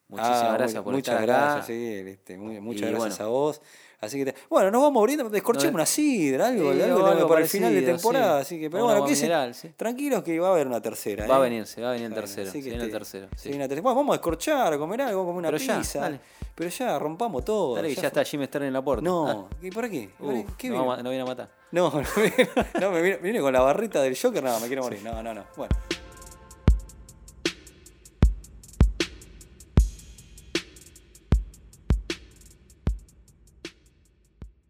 Muchísimas 0.08 0.44
Ah, 0.44 0.54
gracias 0.54 0.76
muy- 0.76 0.84
por 0.84 0.94
muchas 0.94 1.20
estar 1.20 1.30
acá. 1.30 1.46
gracias, 1.56 1.66
sí, 1.68 1.94
este, 2.10 2.38
muchas 2.38 2.82
Y 2.82 2.86
gracias 2.92 3.18
bueno. 3.18 3.26
a 3.26 3.28
vos. 3.28 3.62
Así 4.02 4.18
que, 4.18 4.32
te- 4.32 4.36
bueno, 4.50 4.70
nos 4.72 4.82
vamos 4.82 5.02
abriendo, 5.02 5.30
descorchemos 5.30 5.72
No, 5.74 5.78
una 5.78 5.86
sidra, 5.86 6.48
algo, 6.48 6.74
Sí, 6.74 6.82
algo, 6.82 7.06
algo 7.06 7.28
para 7.28 7.42
el 7.42 7.48
final 7.48 7.74
de 7.74 7.82
temporada. 7.82 8.40
sí. 8.44 8.56
Así 8.56 8.60
que, 8.60 8.70
pero 8.70 8.84
bueno, 8.86 9.06
que 9.06 9.16
se- 9.16 9.24
mineral, 9.24 9.56
sí. 9.56 9.70
tranquilos 9.76 10.24
que 10.24 10.40
va 10.40 10.50
a 10.50 10.52
haber 10.52 10.68
una 10.68 10.82
tercera. 10.82 11.26
Va 11.28 11.36
a 11.36 11.40
¿eh? 11.40 11.42
venir, 11.44 11.66
se 11.66 11.82
va 11.82 11.90
a 11.90 11.92
venir 11.94 12.08
el 12.08 12.14
tercero. 12.14 12.50
así 12.50 12.60
Se 12.60 12.64
que 12.64 12.70
viene 12.70 12.84
el 12.86 12.92
tercero. 12.92 13.28
se. 13.36 13.50
Bueno, 13.50 13.82
vamos 13.96 14.10
a 14.10 14.18
descorchar, 14.18 14.74
a 14.74 14.78
comer 14.78 15.02
algo, 15.02 15.22
a 15.22 15.26
comer 15.26 15.40
una 15.40 15.48
Pero 15.50 15.58
ya, 15.58 15.78
pizza. 15.80 16.00
dale. 16.02 16.20
Pero 16.56 16.70
ya, 16.70 16.98
rompamos 17.00 17.44
todo. 17.44 17.76
Dale, 17.76 17.94
ya 17.94 18.02
ya 18.04 18.08
está 18.08 18.24
Jim 18.24 18.44
Stern 18.46 18.66
en 18.66 18.74
la 18.74 18.82
puerta. 18.82 19.04
No, 19.04 19.50
¿y 19.62 19.70
por 19.72 19.90
qué? 19.90 20.10
Ah, 20.20 20.24
uf, 20.24 20.56
¿Qué 20.58 20.70
no, 20.70 20.84
viene? 20.86 21.04
no 21.04 21.10
viene 21.10 21.22
a 21.24 21.26
matar. 21.26 21.50
No, 21.72 21.90
no, 21.92 21.98
me 22.16 22.22
viene- 22.24 22.50
no, 22.80 22.92
me 22.92 23.02
viene, 23.02 23.18
me 23.18 23.24
viene 23.24 23.42
con 23.42 23.52
la 23.52 23.60
barrita 23.62 24.02
del 24.02 24.18
Joker, 24.18 24.42
no, 24.44 24.58
me 24.60 24.68
quiero 24.68 24.84
morir. 24.84 25.02
No, 25.04 25.22
no, 25.22 25.34
no. 25.34 25.44
Bueno. 25.58 25.76